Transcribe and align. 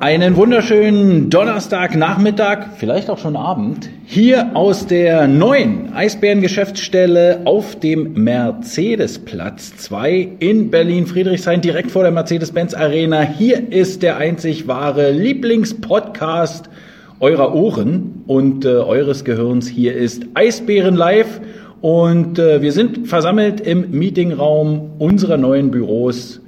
Einen 0.00 0.36
wunderschönen 0.36 1.28
Donnerstagnachmittag, 1.28 2.76
vielleicht 2.76 3.10
auch 3.10 3.18
schon 3.18 3.34
Abend, 3.34 3.90
hier 4.06 4.52
aus 4.54 4.86
der 4.86 5.26
neuen 5.26 5.92
Eisbären-Geschäftsstelle 5.92 7.40
auf 7.46 7.74
dem 7.80 8.12
Mercedesplatz 8.12 9.76
2 9.76 10.36
in 10.38 10.70
Berlin-Friedrichshain, 10.70 11.62
direkt 11.62 11.90
vor 11.90 12.04
der 12.04 12.12
Mercedes-Benz 12.12 12.74
Arena. 12.74 13.22
Hier 13.22 13.72
ist 13.72 14.04
der 14.04 14.18
einzig 14.18 14.68
wahre 14.68 15.10
Lieblingspodcast 15.10 16.70
eurer 17.18 17.52
Ohren 17.52 18.22
und 18.28 18.64
äh, 18.64 18.68
eures 18.68 19.24
Gehirns. 19.24 19.66
Hier 19.66 19.96
ist 19.96 20.26
Eisbären 20.34 20.94
Live 20.94 21.40
und 21.80 22.38
äh, 22.38 22.62
wir 22.62 22.70
sind 22.70 23.08
versammelt 23.08 23.60
im 23.60 23.90
Meetingraum 23.90 24.92
unserer 25.00 25.38
neuen 25.38 25.72
Büros 25.72 26.40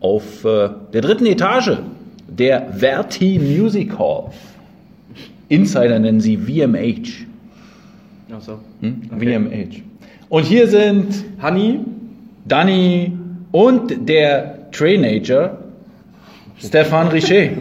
auf 0.00 0.46
äh, 0.46 0.70
der 0.94 1.02
dritten 1.02 1.26
Etage 1.26 1.76
der 2.38 2.72
Verti 2.72 3.38
Music 3.38 3.98
Hall. 3.98 4.30
Insider 5.48 5.98
nennen 5.98 6.20
sie 6.20 6.36
VMH. 6.36 7.26
Ach 8.32 8.40
so. 8.40 8.58
Hm? 8.80 9.02
VMH. 9.10 9.82
Und 10.28 10.44
hier 10.44 10.66
sind 10.68 11.24
Hanni, 11.40 11.80
Danny 12.46 13.12
und 13.52 14.08
der 14.08 14.70
Trainager 14.72 15.58
Stefan 16.58 17.08
Richer. 17.08 17.50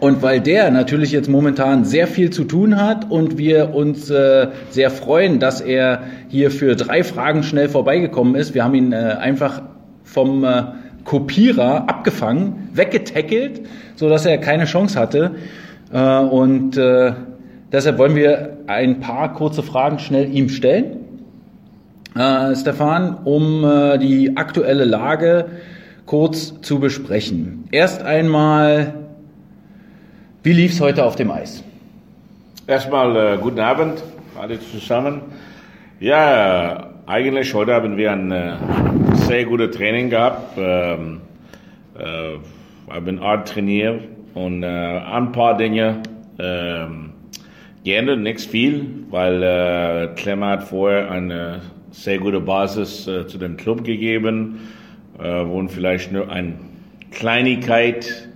Und 0.00 0.22
weil 0.22 0.40
der 0.40 0.70
natürlich 0.70 1.12
jetzt 1.12 1.28
momentan 1.28 1.84
sehr 1.84 2.06
viel 2.06 2.30
zu 2.30 2.44
tun 2.44 2.80
hat 2.80 3.10
und 3.10 3.36
wir 3.36 3.74
uns 3.74 4.08
äh, 4.08 4.48
sehr 4.70 4.90
freuen, 4.90 5.40
dass 5.40 5.60
er 5.60 6.04
hier 6.28 6.50
für 6.50 6.74
drei 6.74 7.04
Fragen 7.04 7.42
schnell 7.42 7.68
vorbeigekommen 7.68 8.34
ist. 8.34 8.54
Wir 8.54 8.64
haben 8.64 8.74
ihn 8.74 8.92
äh, 8.92 8.96
einfach 8.96 9.60
vom 10.02 10.44
äh, 10.44 10.62
Kopierer 11.04 11.88
abgefangen, 11.88 12.68
weggetackelt, 12.72 13.62
so 13.96 14.08
dass 14.08 14.26
er 14.26 14.38
keine 14.38 14.64
Chance 14.64 14.98
hatte. 14.98 15.36
Äh, 15.92 16.18
und 16.18 16.76
äh, 16.76 17.12
deshalb 17.72 17.98
wollen 17.98 18.14
wir 18.14 18.58
ein 18.66 19.00
paar 19.00 19.32
kurze 19.32 19.62
Fragen 19.62 19.98
schnell 19.98 20.32
ihm 20.34 20.48
stellen. 20.48 20.96
Äh, 22.16 22.56
Stefan, 22.56 23.18
um 23.24 23.62
die 24.00 24.36
aktuelle 24.36 24.84
Lage 24.84 25.46
kurz 26.06 26.60
zu 26.60 26.80
besprechen. 26.80 27.68
Erst 27.70 28.02
einmal, 28.02 28.94
wie 30.42 30.52
lief's 30.52 30.80
heute 30.80 31.04
auf 31.04 31.14
dem 31.14 31.30
Eis? 31.30 31.62
Erstmal 32.66 33.16
äh, 33.16 33.38
guten 33.38 33.60
Abend, 33.60 34.02
alle 34.40 34.58
zusammen. 34.58 35.22
Ja, 36.00 36.89
eigentlich 37.06 37.52
heute 37.54 37.74
haben 37.74 37.96
wir 37.96 38.12
ein 38.12 38.30
äh, 38.30 38.56
sehr 39.14 39.44
gutes 39.44 39.76
Training 39.76 40.10
gehabt. 40.10 40.56
Ähm, 40.58 41.20
äh, 41.98 42.38
haben 42.90 43.20
hart 43.20 43.48
trainiert 43.48 44.02
und 44.34 44.62
äh, 44.62 44.66
ein 44.66 45.32
paar 45.32 45.56
Dinge 45.56 46.02
ähm, 46.38 47.10
geändert, 47.84 48.18
nichts 48.18 48.46
viel, 48.46 48.86
weil 49.10 49.42
äh, 49.42 50.08
Clemmer 50.16 50.48
hat 50.50 50.64
vorher 50.64 51.10
eine 51.10 51.60
sehr 51.90 52.18
gute 52.18 52.40
Basis 52.40 53.06
äh, 53.06 53.26
zu 53.26 53.38
dem 53.38 53.56
Club 53.56 53.84
gegeben, 53.84 54.60
äh, 55.18 55.22
wo 55.46 55.66
vielleicht 55.68 56.12
nur 56.12 56.30
eine 56.30 56.54
Kleinigkeit 57.10 58.28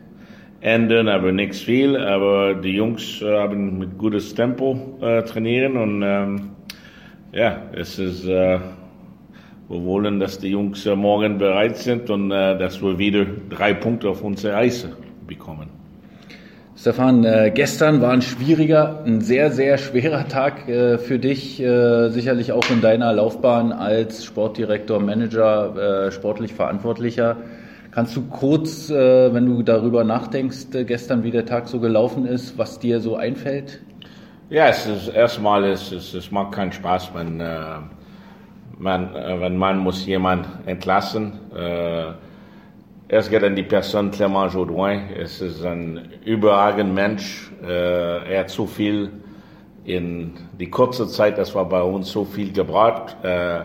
ändern, 0.60 1.08
aber 1.08 1.32
nichts 1.32 1.60
viel. 1.60 1.96
Aber 1.96 2.54
die 2.54 2.72
Jungs 2.72 3.22
äh, 3.22 3.38
haben 3.38 3.78
mit 3.78 3.98
gutes 3.98 4.34
Tempo 4.34 4.98
trainieren 5.00 5.76
und 5.76 6.02
ähm, 6.04 6.53
ja, 7.34 7.58
es 7.72 7.98
ist, 7.98 8.24
äh, 8.24 8.58
wir 9.68 9.84
wollen, 9.84 10.20
dass 10.20 10.38
die 10.38 10.48
Jungs 10.48 10.86
äh, 10.86 10.94
morgen 10.94 11.38
bereit 11.38 11.76
sind 11.76 12.08
und 12.08 12.30
äh, 12.30 12.56
dass 12.56 12.80
wir 12.80 12.98
wieder 12.98 13.26
drei 13.50 13.74
Punkte 13.74 14.08
auf 14.08 14.22
unsere 14.22 14.56
Eise 14.56 14.96
bekommen. 15.26 15.68
Stefan, 16.76 17.24
äh, 17.24 17.50
gestern 17.54 18.00
war 18.00 18.12
ein 18.12 18.22
schwieriger, 18.22 19.02
ein 19.04 19.20
sehr, 19.20 19.50
sehr 19.50 19.78
schwerer 19.78 20.28
Tag 20.28 20.68
äh, 20.68 20.98
für 20.98 21.18
dich, 21.18 21.60
äh, 21.60 22.10
sicherlich 22.10 22.52
auch 22.52 22.68
in 22.70 22.80
deiner 22.80 23.12
Laufbahn 23.12 23.72
als 23.72 24.24
Sportdirektor, 24.24 25.00
Manager, 25.00 26.06
äh, 26.06 26.12
sportlich 26.12 26.52
Verantwortlicher. 26.52 27.36
Kannst 27.90 28.16
du 28.16 28.22
kurz, 28.22 28.90
äh, 28.90 29.32
wenn 29.32 29.46
du 29.46 29.62
darüber 29.62 30.04
nachdenkst, 30.04 30.66
gestern, 30.86 31.22
wie 31.22 31.30
der 31.30 31.46
Tag 31.46 31.68
so 31.68 31.80
gelaufen 31.80 32.26
ist, 32.26 32.58
was 32.58 32.80
dir 32.80 33.00
so 33.00 33.16
einfällt? 33.16 33.80
Ja, 34.54 34.68
es 34.68 34.86
ist 34.86 35.08
erstmal, 35.08 35.64
es, 35.64 35.90
es, 35.90 36.14
es 36.14 36.30
macht 36.30 36.52
keinen 36.52 36.70
Spaß, 36.70 37.10
wenn 37.12 37.40
äh, 37.40 37.78
man, 38.78 39.12
äh, 39.12 39.40
wenn 39.40 39.56
man 39.56 39.78
muss 39.78 40.06
jemand 40.06 40.46
entlassen. 40.66 41.40
Äh, 41.52 42.12
es 43.08 43.28
geht 43.28 43.42
an 43.42 43.56
die 43.56 43.64
Person 43.64 44.12
Clément 44.12 44.52
Jodoin. 44.54 45.10
Es 45.18 45.40
ist 45.40 45.64
ein 45.64 46.08
überragender 46.24 46.94
Mensch. 46.94 47.50
Äh, 47.64 48.32
er 48.32 48.40
hat 48.42 48.50
so 48.50 48.64
viel 48.64 49.10
in 49.84 50.34
die 50.60 50.70
kurze 50.70 51.08
Zeit, 51.08 51.36
das 51.36 51.52
war 51.56 51.68
bei 51.68 51.82
uns 51.82 52.12
so 52.12 52.24
viel 52.24 52.52
gebracht. 52.52 53.16
Äh, 53.24 53.62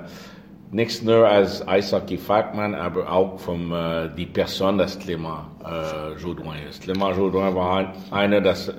nicht 0.72 1.04
nur 1.04 1.30
als 1.30 1.68
Eishockey-Fachmann, 1.68 2.74
aber 2.74 3.12
auch 3.12 3.38
von 3.40 3.72
äh, 3.72 4.10
die 4.18 4.26
Person, 4.26 4.80
das 4.80 5.00
Clément 5.00 5.44
äh, 5.64 6.20
Jodoin 6.20 6.58
ist. 6.68 6.82
Clément 6.82 7.16
Jodoin 7.16 7.54
war 7.54 7.78
ein, 7.78 7.88
einer, 8.10 8.42
das 8.42 8.74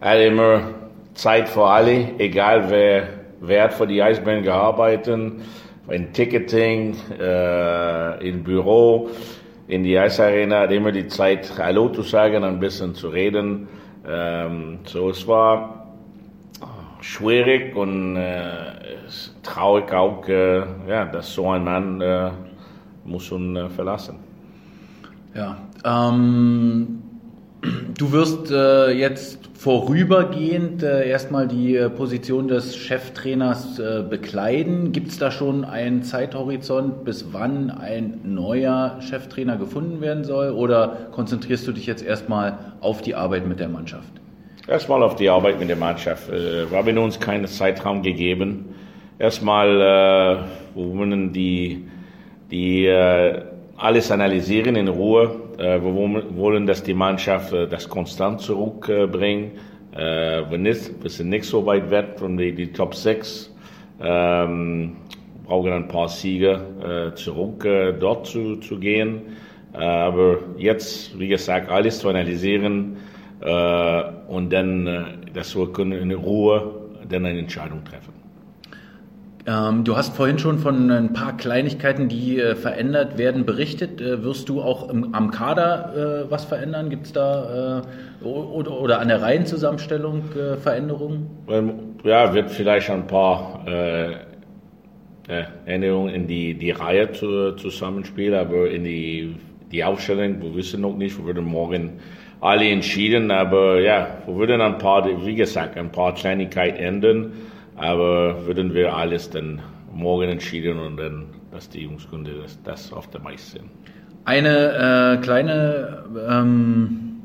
er 0.00 0.26
immer 0.26 0.87
Zeit 1.14 1.48
für 1.48 1.64
alle, 1.64 2.18
egal 2.18 2.70
wer, 2.70 3.08
wer 3.40 3.64
hat 3.64 3.74
für 3.74 3.86
die 3.86 4.02
Eisbären 4.02 4.42
gearbeitet, 4.42 5.32
in 5.88 6.12
Ticketing, 6.12 6.96
äh, 7.18 8.28
im 8.28 8.42
Büro, 8.42 9.08
in 9.68 9.82
die 9.82 9.98
Eisarena, 9.98 10.60
hat 10.60 10.72
immer 10.72 10.92
die 10.92 11.08
Zeit, 11.08 11.52
Hallo 11.58 11.88
zu 11.88 12.02
sagen, 12.02 12.44
ein 12.44 12.60
bisschen 12.60 12.94
zu 12.94 13.08
reden. 13.08 13.68
Ähm, 14.06 14.78
so, 14.84 15.10
es 15.10 15.26
war 15.26 15.86
schwierig 17.00 17.74
und 17.76 18.16
äh, 18.16 18.52
traurig 19.42 19.92
auch, 19.92 20.26
äh, 20.28 20.58
ja, 20.88 21.04
dass 21.06 21.32
so 21.32 21.50
ein 21.50 21.64
Mann 21.64 22.00
äh, 22.00 22.30
muss 23.04 23.30
uns 23.30 23.58
äh, 23.58 23.68
verlassen. 23.68 24.16
Ja, 25.34 25.56
ähm, 25.84 27.02
du 27.62 28.12
wirst 28.12 28.50
äh, 28.50 28.90
jetzt 28.92 29.48
vorübergehend 29.58 30.84
äh, 30.84 31.08
erstmal 31.08 31.48
die 31.48 31.76
äh, 31.76 31.90
Position 31.90 32.46
des 32.46 32.76
Cheftrainers 32.76 33.78
äh, 33.80 34.04
bekleiden. 34.08 34.92
Gibt 34.92 35.08
es 35.08 35.18
da 35.18 35.32
schon 35.32 35.64
einen 35.64 36.04
Zeithorizont, 36.04 37.04
bis 37.04 37.32
wann 37.32 37.70
ein 37.70 38.20
neuer 38.22 38.98
Cheftrainer 39.00 39.56
gefunden 39.56 40.00
werden 40.00 40.22
soll? 40.22 40.52
Oder 40.52 41.08
konzentrierst 41.10 41.66
du 41.66 41.72
dich 41.72 41.86
jetzt 41.86 42.04
erstmal 42.04 42.58
auf 42.80 43.02
die 43.02 43.16
Arbeit 43.16 43.48
mit 43.48 43.58
der 43.58 43.68
Mannschaft? 43.68 44.08
Erstmal 44.68 45.02
auf 45.02 45.16
die 45.16 45.28
Arbeit 45.28 45.58
mit 45.58 45.68
der 45.68 45.76
Mannschaft. 45.76 46.30
Äh, 46.30 46.70
wir 46.70 46.78
haben 46.78 46.98
uns 46.98 47.18
keinen 47.18 47.46
Zeitraum 47.46 48.02
gegeben. 48.02 48.66
Erstmal, 49.18 49.80
äh, 49.80 50.76
wollen 50.76 51.32
die, 51.32 51.88
die 52.52 52.88
alles 53.76 54.12
analysieren 54.12 54.76
in 54.76 54.86
Ruhe. 54.86 55.47
Äh, 55.58 55.82
wir 55.82 55.92
wollen, 56.36 56.66
dass 56.66 56.82
die 56.84 56.94
Mannschaft 56.94 57.52
äh, 57.52 57.66
das 57.66 57.88
konstant 57.88 58.40
zurückbringt. 58.40 59.58
Äh, 59.92 60.48
wir, 60.48 60.58
nicht, 60.58 61.02
wir 61.02 61.10
sind 61.10 61.30
nicht 61.30 61.44
so 61.44 61.66
weit 61.66 61.90
weg 61.90 62.14
von 62.16 62.36
die, 62.36 62.54
die 62.54 62.72
Top 62.72 62.94
6. 62.94 63.52
Ähm, 64.00 64.96
brauchen 65.44 65.72
ein 65.72 65.88
paar 65.88 66.08
Siege 66.08 67.12
zurück 67.14 67.66
dort 67.98 68.26
zu, 68.26 68.56
zu 68.56 68.78
gehen. 68.78 69.22
Aber 69.72 70.40
jetzt, 70.58 71.18
wie 71.18 71.28
gesagt, 71.28 71.70
alles 71.70 72.00
zu 72.00 72.10
analysieren 72.10 72.98
und 73.40 74.52
dann, 74.52 75.24
dass 75.32 75.56
wir 75.56 75.72
können 75.72 75.92
in 75.92 76.12
Ruhe 76.12 76.70
dann 77.08 77.24
eine 77.24 77.38
Entscheidung 77.38 77.82
treffen. 77.82 78.07
Ähm, 79.48 79.84
du 79.84 79.96
hast 79.96 80.14
vorhin 80.14 80.38
schon 80.38 80.58
von 80.58 80.90
ein 80.90 81.14
paar 81.14 81.34
Kleinigkeiten, 81.36 82.08
die 82.08 82.38
äh, 82.38 82.54
verändert 82.54 83.16
werden, 83.16 83.46
berichtet. 83.46 83.98
Äh, 83.98 84.22
wirst 84.22 84.50
du 84.50 84.60
auch 84.60 84.90
im, 84.90 85.14
am 85.14 85.30
Kader 85.30 86.26
äh, 86.26 86.30
was 86.30 86.44
verändern? 86.44 86.90
Gibt 86.90 87.06
es 87.06 87.12
da 87.14 87.80
äh, 88.22 88.24
oder, 88.26 88.78
oder, 88.78 89.00
an 89.00 89.08
der 89.08 89.22
Reihenzusammenstellung 89.22 90.24
äh, 90.32 90.56
Veränderungen? 90.56 91.30
Ja, 92.04 92.34
wird 92.34 92.50
vielleicht 92.50 92.90
ein 92.90 93.06
paar 93.06 93.66
äh, 93.66 94.16
Änderungen 95.64 96.14
in 96.14 96.26
die, 96.26 96.52
die 96.52 96.72
Reihe 96.72 97.10
zu, 97.12 97.52
zusammenspielen, 97.52 98.38
aber 98.38 98.70
in 98.70 98.84
die, 98.84 99.34
die 99.72 99.82
Aufstellung, 99.82 100.42
wir 100.42 100.54
wissen 100.56 100.82
noch 100.82 100.94
nicht, 100.94 101.16
wir 101.16 101.24
würden 101.24 101.46
morgen 101.46 102.00
alle 102.40 102.68
entschieden, 102.68 103.30
aber 103.30 103.80
ja, 103.80 104.08
wir 104.26 104.36
würden 104.36 104.60
ein 104.60 104.76
paar, 104.76 105.06
wie 105.24 105.34
gesagt, 105.34 105.78
ein 105.78 105.90
paar 105.90 106.14
Kleinigkeiten 106.14 106.76
ändern. 106.76 107.32
Aber 107.78 108.46
würden 108.46 108.74
wir 108.74 108.94
alles 108.94 109.30
dann 109.30 109.60
morgen 109.92 110.28
entschieden 110.28 110.78
und 110.78 110.96
dann, 110.96 111.26
dass 111.50 111.68
die 111.68 111.82
Jungs 111.82 112.06
das, 112.42 112.62
das 112.62 112.92
auf 112.92 113.08
der 113.08 113.20
Mais 113.20 113.52
sind. 113.52 113.64
Eine 114.24 115.16
äh, 115.16 115.22
kleine 115.22 116.04
ähm, 116.28 117.20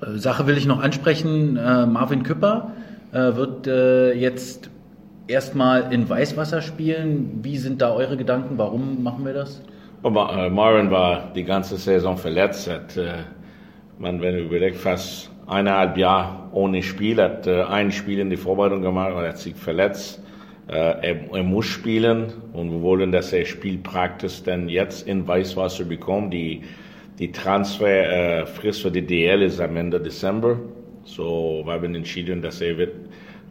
äh, 0.00 0.18
Sache 0.18 0.46
will 0.46 0.56
ich 0.56 0.66
noch 0.66 0.80
ansprechen. 0.80 1.56
Äh, 1.56 1.86
Marvin 1.86 2.22
Küpper 2.22 2.72
äh, 3.12 3.34
wird 3.34 3.66
äh, 3.66 4.12
jetzt 4.12 4.70
erstmal 5.26 5.92
in 5.92 6.08
Weißwasser 6.08 6.62
spielen. 6.62 7.40
Wie 7.42 7.56
sind 7.56 7.82
da 7.82 7.92
eure 7.92 8.16
Gedanken? 8.16 8.58
Warum 8.58 9.02
machen 9.02 9.24
wir 9.24 9.32
das? 9.32 9.62
Aber, 10.02 10.32
äh, 10.36 10.50
Marvin 10.50 10.90
war 10.90 11.32
die 11.34 11.44
ganze 11.44 11.76
Saison 11.76 12.16
verletzt. 12.16 12.70
Hat, 12.70 12.96
äh, 12.96 13.24
man, 13.98 14.20
wenn 14.20 14.36
du 14.36 14.42
überlegst, 14.42 14.80
fast 14.80 15.30
eineinhalb 15.46 15.96
Jahre 15.96 16.48
ohne 16.52 16.82
Spiel, 16.82 17.20
hat 17.20 17.46
äh, 17.46 17.62
ein 17.62 17.92
Spiel 17.92 18.18
in 18.18 18.30
die 18.30 18.36
Vorbereitung 18.36 18.82
gemacht, 18.82 19.12
er 19.14 19.28
hat 19.28 19.38
sich 19.38 19.54
verletzt. 19.54 20.22
Äh, 20.68 20.72
er, 20.72 21.32
er 21.32 21.42
muss 21.42 21.66
spielen 21.66 22.32
und 22.52 22.72
wir 22.72 22.82
wollen, 22.82 23.12
dass 23.12 23.32
er 23.32 23.44
Spielpraxis 23.44 24.42
dann 24.42 24.68
jetzt 24.68 25.06
in 25.06 25.26
Weißwasser 25.26 25.84
bekommt. 25.84 26.32
Die, 26.34 26.62
die 27.18 27.30
Transferfrist 27.30 28.82
für 28.82 28.90
die 28.90 29.06
DL 29.06 29.42
ist 29.42 29.60
am 29.60 29.76
Ende 29.76 30.00
Dezember. 30.00 30.58
So, 31.04 31.62
wir 31.64 31.72
haben 31.74 31.94
entschieden, 31.94 32.42
dass 32.42 32.60
er 32.60 32.76
wird, 32.78 32.94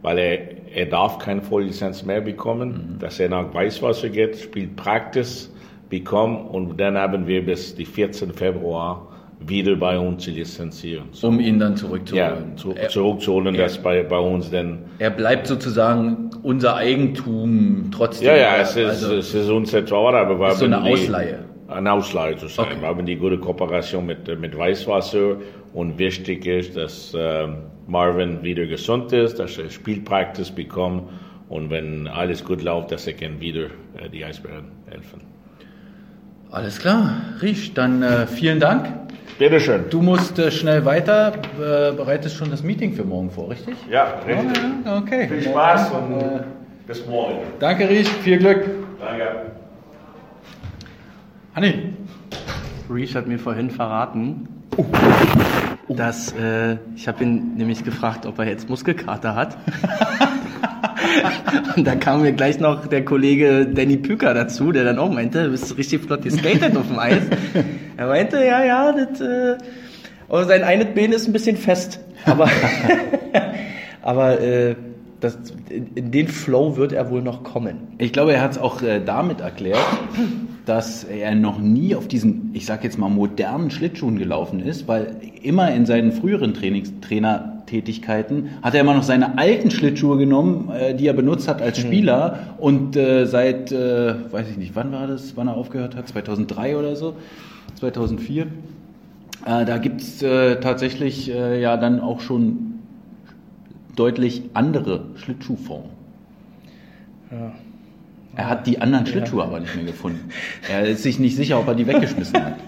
weil 0.02 0.18
er, 0.18 0.38
er 0.74 0.86
darf 0.86 1.18
keine 1.18 1.40
Volllizenz 1.40 2.04
mehr 2.04 2.20
bekommen, 2.20 2.96
dass 3.00 3.18
er 3.18 3.30
nach 3.30 3.52
Weißwasser 3.54 4.10
geht, 4.10 4.36
spielt 4.36 4.76
Praxis 4.76 5.50
bekommen 5.88 6.48
und 6.48 6.78
dann 6.78 6.98
haben 6.98 7.26
wir 7.26 7.46
bis 7.46 7.74
die 7.74 7.86
14. 7.86 8.32
Februar 8.34 9.15
wieder 9.40 9.76
bei 9.76 9.98
uns 9.98 10.24
zu 10.24 10.30
lizenzieren. 10.30 11.08
So, 11.12 11.28
Um 11.28 11.40
ihn 11.40 11.58
dann 11.58 11.72
ja, 11.72 11.76
zurückzuholen. 11.76 12.56
zu, 12.56 12.74
er, 12.74 12.88
zurückzuholen, 12.88 13.54
dass 13.56 13.78
bei, 13.78 14.02
bei 14.02 14.18
uns 14.18 14.50
dann 14.50 14.78
er 14.98 15.10
bleibt 15.10 15.46
sozusagen 15.46 16.30
unser 16.42 16.76
Eigentum 16.76 17.90
trotzdem. 17.90 18.28
Ja, 18.28 18.36
ja, 18.36 18.56
es 18.58 18.76
ist, 18.76 18.86
Also, 18.88 19.14
es 19.16 19.34
ist 19.34 19.48
unser 19.50 19.84
Tor, 19.84 20.14
aber 20.14 20.38
wir 20.40 20.48
Ist 20.48 20.58
so 20.58 20.64
eine 20.64 20.80
die- 20.82 20.90
Ausleihe. 20.92 21.38
Eine 21.68 21.92
Ausleihe 21.92 22.36
zu 22.36 22.46
sein. 22.46 22.66
Okay. 22.66 22.80
Wir 22.80 22.86
haben 22.88 23.04
die 23.06 23.16
gute 23.16 23.38
Kooperation 23.38 24.06
mit, 24.06 24.28
äh, 24.28 24.36
mit 24.36 24.56
Weißwasser 24.56 25.36
und 25.74 25.98
wichtig 25.98 26.46
ist, 26.46 26.76
dass 26.76 27.12
ähm, 27.18 27.56
Marvin 27.88 28.40
wieder 28.42 28.66
gesund 28.66 29.12
ist, 29.12 29.38
dass 29.40 29.58
er 29.58 29.68
Spielpraxis 29.68 30.50
bekommt 30.52 31.08
und 31.48 31.70
wenn 31.70 32.06
alles 32.06 32.44
gut 32.44 32.62
läuft, 32.62 32.92
dass 32.92 33.06
er 33.08 33.14
kann 33.14 33.40
wieder 33.40 33.64
äh, 33.96 34.08
die 34.12 34.24
Eisbären 34.24 34.66
helfen. 34.88 35.22
Alles 36.50 36.78
klar, 36.78 37.12
Riesch, 37.42 37.74
dann 37.74 38.02
äh, 38.02 38.26
vielen 38.26 38.60
Dank. 38.60 38.86
Bitteschön. 39.38 39.84
Du 39.90 40.00
musst 40.00 40.38
äh, 40.38 40.50
schnell 40.50 40.84
weiter, 40.84 41.32
äh, 41.60 41.92
bereitest 41.92 42.36
schon 42.36 42.50
das 42.50 42.62
Meeting 42.62 42.94
für 42.94 43.04
morgen 43.04 43.30
vor, 43.30 43.50
richtig? 43.50 43.76
Ja, 43.90 44.14
richtig. 44.26 44.62
Ja, 44.84 44.96
okay. 44.98 45.28
Viel 45.28 45.42
Spaß 45.42 45.90
und 45.90 46.20
Äh, 46.20 46.40
bis 46.86 47.06
morgen. 47.06 47.38
danke, 47.60 47.88
Riesch, 47.88 48.08
viel 48.08 48.38
Glück. 48.38 48.64
Danke. 48.98 49.26
Hanni, 51.54 51.94
Reach 52.90 53.14
hat 53.14 53.26
mir 53.26 53.38
vorhin 53.38 53.70
verraten, 53.70 54.46
dass 55.88 56.32
äh, 56.32 56.76
ich 56.94 57.08
habe 57.08 57.24
ihn 57.24 57.54
nämlich 57.56 57.82
gefragt, 57.84 58.24
ob 58.26 58.38
er 58.38 58.46
jetzt 58.46 58.68
Muskelkater 58.70 59.34
hat. 59.34 59.56
Und 61.76 61.86
da 61.86 61.94
kam 61.94 62.22
mir 62.22 62.32
gleich 62.32 62.60
noch 62.60 62.86
der 62.86 63.04
Kollege 63.04 63.66
Danny 63.66 63.96
Püker 63.96 64.34
dazu, 64.34 64.72
der 64.72 64.84
dann 64.84 64.98
auch 64.98 65.10
meinte, 65.10 65.44
du 65.44 65.50
bist 65.50 65.76
richtig 65.76 66.02
flott 66.02 66.22
geskatet 66.22 66.76
auf 66.76 66.88
dem 66.88 66.98
Eis. 66.98 67.22
Er 67.98 68.08
meinte, 68.08 68.44
ja, 68.44 68.62
ja, 68.62 68.92
das, 68.92 69.22
äh, 69.22 69.56
sein 70.44 70.64
eines 70.64 70.94
Bein 70.94 71.12
ist 71.12 71.26
ein 71.26 71.32
bisschen 71.32 71.56
fest. 71.56 71.98
Aber, 72.26 72.46
aber 74.02 74.38
äh, 74.38 74.76
das, 75.20 75.38
in, 75.70 76.10
den 76.10 76.28
Flow 76.28 76.76
wird 76.76 76.92
er 76.92 77.10
wohl 77.10 77.22
noch 77.22 77.42
kommen. 77.42 77.78
Ich 77.96 78.12
glaube, 78.12 78.34
er 78.34 78.42
hat 78.42 78.52
es 78.52 78.58
auch 78.58 78.82
äh, 78.82 79.00
damit 79.02 79.40
erklärt, 79.40 79.78
dass 80.66 81.04
er 81.04 81.34
noch 81.34 81.58
nie 81.58 81.94
auf 81.94 82.06
diesen, 82.06 82.50
ich 82.52 82.66
sag 82.66 82.84
jetzt 82.84 82.98
mal, 82.98 83.08
modernen 83.08 83.70
Schlittschuhen 83.70 84.18
gelaufen 84.18 84.60
ist, 84.60 84.86
weil 84.88 85.16
immer 85.42 85.72
in 85.72 85.86
seinen 85.86 86.12
früheren 86.12 86.52
Trainings, 86.52 86.92
Trainertätigkeiten 87.66 88.50
hat 88.62 88.74
er 88.74 88.80
immer 88.80 88.94
noch 88.94 89.02
seine 89.02 89.38
alten 89.38 89.70
Schlittschuhe 89.70 90.16
genommen, 90.16 90.70
äh, 90.70 90.94
die 90.94 91.06
er 91.06 91.12
benutzt 91.12 91.48
hat 91.48 91.60
als 91.60 91.78
Spieler 91.78 92.54
und 92.58 92.96
äh, 92.96 93.26
seit, 93.26 93.72
äh, 93.72 94.14
weiß 94.32 94.48
ich 94.50 94.56
nicht, 94.56 94.74
wann 94.74 94.92
war 94.92 95.06
das, 95.06 95.36
wann 95.36 95.48
er 95.48 95.54
aufgehört 95.54 95.96
hat, 95.96 96.08
2003 96.08 96.76
oder 96.76 96.96
so, 96.96 97.14
2004. 97.78 98.44
Äh, 98.44 98.48
da 99.44 99.78
gibt's 99.78 100.22
äh, 100.22 100.60
tatsächlich 100.60 101.30
äh, 101.30 101.60
ja 101.60 101.76
dann 101.76 102.00
auch 102.00 102.20
schon 102.20 102.80
deutlich 103.94 104.42
andere 104.54 105.06
Schlittschuhformen. 105.16 105.90
Er 108.36 108.48
hat 108.48 108.66
die 108.66 108.80
anderen 108.80 109.06
Schlittschuhe 109.06 109.42
aber 109.42 109.58
nicht 109.58 109.74
mehr 109.74 109.84
gefunden. 109.84 110.28
Er 110.70 110.86
ist 110.86 111.02
sich 111.02 111.18
nicht 111.18 111.34
sicher, 111.34 111.58
ob 111.58 111.66
er 111.66 111.74
die 111.74 111.86
weggeschmissen 111.86 112.44
hat. 112.44 112.54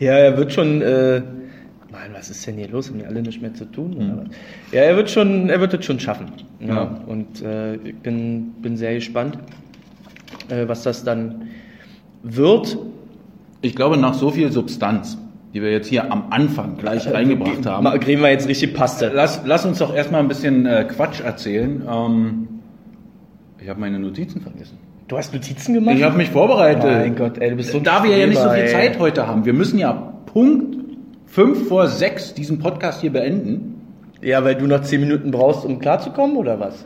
Ja, 0.00 0.12
er 0.12 0.38
wird 0.38 0.54
schon. 0.54 0.80
Äh, 2.20 2.22
was 2.22 2.30
ist 2.30 2.46
denn 2.46 2.56
hier 2.56 2.68
los? 2.68 2.88
Haben 2.90 2.98
die 2.98 3.06
alle 3.06 3.22
nicht 3.22 3.40
mehr 3.40 3.54
zu 3.54 3.64
tun? 3.64 3.96
Was? 4.26 4.36
Ja, 4.74 4.82
er 4.82 4.96
wird 4.96 5.10
schon, 5.10 5.48
er 5.48 5.60
wird 5.60 5.72
es 5.74 5.84
schon 5.84 5.98
schaffen. 6.00 6.26
Ja. 6.60 6.66
Ja. 6.74 7.00
Und 7.06 7.42
äh, 7.42 7.76
ich 7.76 7.96
bin, 7.96 8.52
bin 8.62 8.76
sehr 8.76 8.94
gespannt, 8.94 9.38
äh, 10.48 10.68
was 10.68 10.82
das 10.82 11.04
dann 11.04 11.48
wird. 12.22 12.76
Ich 13.62 13.74
glaube, 13.74 13.96
nach 13.96 14.14
so 14.14 14.30
viel 14.30 14.50
Substanz, 14.52 15.18
die 15.54 15.62
wir 15.62 15.70
jetzt 15.70 15.88
hier 15.88 16.10
am 16.12 16.24
Anfang 16.30 16.76
gleich 16.78 17.10
reingebracht 17.12 17.64
Ma- 17.64 17.70
haben, 17.92 18.00
Kriegen 18.00 18.22
wir 18.22 18.30
jetzt 18.30 18.48
richtig 18.48 18.74
Paste. 18.74 19.10
lass, 19.14 19.42
lass 19.44 19.64
uns 19.66 19.78
doch 19.78 19.94
erstmal 19.94 20.20
ein 20.20 20.28
bisschen 20.28 20.66
äh, 20.66 20.84
Quatsch 20.88 21.20
erzählen. 21.20 21.82
Ähm, 21.90 22.48
ich 23.62 23.68
habe 23.68 23.80
meine 23.80 23.98
Notizen 23.98 24.40
vergessen. 24.40 24.78
Du 25.08 25.18
hast 25.18 25.34
Notizen 25.34 25.74
gemacht? 25.74 25.96
Ich 25.96 26.02
habe 26.04 26.16
mich 26.16 26.30
vorbereitet. 26.30 26.84
Mein 26.84 27.16
Gott, 27.16 27.38
ey, 27.38 27.50
du 27.50 27.56
bist 27.56 27.72
so 27.72 27.80
Da 27.80 28.02
wir 28.04 28.16
ja 28.16 28.26
nicht 28.26 28.38
so 28.40 28.48
viel 28.48 28.60
ey. 28.62 28.68
Zeit 28.68 28.98
heute 28.98 29.26
haben, 29.26 29.44
wir 29.44 29.52
müssen 29.52 29.78
ja 29.78 29.92
Punkt 29.92 30.76
5 31.30 31.68
vor 31.68 31.86
6 31.86 32.34
diesen 32.34 32.58
Podcast 32.58 33.00
hier 33.00 33.12
beenden. 33.12 33.80
Ja, 34.20 34.42
weil 34.44 34.56
du 34.56 34.66
noch 34.66 34.82
10 34.82 35.00
Minuten 35.00 35.30
brauchst, 35.30 35.64
um 35.64 35.78
klarzukommen, 35.78 36.36
oder 36.36 36.58
was? 36.60 36.84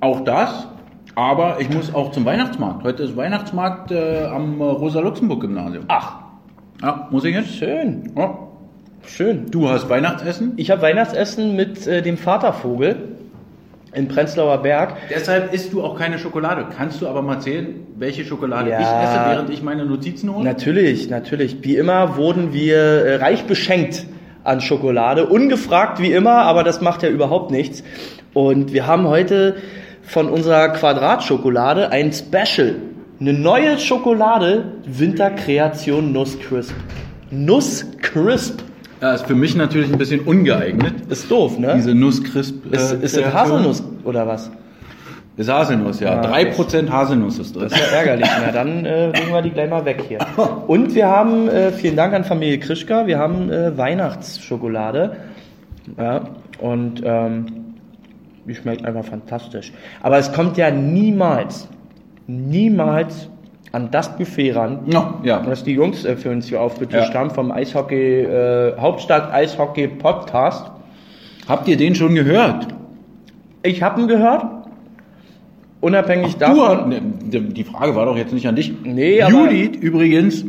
Auch 0.00 0.20
das. 0.20 0.68
Aber 1.16 1.56
ich 1.60 1.68
muss 1.70 1.92
auch 1.94 2.12
zum 2.12 2.24
Weihnachtsmarkt. 2.24 2.84
Heute 2.84 3.02
ist 3.02 3.16
Weihnachtsmarkt 3.16 3.90
äh, 3.90 4.24
am 4.26 4.60
äh, 4.60 4.64
Rosa-Luxemburg-Gymnasium. 4.64 5.84
Ach, 5.88 6.20
Ja, 6.82 7.08
muss 7.10 7.24
ich 7.24 7.34
hin? 7.34 7.44
schön, 7.44 8.12
Ja. 8.16 8.38
schön. 9.04 9.46
Du 9.50 9.68
hast 9.68 9.88
Weihnachtsessen? 9.88 10.52
Ich 10.56 10.70
habe 10.70 10.82
Weihnachtsessen 10.82 11.56
mit 11.56 11.86
äh, 11.86 12.02
dem 12.02 12.18
Vatervogel 12.18 13.15
in 13.92 14.08
Prenzlauer 14.08 14.58
Berg. 14.62 14.96
Deshalb 15.10 15.52
isst 15.54 15.72
du 15.72 15.82
auch 15.82 15.98
keine 15.98 16.18
Schokolade. 16.18 16.66
Kannst 16.76 17.00
du 17.00 17.08
aber 17.08 17.22
mal 17.22 17.40
zählen, 17.40 17.86
welche 17.96 18.24
Schokolade 18.24 18.70
Ja. 18.70 18.78
ich 18.80 18.86
esse, 18.86 19.20
während 19.30 19.50
ich 19.50 19.62
meine 19.62 19.86
Notizen 19.86 20.34
hole? 20.34 20.44
Natürlich, 20.44 21.08
natürlich. 21.08 21.58
Wie 21.62 21.76
immer 21.76 22.16
wurden 22.16 22.52
wir 22.52 22.76
äh, 22.76 23.16
reich 23.16 23.44
beschenkt 23.44 24.04
an 24.44 24.60
Schokolade. 24.60 25.26
Ungefragt 25.26 26.00
wie 26.00 26.12
immer, 26.12 26.42
aber 26.42 26.62
das 26.62 26.80
macht 26.80 27.02
ja 27.02 27.08
überhaupt 27.08 27.50
nichts. 27.50 27.82
Und 28.34 28.72
wir 28.72 28.86
haben 28.86 29.08
heute 29.08 29.56
von 30.02 30.28
unserer 30.28 30.68
Quadratschokolade 30.68 31.90
ein 31.90 32.12
Special. 32.12 32.76
Eine 33.18 33.32
neue 33.32 33.78
Schokolade, 33.78 34.72
Winterkreation 34.86 36.12
Nuss 36.12 36.38
Crisp. 36.38 36.74
Nuss 37.30 37.86
Crisp. 38.02 38.60
Ja, 39.00 39.12
ist 39.12 39.26
für 39.26 39.34
mich 39.34 39.54
natürlich 39.54 39.92
ein 39.92 39.98
bisschen 39.98 40.20
ungeeignet. 40.20 40.94
Ist 41.10 41.30
doof, 41.30 41.58
ne? 41.58 41.74
Diese 41.76 41.94
Nuss-Crisp. 41.94 42.72
ist, 42.72 42.92
äh, 42.92 43.04
ist 43.04 43.16
das 43.16 43.22
Kreation. 43.24 43.34
Haselnuss 43.34 43.84
oder 44.04 44.26
was? 44.26 44.50
Ist 45.36 45.50
Haselnuss, 45.50 46.00
ja. 46.00 46.22
Ah, 46.22 46.32
3% 46.32 46.88
Haselnuss 46.88 47.38
ist 47.38 47.54
drin. 47.54 47.64
Das 47.64 47.72
ist 47.72 47.92
ja 47.92 47.98
ärgerlich. 47.98 48.28
Na, 48.42 48.52
dann 48.52 48.86
äh, 48.86 49.10
legen 49.10 49.32
wir 49.32 49.42
die 49.42 49.50
gleich 49.50 49.68
mal 49.68 49.84
weg 49.84 50.02
hier. 50.08 50.18
Und 50.66 50.94
wir 50.94 51.08
haben, 51.08 51.48
äh, 51.48 51.72
vielen 51.72 51.96
Dank 51.96 52.14
an 52.14 52.24
Familie 52.24 52.58
Krischka, 52.58 53.06
wir 53.06 53.18
haben 53.18 53.50
äh, 53.50 53.76
Weihnachtsschokolade. 53.76 55.16
Ja, 55.98 56.22
und 56.58 57.00
ähm, 57.04 57.46
die 58.44 58.54
schmeckt 58.54 58.84
einfach 58.84 59.04
fantastisch. 59.04 59.72
Aber 60.02 60.18
es 60.18 60.32
kommt 60.32 60.56
ja 60.56 60.70
niemals, 60.70 61.68
niemals 62.26 63.28
an 63.76 63.90
das 63.90 64.16
Buffet 64.16 64.52
ran, 64.52 64.80
Ja, 64.86 65.14
ja. 65.22 65.42
was 65.46 65.62
die 65.62 65.72
Jungs 65.72 66.04
äh, 66.06 66.16
für 66.16 66.30
uns 66.30 66.46
hier 66.48 66.60
aufgetischt 66.62 67.12
Ja. 67.12 67.20
haben 67.20 67.30
vom 67.30 67.52
Eishockey, 67.52 68.22
äh, 68.22 68.72
Hauptstadt 68.78 69.30
Eishockey 69.32 69.86
Podcast. 69.86 70.70
Habt 71.46 71.68
ihr 71.68 71.76
den 71.76 71.94
schon 71.94 72.14
gehört? 72.14 72.68
Ich 73.62 73.82
habe 73.82 74.00
ihn 74.00 74.08
gehört. 74.08 74.44
Unabhängig 75.80 76.32
Du, 76.34 76.38
davon. 76.40 76.88
ne, 76.88 77.00
die 77.42 77.64
Frage 77.64 77.94
war 77.94 78.06
doch 78.06 78.16
jetzt 78.16 78.32
nicht 78.32 78.46
an 78.48 78.56
dich. 78.56 78.72
Nee, 78.82 79.20
Judith 79.28 79.76
übrigens, 79.80 80.42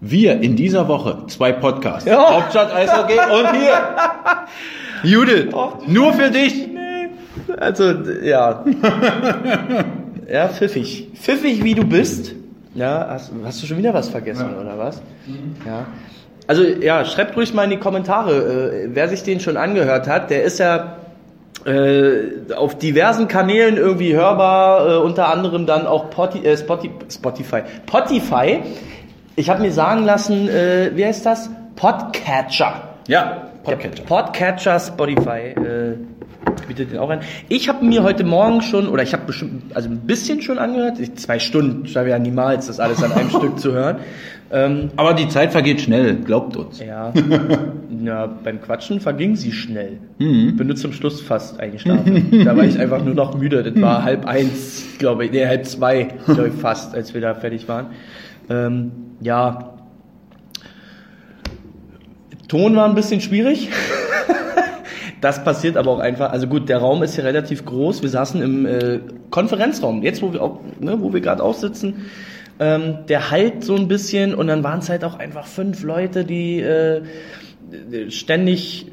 wir 0.00 0.40
in 0.40 0.56
dieser 0.56 0.88
Woche 0.88 1.18
zwei 1.28 1.52
Podcasts. 1.52 2.08
Ja. 2.08 2.34
Hauptstadt 2.34 2.74
Eishockey 2.74 3.14
und 3.14 3.52
hier. 3.52 3.78
Judith, 5.04 5.54
nur 5.86 6.12
für 6.14 6.30
dich. 6.30 6.68
Also, 7.58 7.92
d- 7.94 8.28
ja. 8.28 8.64
ja, 10.30 10.48
pfiffig. 10.48 11.08
Pfiffig, 11.14 11.62
wie 11.62 11.74
du 11.74 11.84
bist. 11.84 12.34
Ja, 12.74 13.06
hast, 13.10 13.32
hast 13.44 13.62
du 13.62 13.66
schon 13.66 13.78
wieder 13.78 13.92
was 13.92 14.08
vergessen, 14.08 14.56
oder 14.58 14.78
was? 14.78 15.02
Ja. 15.66 15.86
Also, 16.46 16.62
ja, 16.64 17.04
schreibt 17.04 17.36
ruhig 17.36 17.54
mal 17.54 17.64
in 17.64 17.70
die 17.70 17.76
Kommentare, 17.78 18.32
äh, 18.84 18.88
wer 18.92 19.08
sich 19.08 19.22
den 19.22 19.40
schon 19.40 19.56
angehört 19.56 20.08
hat. 20.08 20.30
Der 20.30 20.42
ist 20.42 20.58
ja 20.58 20.96
äh, 21.64 22.52
auf 22.54 22.76
diversen 22.78 23.28
Kanälen 23.28 23.76
irgendwie 23.76 24.14
hörbar, 24.14 24.88
äh, 24.88 24.96
unter 24.98 25.28
anderem 25.28 25.66
dann 25.66 25.86
auch 25.86 26.10
Poti, 26.10 26.44
äh, 26.44 26.56
Spotify, 26.56 26.90
Spotify. 27.08 27.62
Spotify. 27.86 28.60
Ich 29.36 29.48
habe 29.48 29.62
mir 29.62 29.72
sagen 29.72 30.04
lassen, 30.04 30.48
äh, 30.48 30.90
wie 30.94 31.04
heißt 31.04 31.24
das? 31.24 31.48
Podcatcher. 31.76 32.82
Ja, 33.06 33.48
Der 33.66 33.76
Podcatcher 33.76 34.78
Spotify 34.78 35.54
äh, 35.56 35.96
bietet 36.74 36.92
den 36.92 36.98
auch 36.98 37.10
an. 37.10 37.20
Ich 37.48 37.68
habe 37.68 37.84
mir 37.84 38.02
heute 38.02 38.24
Morgen 38.24 38.62
schon, 38.62 38.88
oder 38.88 39.02
ich 39.02 39.12
habe 39.12 39.24
bestimmt, 39.26 39.74
also 39.74 39.88
ein 39.88 39.98
bisschen 40.00 40.40
schon 40.42 40.58
angehört, 40.58 40.98
ich, 40.98 41.14
zwei 41.16 41.38
Stunden, 41.38 41.86
schaffe 41.86 42.08
ja 42.08 42.18
niemals, 42.18 42.66
das 42.66 42.80
alles 42.80 43.02
an 43.02 43.12
einem 43.12 43.30
Stück 43.36 43.58
zu 43.58 43.72
hören. 43.72 43.96
Ähm, 44.50 44.90
Aber 44.96 45.14
die 45.14 45.28
Zeit 45.28 45.52
vergeht 45.52 45.80
schnell, 45.80 46.16
glaubt 46.16 46.56
uns. 46.56 46.78
ja, 46.78 47.12
ja, 48.04 48.26
beim 48.26 48.60
Quatschen 48.60 49.00
verging 49.00 49.34
sie 49.36 49.52
schnell. 49.52 49.98
Bin 50.18 50.66
nur 50.66 50.76
zum 50.76 50.92
Schluss 50.92 51.20
fast 51.20 51.58
eingeschlafen. 51.60 52.44
da 52.44 52.56
war 52.56 52.64
ich 52.64 52.78
einfach 52.78 53.02
nur 53.02 53.14
noch 53.14 53.36
müde. 53.36 53.62
Das 53.62 53.80
war 53.80 54.04
halb 54.04 54.26
eins, 54.26 54.84
glaube 54.98 55.24
ich, 55.24 55.32
nee, 55.32 55.46
halb 55.46 55.64
zwei, 55.66 56.08
glaube 56.26 56.48
ich, 56.48 56.54
fast, 56.54 56.94
als 56.94 57.14
wir 57.14 57.20
da 57.20 57.34
fertig 57.34 57.66
waren. 57.68 57.86
Ähm, 58.50 58.92
ja. 59.20 59.70
Ton 62.48 62.76
war 62.76 62.86
ein 62.86 62.94
bisschen 62.94 63.20
schwierig. 63.22 63.70
Das 65.22 65.44
passiert 65.44 65.76
aber 65.76 65.92
auch 65.92 66.00
einfach. 66.00 66.32
Also 66.32 66.48
gut, 66.48 66.68
der 66.68 66.78
Raum 66.78 67.04
ist 67.04 67.14
hier 67.14 67.24
relativ 67.24 67.64
groß. 67.64 68.02
Wir 68.02 68.10
saßen 68.10 68.42
im 68.42 68.66
äh, 68.66 68.98
Konferenzraum, 69.30 70.02
jetzt 70.02 70.20
wo 70.20 70.32
wir 70.32 70.42
auch, 70.42 70.60
ne, 70.80 71.00
wo 71.00 71.14
wir 71.14 71.20
gerade 71.20 71.42
aussitzen. 71.42 72.06
Ähm, 72.58 73.06
der 73.08 73.30
halt 73.30 73.64
so 73.64 73.76
ein 73.76 73.88
bisschen 73.88 74.34
und 74.34 74.48
dann 74.48 74.62
waren 74.62 74.80
es 74.80 74.90
halt 74.90 75.04
auch 75.04 75.18
einfach 75.18 75.46
fünf 75.46 75.84
Leute, 75.84 76.24
die 76.24 76.60
äh, 76.60 77.02
ständig 78.08 78.88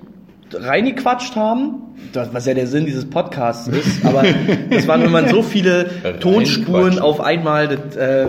reingequatscht 0.53 1.35
haben, 1.35 1.95
was 2.13 2.45
ja 2.45 2.53
der 2.53 2.67
Sinn 2.67 2.85
dieses 2.85 3.09
Podcasts 3.09 3.67
ist, 3.67 4.05
aber 4.05 4.23
das 4.69 4.87
waren 4.87 5.03
wenn 5.03 5.11
man 5.11 5.27
so 5.27 5.43
viele 5.43 5.89
Tonspuren 6.19 6.99
auf 6.99 7.19
einmal, 7.21 7.67
das, 7.67 7.95
äh, 7.95 8.27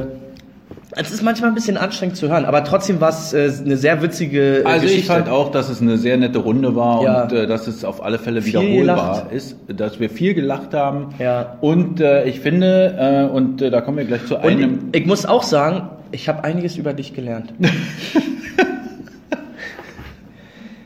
es 0.93 1.11
ist 1.13 1.23
manchmal 1.23 1.51
ein 1.51 1.55
bisschen 1.55 1.77
anstrengend 1.77 2.17
zu 2.17 2.29
hören, 2.29 2.45
aber 2.45 2.65
trotzdem 2.65 3.01
war 3.01 3.11
es 3.11 3.33
äh, 3.33 3.51
eine 3.65 3.77
sehr 3.77 4.03
witzige 4.03 4.63
äh, 4.63 4.65
Also 4.65 4.87
ich 4.87 4.93
Geschichte. 4.93 5.13
fand 5.13 5.29
auch, 5.29 5.51
dass 5.53 5.69
es 5.69 5.81
eine 5.81 5.97
sehr 5.99 6.17
nette 6.17 6.39
Runde 6.41 6.75
war 6.75 7.03
Ja. 7.03 7.23
und 7.23 7.33
äh, 7.33 7.47
dass 7.47 7.67
es 7.67 7.85
auf 7.85 8.03
alle 8.03 8.19
Fälle 8.19 8.43
Viel 8.43 8.61
wiederholbar 8.61 9.13
gelacht. 9.27 9.33
ist, 9.33 9.57
dass 9.69 10.01
wir 10.01 10.11
viel 10.11 10.35
gelacht 10.35 10.75
haben. 10.75 11.15
Ja. 11.19 11.57
Und 11.61 12.01
äh, 12.01 12.25
ich 12.25 12.41
finde, 12.41 13.29
äh, 13.31 13.33
und 13.33 13.63
äh, 13.63 13.71
da 13.71 13.81
kommen 13.81 13.99
wir 13.99 14.05
gleich 14.05 14.27
zu 14.27 14.37
Und 14.37 14.45
einem. 14.45 14.89
ich, 14.93 15.01
ich 15.03 15.07
muss 15.07 15.27
auch 15.27 15.43
sagen, 15.45 15.91
ich 16.13 16.29
habe 16.29 16.43
einiges 16.45 16.77
über 16.77 16.93
dich 16.93 17.15
gelernt. 17.15 17.53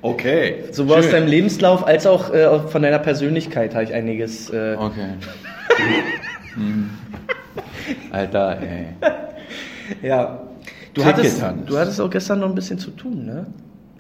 Okay. 0.03 0.65
Sowohl 0.71 0.99
aus 0.99 1.11
deinem 1.11 1.29
Lebenslauf 1.29 1.87
als 1.87 2.07
auch 2.07 2.31
äh, 2.33 2.59
von 2.69 2.83
deiner 2.83 2.99
Persönlichkeit 2.99 3.73
habe 3.75 3.85
ich 3.85 3.95
einiges. 3.95 4.51
Äh, 4.51 4.77
Okay. 4.79 5.07
Hm. 6.57 6.91
Alter, 8.13 8.59
ey. 8.61 8.87
Ja. 10.03 10.41
Du 10.95 11.05
hattest, 11.05 11.43
du 11.67 11.77
hattest 11.79 12.01
auch 12.01 12.11
gestern 12.11 12.41
noch 12.41 12.49
ein 12.49 12.55
bisschen 12.55 12.79
zu 12.79 12.91
tun, 12.91 13.25
ne? 13.27 13.47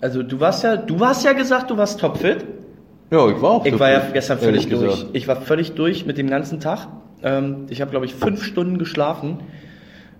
Also 0.00 0.22
du 0.22 0.38
warst 0.38 0.62
ja, 0.64 0.76
du 0.76 1.00
hast 1.00 1.24
ja 1.24 1.32
gesagt, 1.32 1.70
du 1.70 1.76
warst 1.76 1.98
topfit. 2.00 2.44
Ja, 3.10 3.28
ich 3.28 3.40
war 3.40 3.50
auch 3.50 3.66
Ich 3.66 3.78
war 3.78 3.90
ja 3.90 4.02
gestern 4.12 4.38
völlig 4.38 4.68
durch. 4.68 4.82
gesagt. 4.90 5.10
Ich 5.12 5.28
war 5.28 5.36
völlig 5.36 5.72
durch 5.72 6.06
mit 6.06 6.18
dem 6.18 6.28
ganzen 6.28 6.60
Tag. 6.60 6.88
Ähm, 7.22 7.66
ich 7.68 7.80
habe, 7.80 7.90
glaube 7.90 8.06
ich, 8.06 8.14
fünf 8.14 8.42
Stunden 8.44 8.78
geschlafen. 8.78 9.38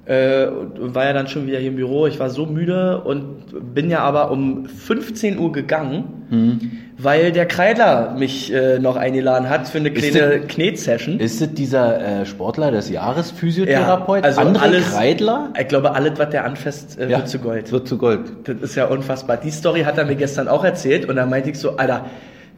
Äh, 0.06 0.46
und 0.48 0.94
war 0.94 1.06
ja 1.06 1.14
dann 1.14 1.28
schon 1.28 1.46
wieder 1.46 1.58
hier 1.58 1.68
im 1.70 1.76
Büro. 1.76 2.06
Ich 2.06 2.20
war 2.20 2.28
so 2.28 2.44
müde 2.44 3.00
und 3.04 3.74
bin 3.74 3.88
ja 3.88 4.00
aber 4.00 4.30
um 4.30 4.66
15 4.66 5.38
Uhr 5.38 5.50
gegangen, 5.50 6.04
Mhm. 6.30 6.60
weil 6.98 7.32
der 7.32 7.46
Kreidler 7.46 8.14
mich 8.18 8.52
äh, 8.52 8.78
noch 8.78 8.96
eingeladen 8.96 9.48
hat 9.48 9.66
für 9.68 9.78
eine 9.78 9.90
kleine 9.90 10.40
Knet-Session. 10.40 11.20
Ist 11.20 11.40
es 11.40 11.54
dieser 11.54 12.20
äh, 12.22 12.26
Sportler 12.26 12.70
des 12.70 12.90
Jahres, 12.90 13.30
Physiotherapeut? 13.30 14.24
also 14.24 14.40
André 14.42 14.58
alles- 14.60 14.90
Kreidler? 14.90 15.52
Ich 15.58 15.68
glaube, 15.68 15.94
alles, 15.94 16.12
was 16.18 16.28
der 16.30 16.44
anfasst, 16.44 16.98
äh, 16.98 17.08
wird 17.08 17.28
zu 17.28 17.38
Gold. 17.38 17.72
Wird 17.72 17.88
zu 17.88 17.96
Gold. 17.96 18.20
Das 18.44 18.56
ist 18.60 18.74
ja 18.74 18.84
unfassbar. 18.86 19.38
Die 19.38 19.50
Story 19.50 19.82
hat 19.84 19.96
er 19.96 20.04
mir 20.04 20.16
gestern 20.16 20.48
auch 20.48 20.64
erzählt 20.64 21.08
und 21.08 21.16
da 21.16 21.24
meinte 21.24 21.48
ich 21.50 21.58
so, 21.58 21.76
Alter, 21.76 22.04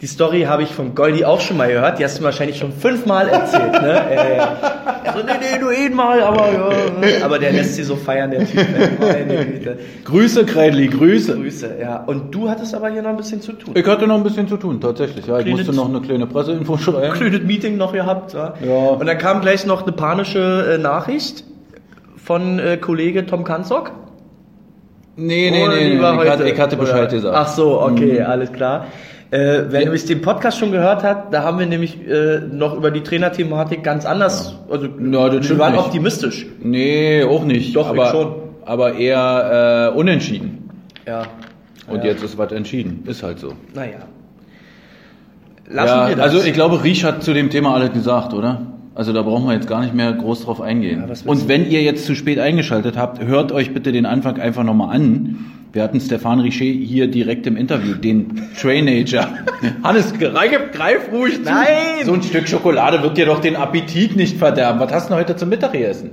die 0.02 0.06
Story 0.06 0.42
habe 0.42 0.62
ich 0.62 0.74
von 0.74 0.94
Goldi 0.94 1.24
auch 1.24 1.40
schon 1.40 1.56
mal 1.56 1.68
gehört, 1.72 1.98
die 1.98 2.04
hast 2.04 2.18
du 2.18 2.22
wahrscheinlich 2.22 2.58
schon 2.58 2.70
fünfmal 2.72 3.28
erzählt, 3.28 3.72
ne? 3.72 4.02
Äh, 4.10 4.36
er 5.06 5.12
so, 5.12 5.18
nee, 5.24 5.32
nee, 5.40 5.58
nur 5.60 5.70
einmal, 5.70 6.20
aber 6.22 6.52
ja. 6.52 7.24
Aber 7.24 7.38
der 7.38 7.52
lässt 7.52 7.76
sie 7.76 7.84
so 7.84 7.96
feiern, 7.96 8.30
der 8.32 8.40
Typ. 8.46 8.66
Meine 9.00 9.46
Güte. 9.46 9.78
Grüße, 10.04 10.44
Kreidli, 10.44 10.88
Grüße. 10.88 11.34
Grüße, 11.36 11.76
ja. 11.80 12.02
Und 12.04 12.34
du 12.34 12.50
hattest 12.50 12.74
aber 12.74 12.90
hier 12.90 13.02
noch 13.02 13.10
ein 13.10 13.16
bisschen 13.16 13.40
zu 13.40 13.52
tun. 13.52 13.72
Ich 13.74 13.86
hatte 13.86 14.06
noch 14.06 14.16
ein 14.16 14.24
bisschen 14.24 14.48
zu 14.48 14.56
tun, 14.56 14.80
tatsächlich. 14.80 15.26
Ja, 15.26 15.38
ich 15.38 15.44
Kleines- 15.46 15.66
musste 15.68 15.80
noch 15.80 15.88
eine 15.88 16.00
kleine 16.00 16.26
Presseinfo 16.26 16.76
schreiben. 16.76 17.14
Kleines 17.14 17.42
Meeting 17.42 17.76
noch 17.78 17.92
gehabt, 17.92 18.34
ja. 18.34 18.54
Ja. 18.62 18.74
Und 18.90 19.06
dann 19.06 19.16
kam 19.18 19.40
gleich 19.40 19.64
noch 19.64 19.84
eine 19.84 19.92
panische 19.92 20.74
äh, 20.74 20.78
Nachricht 20.78 21.44
von 22.16 22.58
äh, 22.58 22.76
Kollege 22.76 23.24
Tom 23.26 23.44
Kanzok. 23.44 23.92
Nee, 25.16 25.50
nee, 25.50 25.64
Oder 25.64 25.74
nee, 25.76 25.94
nee. 25.94 26.24
Ich 26.24 26.30
hatte, 26.30 26.48
ich 26.48 26.60
hatte 26.60 26.76
Bescheid 26.76 27.04
Oder- 27.04 27.06
gesagt. 27.12 27.34
Ach 27.38 27.48
so, 27.48 27.80
okay, 27.80 28.20
Mhm. 28.20 28.26
alles 28.26 28.52
klar. 28.52 28.86
Äh, 29.32 29.64
wer 29.70 29.80
nämlich 29.84 30.04
den 30.04 30.20
Podcast 30.22 30.58
schon 30.58 30.70
gehört 30.70 31.02
hat, 31.02 31.34
da 31.34 31.42
haben 31.42 31.58
wir 31.58 31.66
nämlich 31.66 31.98
äh, 32.08 32.38
noch 32.40 32.76
über 32.76 32.90
die 32.92 33.02
Trainerthematik 33.02 33.82
ganz 33.82 34.06
anders. 34.06 34.56
Also, 34.70 34.86
Ja, 34.86 35.26
das 35.26 35.32
wir 35.34 35.42
stimmt 35.42 35.58
waren 35.60 35.72
nicht. 35.72 35.84
optimistisch. 35.84 36.46
Nee, 36.62 37.24
auch 37.24 37.44
nicht. 37.44 37.74
Doch, 37.74 37.88
aber, 37.88 38.06
schon. 38.10 38.34
aber 38.64 38.94
eher 38.94 39.90
äh, 39.94 39.98
unentschieden. 39.98 40.70
Ja. 41.06 41.24
Und 41.88 41.98
Ja. 41.98 42.10
jetzt 42.10 42.22
ist 42.22 42.38
was 42.38 42.52
entschieden. 42.52 43.02
Ist 43.06 43.22
halt 43.24 43.38
so. 43.40 43.54
Naja. 43.74 43.98
Lassen 45.68 45.88
ja, 45.88 46.08
wir 46.08 46.16
das. 46.16 46.32
Also 46.32 46.46
ich 46.46 46.52
glaube, 46.54 46.84
Riesch 46.84 47.02
hat 47.02 47.22
zu 47.24 47.34
dem 47.34 47.50
Thema 47.50 47.74
alles 47.74 47.92
gesagt, 47.92 48.32
oder? 48.32 48.62
Also 48.94 49.12
da 49.12 49.22
brauchen 49.22 49.46
wir 49.46 49.54
jetzt 49.54 49.68
gar 49.68 49.80
nicht 49.82 49.94
mehr 49.94 50.12
groß 50.12 50.44
drauf 50.44 50.60
eingehen. 50.60 51.04
Ja, 51.08 51.14
Und 51.30 51.48
wenn 51.48 51.68
ihr 51.68 51.82
jetzt 51.82 52.06
zu 52.06 52.14
spät 52.14 52.38
eingeschaltet 52.38 52.96
habt, 52.96 53.20
hört 53.22 53.52
euch 53.52 53.74
bitte 53.74 53.92
den 53.92 54.06
Anfang 54.06 54.40
einfach 54.40 54.62
nochmal 54.62 54.94
an. 54.96 55.36
Wir 55.72 55.82
hatten 55.82 56.00
Stefan 56.00 56.40
Richer 56.40 56.64
hier 56.64 57.06
direkt 57.08 57.46
im 57.46 57.56
Interview, 57.56 57.94
den 57.94 58.48
Trainager. 58.58 59.28
Hannes, 59.82 60.12
greif, 60.18 60.72
greif 60.72 61.12
ruhig 61.12 61.36
zu. 61.36 61.42
Nein! 61.42 62.04
So 62.04 62.14
ein 62.14 62.22
Stück 62.22 62.48
Schokolade 62.48 63.02
wird 63.02 63.16
dir 63.18 63.26
doch 63.26 63.40
den 63.40 63.56
Appetit 63.56 64.16
nicht 64.16 64.38
verderben. 64.38 64.80
Was 64.80 64.92
hast 64.92 65.10
du 65.10 65.14
heute 65.14 65.36
zum 65.36 65.48
Mittag 65.50 65.72
gegessen? 65.72 66.10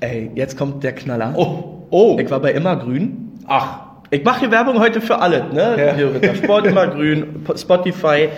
Ey, 0.00 0.30
jetzt 0.34 0.56
kommt 0.56 0.82
der 0.82 0.92
Knaller. 0.92 1.34
Oh, 1.36 1.86
oh. 1.90 2.16
Ich 2.20 2.30
war 2.30 2.40
bei 2.40 2.52
Immergrün. 2.52 3.32
Ach, 3.46 3.80
Ich 4.10 4.24
mache 4.24 4.40
hier 4.40 4.50
Werbung 4.50 4.78
heute 4.78 5.00
für 5.00 5.18
alle, 5.18 5.52
ne? 5.52 5.96
Ja. 6.22 6.34
Sport, 6.34 6.66
Immergrün, 6.66 7.44
Spotify. 7.56 8.28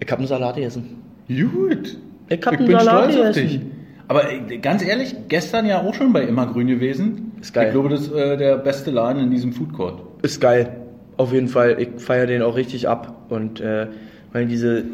Ich 0.00 0.10
habe 0.10 0.20
einen 0.20 0.28
Salat 0.28 0.56
gegessen. 0.56 1.02
gut. 1.28 1.96
Ich 2.28 2.40
hab 2.44 2.52
ich 2.54 2.58
einen 2.60 2.68
bin 2.68 2.78
Salat 2.78 3.12
stolz 3.12 3.28
auf 3.28 3.34
gegessen. 3.34 3.70
Aber 4.08 4.30
äh, 4.30 4.58
ganz 4.58 4.82
ehrlich, 4.84 5.14
gestern 5.28 5.66
ja 5.66 5.82
auch 5.82 5.94
schon 5.94 6.12
bei 6.12 6.22
Immergrün 6.22 6.66
gewesen. 6.66 7.32
Ist 7.40 7.54
geil. 7.54 7.66
Ich 7.66 7.72
glaube, 7.72 7.88
das 7.88 8.02
ist 8.02 8.12
äh, 8.12 8.36
der 8.36 8.56
beste 8.56 8.90
Laden 8.90 9.22
in 9.22 9.30
diesem 9.30 9.52
Food 9.52 9.72
Court. 9.72 10.00
Ist 10.22 10.40
geil. 10.40 10.76
Auf 11.16 11.32
jeden 11.32 11.48
Fall. 11.48 11.80
Ich 11.80 12.00
feiere 12.02 12.26
den 12.26 12.42
auch 12.42 12.56
richtig 12.56 12.88
ab. 12.88 13.26
Und 13.28 13.60
äh, 13.60 13.88
weil 14.32 14.46
diese, 14.46 14.84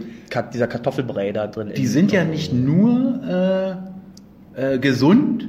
dieser 0.53 0.67
Kartoffelbrei 0.67 1.33
da 1.33 1.47
drin 1.47 1.73
Die 1.77 1.87
sind 1.87 2.13
ja 2.13 2.25
nicht 2.25 2.53
nur 2.53 3.81
äh, 4.57 4.75
äh, 4.75 4.79
gesund, 4.79 5.49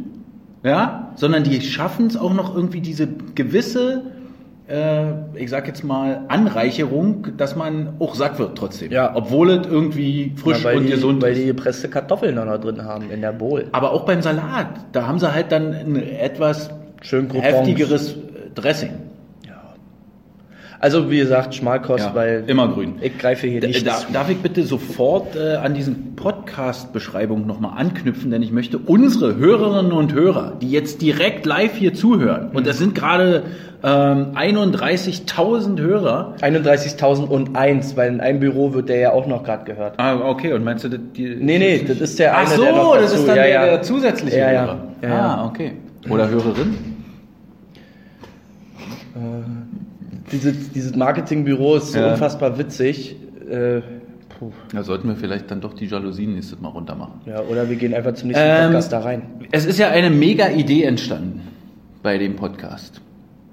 ja, 0.64 1.12
sondern 1.16 1.44
die 1.44 1.62
schaffen 1.62 2.08
es 2.08 2.18
auch 2.18 2.34
noch 2.34 2.56
irgendwie 2.56 2.82
diese 2.82 3.08
gewisse, 3.36 4.04
ich 5.36 5.50
sag 5.50 5.68
jetzt 5.68 5.84
mal, 5.84 6.22
Anreicherung, 6.30 7.36
dass 7.36 7.56
man 7.56 7.96
auch 8.00 8.16
satt 8.16 8.40
wird 8.40 8.58
trotzdem. 8.58 8.92
Ja. 8.92 9.12
Obwohl 9.14 9.50
es 9.52 9.68
irgendwie 9.68 10.34
frisch 10.38 10.60
Ja, 10.60 10.64
weil 10.66 10.78
und 10.78 10.86
die, 10.86 10.92
gesund 10.92 11.22
Weil 11.22 11.34
ist. 11.34 11.42
die 11.42 11.46
gepresste 11.48 11.90
Kartoffeln 11.90 12.36
da 12.38 12.46
noch 12.46 12.58
drin 12.60 12.84
haben 12.84 13.12
in 13.12 13.20
der 13.22 13.34
Bowl. 13.34 13.66
Aber 13.74 13.92
auch 13.92 14.06
beim 14.06 14.22
Salat, 14.22 14.68
da 14.94 15.06
haben 15.06 15.20
sie 15.20 15.34
halt 15.34 15.52
dann 15.52 15.74
ein 15.74 15.96
etwas 15.98 16.70
Schön 17.02 17.30
heftigeres 17.30 18.14
äh, 18.14 18.16
Dressing. 18.56 18.92
Also 20.84 21.10
wie 21.10 21.18
gesagt, 21.20 21.56
Schmalkost, 21.56 22.04
Ja, 22.08 22.14
weil 22.14 22.44
immer 22.48 22.68
grün. 22.68 22.96
ich 23.02 23.18
greife 23.18 23.48
hier 23.48 23.62
nicht. 23.62 23.88
da, 23.88 24.02
darf 24.12 24.30
ich 24.30 24.38
bitte 24.40 24.64
sofort 24.64 25.34
äh, 25.38 25.56
an 25.56 25.74
diesen 25.74 26.16
Podcast-Beschreibung 26.18 27.48
nochmal 27.48 27.72
anknüpfen, 27.78 28.32
denn 28.32 28.42
ich 28.44 28.52
möchte 28.52 28.78
unsere 28.80 29.38
Hörerinnen 29.38 29.94
und 29.94 30.12
Hörer, 30.14 30.58
die 30.62 30.70
jetzt 30.70 31.02
direkt 31.02 31.46
live 31.46 31.76
hier 31.78 31.94
zuhören, 31.94 32.50
und 32.52 32.68
das 32.68 32.80
sind 32.80 32.96
gerade 32.96 33.44
ähm, 33.82 34.34
31.000 34.36 35.80
Hörer. 35.80 36.36
31.001, 36.42 37.96
weil 37.96 38.12
in 38.14 38.20
einem 38.20 38.42
Büro 38.42 38.74
wird 38.74 38.90
der 38.90 38.98
ja 38.98 39.12
auch 39.14 39.26
noch 39.26 39.46
gerade 39.46 39.64
gehört. 39.64 39.94
Ah, 40.00 40.18
okay, 40.30 40.52
und 40.52 40.66
meinst 40.66 40.84
du, 40.84 40.90
das, 40.90 41.00
die, 41.16 41.34
Nee, 41.40 41.60
nee, 41.60 41.82
das 41.88 42.02
ist 42.02 42.20
der 42.20 42.36
Ach 42.36 42.40
eine, 42.46 42.56
so, 42.58 42.62
der 42.62 42.72
noch 42.74 42.96
das 42.96 43.12
dazu- 43.12 43.16
ist 43.22 43.28
dann 43.30 43.36
ja, 43.38 43.44
der, 43.44 43.52
ja. 43.54 43.66
der 43.68 43.82
zusätzliche 43.84 44.38
Ja, 44.38 44.52
ja. 44.52 44.78
Hörer. 45.02 45.14
Ah, 45.22 45.46
okay. 45.48 45.72
Oder 46.10 46.28
Hörerin? 46.30 46.76
Dieses, 50.34 50.72
dieses 50.72 50.96
Marketingbüro 50.96 51.76
ist 51.78 51.94
so 51.94 52.00
Ja. 52.00 52.12
unfassbar 52.12 52.58
witzig. 52.58 53.16
Äh, 53.50 53.82
puh. 54.40 54.52
Da 54.74 54.84
sollten 54.84 55.08
wir 55.08 55.16
vielleicht 55.16 55.50
dann 55.52 55.62
doch 55.62 55.74
die 55.74 55.86
Jalousien 55.86 56.34
nächstes 56.34 56.60
Mal 56.60 56.70
runter 56.70 56.96
machen. 56.96 57.22
Ja, 57.26 57.42
oder 57.42 57.70
wir 57.70 57.76
gehen 57.76 57.94
einfach 57.94 58.14
zum 58.16 58.28
nächsten 58.30 58.44
Ähm, 58.46 58.66
Podcast 58.68 58.92
da 58.92 59.00
rein. 59.00 59.22
Es 59.52 59.66
ist 59.66 59.80
ja 59.80 59.90
eine 59.90 60.10
mega 60.10 60.50
Idee 60.50 60.84
entstanden 60.84 61.42
bei 62.02 62.18
dem 62.18 62.36
Podcast. 62.36 63.00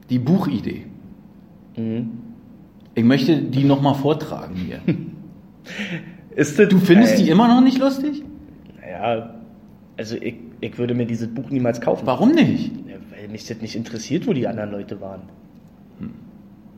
Die 0.08 0.18
Buchidee. 0.18 0.86
Mhm. 1.76 2.10
Ich 2.94 3.04
möchte 3.04 3.36
die 3.42 3.62
nochmal 3.64 3.94
vortragen 3.94 4.56
hier. 4.56 4.80
Ist 6.34 6.58
das, 6.58 6.68
Du 6.68 6.78
findest 6.78 7.14
Ey, 7.18 7.24
die 7.24 7.30
immer 7.30 7.46
noch 7.48 7.60
nicht 7.60 7.78
lustig? 7.78 8.22
Ja, 8.88 9.34
also 9.96 10.16
ich, 10.16 10.34
ich 10.60 10.78
würde 10.78 10.94
mir 10.94 11.06
dieses 11.06 11.28
Buch 11.28 11.50
niemals 11.50 11.80
kaufen. 11.80 12.06
Warum 12.06 12.32
nicht? 12.32 12.72
Ja, 12.88 12.94
weil 13.10 13.28
mich 13.28 13.46
das 13.46 13.60
nicht 13.60 13.76
interessiert, 13.76 14.26
wo 14.26 14.32
die 14.32 14.46
anderen 14.48 14.70
Leute 14.72 15.00
waren. 15.00 15.22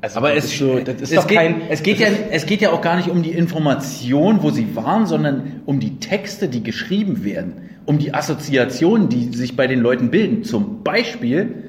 Also 0.02 0.18
Aber 0.18 0.34
es, 0.34 0.46
ist 0.46 0.58
so, 0.58 0.78
es, 0.78 1.10
doch 1.10 1.28
geht, 1.28 1.38
kein. 1.38 1.62
es, 1.70 1.84
geht 1.84 2.00
ja, 2.00 2.08
es 2.30 2.44
geht 2.44 2.60
ja 2.60 2.72
auch 2.72 2.80
gar 2.80 2.96
nicht 2.96 3.08
um 3.08 3.22
die 3.22 3.30
Information, 3.30 4.42
wo 4.42 4.50
sie 4.50 4.74
waren, 4.74 5.06
sondern 5.06 5.62
um 5.64 5.78
die 5.78 6.00
Texte, 6.00 6.48
die 6.48 6.64
geschrieben 6.64 7.22
werden, 7.24 7.68
um 7.86 8.00
die 8.00 8.12
Assoziationen, 8.12 9.08
die 9.08 9.28
sich 9.28 9.54
bei 9.54 9.68
den 9.68 9.78
Leuten 9.78 10.10
bilden. 10.10 10.42
Zum 10.42 10.82
Beispiel 10.82 11.68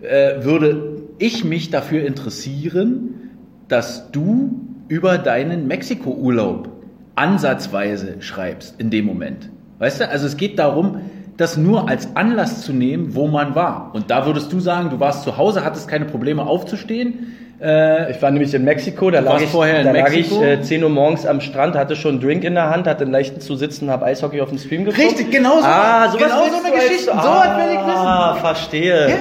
äh, 0.00 0.42
würde 0.42 1.02
ich 1.18 1.44
mich 1.44 1.68
dafür 1.68 2.06
interessieren, 2.06 3.32
dass 3.68 4.10
du 4.10 4.58
über 4.88 5.18
deinen 5.18 5.66
Mexiko-Urlaub 5.66 6.70
ansatzweise 7.14 8.16
schreibst 8.20 8.80
in 8.80 8.88
dem 8.88 9.04
Moment. 9.04 9.50
Weißt 9.80 10.00
du, 10.00 10.08
also 10.08 10.26
es 10.26 10.38
geht 10.38 10.58
darum, 10.58 11.00
das 11.36 11.56
nur 11.56 11.88
als 11.88 12.14
Anlass 12.16 12.62
zu 12.62 12.72
nehmen, 12.72 13.14
wo 13.14 13.26
man 13.28 13.54
war. 13.54 13.90
Und 13.94 14.10
da 14.10 14.24
würdest 14.26 14.52
du 14.52 14.60
sagen, 14.60 14.90
du 14.90 15.00
warst 15.00 15.22
zu 15.24 15.36
Hause, 15.36 15.64
hattest 15.64 15.86
keine 15.88 16.06
Probleme 16.06 16.46
aufzustehen. 16.46 17.34
Äh, 17.60 18.10
Ich 18.12 18.20
war 18.22 18.30
nämlich 18.30 18.52
in 18.54 18.64
Mexiko, 18.64 19.10
da 19.10 19.20
lag 19.20 19.40
ich, 19.40 19.48
vorher 19.50 19.80
in 19.80 19.86
da 19.86 19.92
lag 19.92 20.10
Mexiko? 20.10 20.36
ich 20.42 20.46
äh, 20.46 20.62
10 20.62 20.82
Uhr 20.84 20.90
morgens 20.90 21.26
am 21.26 21.40
Strand, 21.40 21.74
hatte 21.74 21.96
schon 21.96 22.12
einen 22.16 22.20
Drink 22.20 22.44
in 22.44 22.54
der 22.54 22.70
Hand, 22.70 22.86
hatte 22.86 23.02
einen 23.04 23.12
leichten 23.12 23.40
zu 23.40 23.54
sitzen, 23.56 23.90
habe 23.90 24.04
Eishockey 24.06 24.40
auf 24.40 24.48
dem 24.50 24.58
Stream 24.58 24.84
geguckt. 24.84 25.02
Richtig, 25.02 25.30
genau 25.30 25.58
so. 25.60 25.64
Ah, 25.66 26.08
sowas 26.08 26.22
Genau 26.22 26.36
so 26.38 26.42
eine 26.44 26.50
du 26.68 26.74
als- 26.74 26.84
Geschichte. 26.88 27.04
Sowas 27.12 27.56
will 27.56 27.72
ich 27.72 27.78
wissen. 27.86 27.90
Ah, 28.06 28.34
verstehe. 28.40 29.08
Ja. 29.10 29.16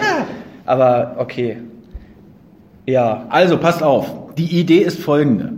Aber 0.65 1.15
okay. 1.17 1.57
Ja, 2.85 3.25
Also 3.29 3.57
passt 3.57 3.81
auf, 3.83 4.05
die 4.37 4.59
Idee 4.59 4.79
ist 4.79 4.99
folgende. 4.99 5.53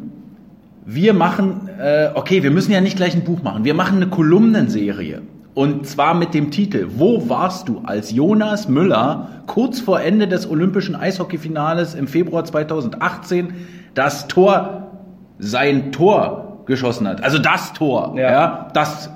Wir 0.85 1.13
machen, 1.13 1.69
äh, 1.81 2.09
okay, 2.13 2.43
wir 2.43 2.51
müssen 2.51 2.71
ja 2.71 2.79
nicht 2.79 2.95
gleich 2.95 3.13
ein 3.15 3.23
Buch 3.23 3.41
machen, 3.43 3.65
wir 3.65 3.73
machen 3.73 3.97
eine 3.97 4.07
Kolumnenserie. 4.07 5.21
Und 5.57 5.87
zwar 5.87 6.13
mit 6.13 6.35
dem 6.35 6.51
Titel 6.51 6.85
Wo 6.97 7.29
warst 7.29 7.67
du, 7.67 7.81
als 7.83 8.11
Jonas 8.11 8.67
Müller 8.67 9.29
kurz 9.47 9.79
vor 9.79 9.99
Ende 9.99 10.27
des 10.27 10.47
olympischen 10.47 10.95
Eishockeyfinales 10.95 11.95
im 11.95 12.07
Februar 12.07 12.45
2018 12.45 13.55
das 13.95 14.27
Tor, 14.27 14.91
sein 15.39 15.91
Tor 15.91 16.59
geschossen 16.67 17.07
hat? 17.07 17.23
Also 17.23 17.39
das 17.39 17.73
Tor, 17.73 18.13
Ja. 18.15 18.31
ja, 18.31 18.67
das 18.73 19.09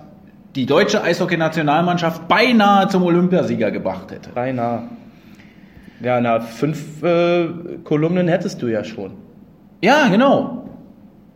die 0.56 0.66
deutsche 0.66 1.04
Eishockey-Nationalmannschaft 1.04 2.28
beinahe 2.28 2.88
zum 2.88 3.04
Olympiasieger 3.04 3.70
gebracht 3.70 4.10
hätte. 4.12 4.32
beinahe. 4.34 4.84
Ja, 6.02 6.20
na, 6.20 6.40
fünf 6.40 7.04
äh, 7.04 7.50
Kolumnen 7.84 8.28
hättest 8.28 8.64
du 8.64 8.68
ja 8.68 8.84
schon. 8.84 9.12
Ja, 9.82 10.08
genau. 10.08 10.66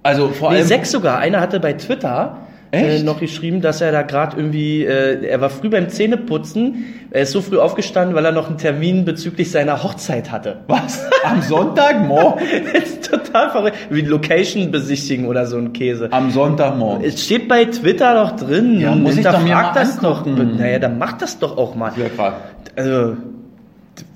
Also 0.01 0.29
vor 0.29 0.50
Nee, 0.50 0.57
allem 0.57 0.65
sechs 0.67 0.89
sogar. 0.91 1.19
Einer 1.19 1.41
hatte 1.41 1.59
bei 1.59 1.74
Twitter 1.74 2.38
Echt? 2.72 3.05
noch 3.05 3.19
geschrieben, 3.22 3.62
dass 3.62 3.79
er 3.79 3.91
da 3.93 4.01
gerade 4.01 4.36
irgendwie, 4.38 4.84
äh, 4.84 5.25
er 5.25 5.39
war 5.39 5.50
früh 5.50 5.69
beim 5.69 5.88
Zähneputzen, 5.89 6.86
er 7.12 7.22
ist 7.22 7.31
so 7.31 7.41
früh 7.41 7.57
aufgestanden, 7.57 8.15
weil 8.15 8.25
er 8.25 8.31
noch 8.34 8.48
einen 8.50 8.57
Termin 8.57 9.05
bezüglich 9.05 9.50
seiner 9.51 9.81
Hochzeit 9.84 10.31
hatte. 10.31 10.57
Was? 10.67 11.05
Am 11.24 11.41
Sonntagmorgen? 11.41 12.45
Das 12.74 12.84
ist 12.89 13.10
total 13.10 13.50
verrückt. 13.51 13.77
Wie 13.89 14.01
Location 14.01 14.72
besichtigen 14.72 15.25
oder 15.27 15.45
so 15.45 15.57
ein 15.57 15.72
Käse. 15.74 16.10
Am 16.12 16.31
Sonntagmorgen. 16.31 17.05
Es 17.05 17.24
steht 17.24 17.48
bei 17.48 17.65
Twitter 17.65 18.13
doch 18.15 18.31
drin. 18.36 18.79
Ja, 18.81 18.93
muss 18.95 19.15
ich 19.17 19.24
doch 19.24 19.41
mir 19.41 19.53
mal 19.55 19.72
das 19.74 20.00
doch. 20.00 20.25
Naja, 20.25 20.79
dann 20.79 20.98
mach 20.98 21.13
das 21.13 21.39
doch 21.39 21.57
auch 21.57 21.75
mal. 21.75 21.91
Ja, 21.98 22.07
grad. 22.15 22.34
Also, 22.75 23.15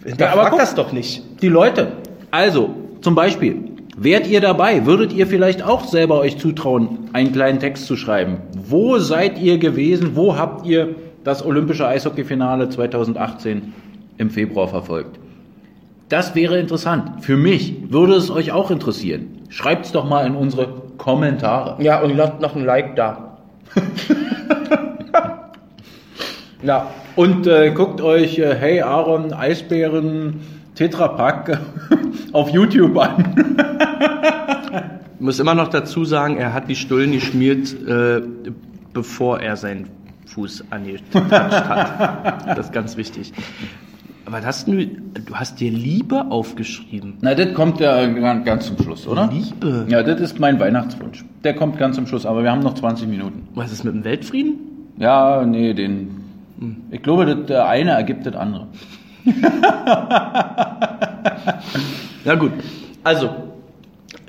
hinterfrag 0.03 0.37
aber 0.37 0.49
guck- 0.49 0.59
das 0.59 0.75
doch 0.75 0.91
nicht. 0.91 1.23
Die 1.41 1.47
Leute. 1.47 1.87
Also, 2.31 2.71
zum 3.01 3.15
Beispiel, 3.15 3.55
wärt 3.97 4.27
ihr 4.27 4.41
dabei? 4.41 4.85
Würdet 4.85 5.13
ihr 5.13 5.27
vielleicht 5.27 5.63
auch 5.63 5.85
selber 5.85 6.19
euch 6.19 6.37
zutrauen, 6.37 7.09
einen 7.13 7.31
kleinen 7.31 7.59
Text 7.59 7.85
zu 7.85 7.95
schreiben? 7.95 8.37
Wo 8.55 8.97
seid 8.97 9.39
ihr 9.39 9.57
gewesen? 9.57 10.15
Wo 10.15 10.37
habt 10.37 10.65
ihr 10.65 10.95
das 11.23 11.45
olympische 11.45 11.87
Eishockeyfinale 11.87 12.69
2018 12.69 13.73
im 14.17 14.29
Februar 14.29 14.67
verfolgt? 14.67 15.19
Das 16.09 16.33
wäre 16.33 16.59
interessant. 16.59 17.23
Für 17.23 17.37
mich 17.37 17.91
würde 17.91 18.15
es 18.15 18.31
euch 18.31 18.51
auch 18.51 18.71
interessieren. 18.71 19.43
Schreibt's 19.49 19.91
doch 19.91 20.07
mal 20.09 20.25
in 20.25 20.35
unsere 20.35 20.67
Kommentare. 20.97 21.81
Ja, 21.83 22.01
und 22.01 22.15
lasst 22.15 22.41
noch 22.41 22.55
ein 22.55 22.65
Like 22.65 22.95
da. 22.95 23.37
ja, 26.63 26.89
Und 27.15 27.47
äh, 27.47 27.71
guckt 27.71 28.01
euch 28.01 28.37
äh, 28.39 28.55
Hey 28.55 28.81
Aaron 28.81 29.33
Eisbären 29.33 30.41
Tetrapack 30.75 31.59
auf 32.33 32.49
YouTube 32.49 32.97
an. 32.97 33.35
Ich 35.15 35.21
muss 35.21 35.39
immer 35.39 35.53
noch 35.53 35.67
dazu 35.67 36.05
sagen, 36.05 36.37
er 36.37 36.53
hat 36.53 36.69
die 36.69 36.75
Stullen 36.75 37.11
geschmiert, 37.11 37.75
äh, 37.85 38.21
bevor 38.93 39.41
er 39.41 39.57
seinen 39.57 39.89
Fuß 40.27 40.65
angetatscht 40.69 41.67
hat. 41.67 42.57
Das 42.57 42.67
ist 42.67 42.73
ganz 42.73 42.95
wichtig. 42.95 43.33
Aber 44.25 44.45
hast 44.45 44.67
du, 44.67 44.85
du 44.85 45.33
hast 45.33 45.59
dir 45.59 45.71
Liebe 45.71 46.25
aufgeschrieben. 46.29 47.17
Na, 47.21 47.33
das 47.33 47.53
kommt 47.55 47.79
ja 47.79 48.05
ganz 48.05 48.45
ganz 48.45 48.65
zum 48.67 48.77
Schluss, 48.77 49.07
oder? 49.07 49.27
Liebe? 49.33 49.87
Ja, 49.89 50.03
das 50.03 50.21
ist 50.21 50.39
mein 50.39 50.59
Weihnachtswunsch. 50.59 51.25
Der 51.43 51.55
kommt 51.55 51.79
ganz 51.79 51.95
zum 51.95 52.05
Schluss, 52.05 52.27
aber 52.27 52.43
wir 52.43 52.51
haben 52.51 52.61
noch 52.61 52.75
20 52.75 53.07
Minuten. 53.07 53.47
Was 53.55 53.71
ist 53.71 53.83
mit 53.83 53.95
dem 53.95 54.03
Weltfrieden? 54.03 54.59
Ja, 54.97 55.43
nee, 55.45 55.73
den. 55.73 56.18
Ich 56.91 57.01
glaube, 57.01 57.25
das 57.25 57.45
der 57.47 57.67
eine 57.67 57.91
ergibt 57.91 58.25
das 58.25 58.35
andere. 58.35 58.67
Na 62.25 62.35
gut. 62.35 62.51
Also, 63.03 63.29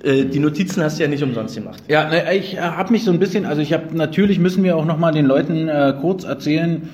äh, 0.02 0.24
die 0.24 0.38
Notizen 0.38 0.82
hast 0.82 0.98
du 0.98 1.02
ja 1.02 1.08
nicht 1.08 1.22
umsonst 1.22 1.54
gemacht. 1.56 1.82
Ja, 1.88 2.08
ich 2.32 2.56
äh, 2.56 2.60
habe 2.60 2.92
mich 2.92 3.04
so 3.04 3.10
ein 3.10 3.18
bisschen, 3.18 3.46
also 3.46 3.60
ich 3.60 3.72
habe 3.72 3.96
natürlich 3.96 4.38
müssen 4.38 4.62
wir 4.64 4.76
auch 4.76 4.84
noch 4.84 4.98
mal 4.98 5.12
den 5.12 5.26
Leuten 5.26 5.68
äh, 5.68 5.94
kurz 6.00 6.24
erzählen, 6.24 6.88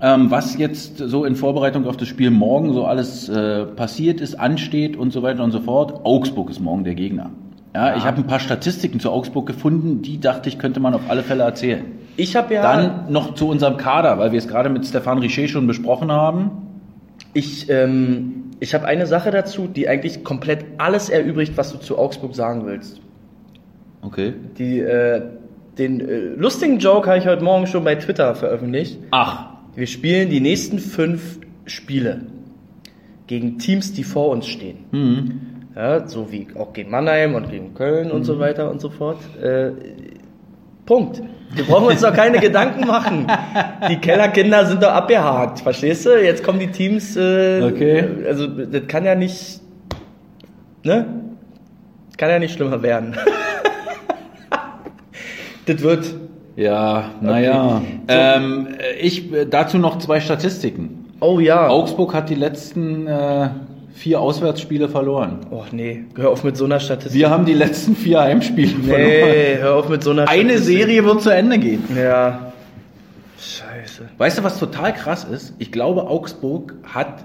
ähm, 0.00 0.30
was 0.30 0.56
jetzt 0.56 0.98
so 0.98 1.24
in 1.24 1.34
Vorbereitung 1.34 1.86
auf 1.86 1.96
das 1.96 2.08
Spiel 2.08 2.30
morgen 2.30 2.72
so 2.72 2.84
alles 2.84 3.28
äh, 3.28 3.64
passiert 3.64 4.20
ist, 4.20 4.38
ansteht 4.38 4.96
und 4.96 5.12
so 5.12 5.22
weiter 5.22 5.42
und 5.42 5.50
so 5.50 5.60
fort. 5.60 6.04
Augsburg 6.04 6.50
ist 6.50 6.60
morgen 6.60 6.84
der 6.84 6.94
Gegner. 6.94 7.30
Ja, 7.74 7.96
ich 7.96 8.04
habe 8.04 8.18
ein 8.18 8.26
paar 8.26 8.40
Statistiken 8.40 8.98
zu 8.98 9.10
Augsburg 9.10 9.46
gefunden, 9.46 10.02
die 10.02 10.20
dachte 10.20 10.48
ich 10.48 10.58
könnte 10.58 10.80
man 10.80 10.94
auf 10.94 11.02
alle 11.08 11.22
Fälle 11.22 11.42
erzählen. 11.42 11.84
Ich 12.18 12.34
habe 12.34 12.52
ja. 12.52 12.62
Dann 12.62 13.12
noch 13.12 13.34
zu 13.34 13.48
unserem 13.48 13.76
Kader, 13.76 14.18
weil 14.18 14.32
wir 14.32 14.38
es 14.38 14.48
gerade 14.48 14.68
mit 14.68 14.84
Stefan 14.84 15.18
Richer 15.18 15.46
schon 15.46 15.68
besprochen 15.68 16.10
haben. 16.10 16.50
Ich, 17.32 17.70
ähm, 17.70 18.50
ich 18.58 18.74
habe 18.74 18.86
eine 18.86 19.06
Sache 19.06 19.30
dazu, 19.30 19.68
die 19.68 19.88
eigentlich 19.88 20.24
komplett 20.24 20.64
alles 20.78 21.10
erübrigt, 21.10 21.56
was 21.56 21.70
du 21.72 21.78
zu 21.78 21.96
Augsburg 21.96 22.34
sagen 22.34 22.66
willst. 22.66 23.00
Okay. 24.02 24.34
Die, 24.58 24.80
äh, 24.80 25.22
den 25.78 26.00
äh, 26.00 26.18
lustigen 26.36 26.80
Joke 26.80 27.08
habe 27.08 27.20
ich 27.20 27.26
heute 27.26 27.44
Morgen 27.44 27.68
schon 27.68 27.84
bei 27.84 27.94
Twitter 27.94 28.34
veröffentlicht. 28.34 28.98
Ach, 29.12 29.50
Wir 29.76 29.86
spielen 29.86 30.28
die 30.28 30.40
nächsten 30.40 30.80
fünf 30.80 31.38
Spiele 31.66 32.22
gegen 33.28 33.58
Teams, 33.58 33.92
die 33.92 34.02
vor 34.02 34.30
uns 34.30 34.48
stehen. 34.48 34.78
Mhm. 34.90 35.40
Ja, 35.76 36.08
so 36.08 36.32
wie 36.32 36.48
auch 36.56 36.72
gegen 36.72 36.90
Mannheim 36.90 37.36
und 37.36 37.48
gegen 37.48 37.74
Köln 37.74 38.10
und 38.10 38.24
so 38.24 38.40
weiter 38.40 38.72
und 38.72 38.80
so 38.80 38.90
fort. 38.90 39.18
Äh, 39.40 39.70
Punkt. 40.84 41.22
Wir 41.54 41.64
brauchen 41.64 41.86
uns 41.86 42.02
doch 42.02 42.12
keine 42.12 42.38
Gedanken 42.38 42.86
machen. 42.86 43.26
Die 43.88 43.96
Kellerkinder 43.96 44.66
sind 44.66 44.82
doch 44.82 44.92
abgehakt, 44.92 45.60
verstehst 45.60 46.04
du? 46.06 46.22
Jetzt 46.22 46.44
kommen 46.44 46.58
die 46.58 46.68
Teams. 46.68 47.16
Äh, 47.16 47.62
Okay. 47.62 48.04
Also 48.26 48.46
das 48.46 48.86
kann 48.86 49.04
ja 49.04 49.14
nicht, 49.14 49.60
ne? 50.84 51.06
Kann 52.16 52.30
ja 52.30 52.38
nicht 52.38 52.54
schlimmer 52.54 52.82
werden. 52.82 53.16
das 55.66 55.82
wird. 55.82 56.14
ja, 56.56 57.10
naja. 57.20 57.82
Ähm, 58.08 58.68
äh, 58.78 58.98
ich 59.00 59.32
äh, 59.32 59.46
dazu 59.46 59.78
noch 59.78 59.98
zwei 59.98 60.20
Statistiken. 60.20 61.06
Oh 61.20 61.40
ja. 61.40 61.68
Augsburg 61.68 62.14
hat 62.14 62.30
die 62.30 62.34
letzten 62.34 63.06
äh, 63.06 63.48
vier 63.98 64.20
Auswärtsspiele 64.20 64.88
verloren. 64.88 65.40
Oh 65.50 65.64
nee, 65.72 66.04
hör 66.16 66.30
auf 66.30 66.44
mit 66.44 66.56
so 66.56 66.64
einer 66.64 66.80
Statistik. 66.80 67.14
Wir 67.18 67.30
haben 67.30 67.44
die 67.44 67.52
letzten 67.54 67.96
vier 67.96 68.20
Heimspiele 68.20 68.70
verloren. 68.70 69.02
nee, 69.02 69.56
hör 69.58 69.74
auf 69.76 69.88
mit 69.88 70.02
so 70.04 70.10
einer 70.12 70.28
Eine 70.28 70.50
Statistik. 70.50 70.76
Serie 70.78 71.04
wird 71.04 71.22
zu 71.22 71.30
Ende 71.30 71.58
gehen. 71.58 71.82
Ja. 71.96 72.52
Scheiße. 73.38 74.04
Weißt 74.16 74.38
du, 74.38 74.44
was 74.44 74.58
total 74.58 74.92
krass 74.94 75.24
ist? 75.24 75.54
Ich 75.58 75.72
glaube, 75.72 76.06
Augsburg 76.06 76.74
hat 76.84 77.24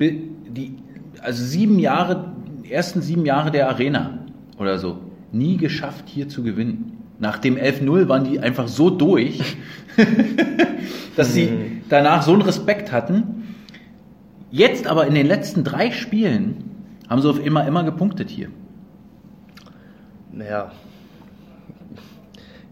die, 0.00 0.74
also 1.20 1.44
sieben 1.44 1.78
Jahre, 1.78 2.32
die 2.64 2.72
ersten 2.72 3.02
sieben 3.02 3.26
Jahre 3.26 3.50
der 3.50 3.68
Arena 3.68 4.20
oder 4.58 4.78
so, 4.78 4.98
nie 5.32 5.56
geschafft, 5.56 6.04
hier 6.06 6.28
zu 6.28 6.42
gewinnen. 6.42 6.98
Nach 7.18 7.38
dem 7.38 7.56
11-0 7.56 8.08
waren 8.08 8.24
die 8.24 8.38
einfach 8.38 8.68
so 8.68 8.90
durch, 8.90 9.56
dass 11.16 11.34
sie 11.34 11.50
danach 11.88 12.22
so 12.22 12.32
einen 12.32 12.42
Respekt 12.42 12.92
hatten. 12.92 13.37
Jetzt 14.50 14.86
aber 14.86 15.06
in 15.06 15.14
den 15.14 15.26
letzten 15.26 15.64
drei 15.64 15.90
Spielen 15.90 16.64
haben 17.08 17.20
sie 17.22 17.28
auf 17.28 17.44
immer, 17.44 17.66
immer 17.66 17.84
gepunktet 17.84 18.30
hier. 18.30 18.48
Naja. 20.32 20.70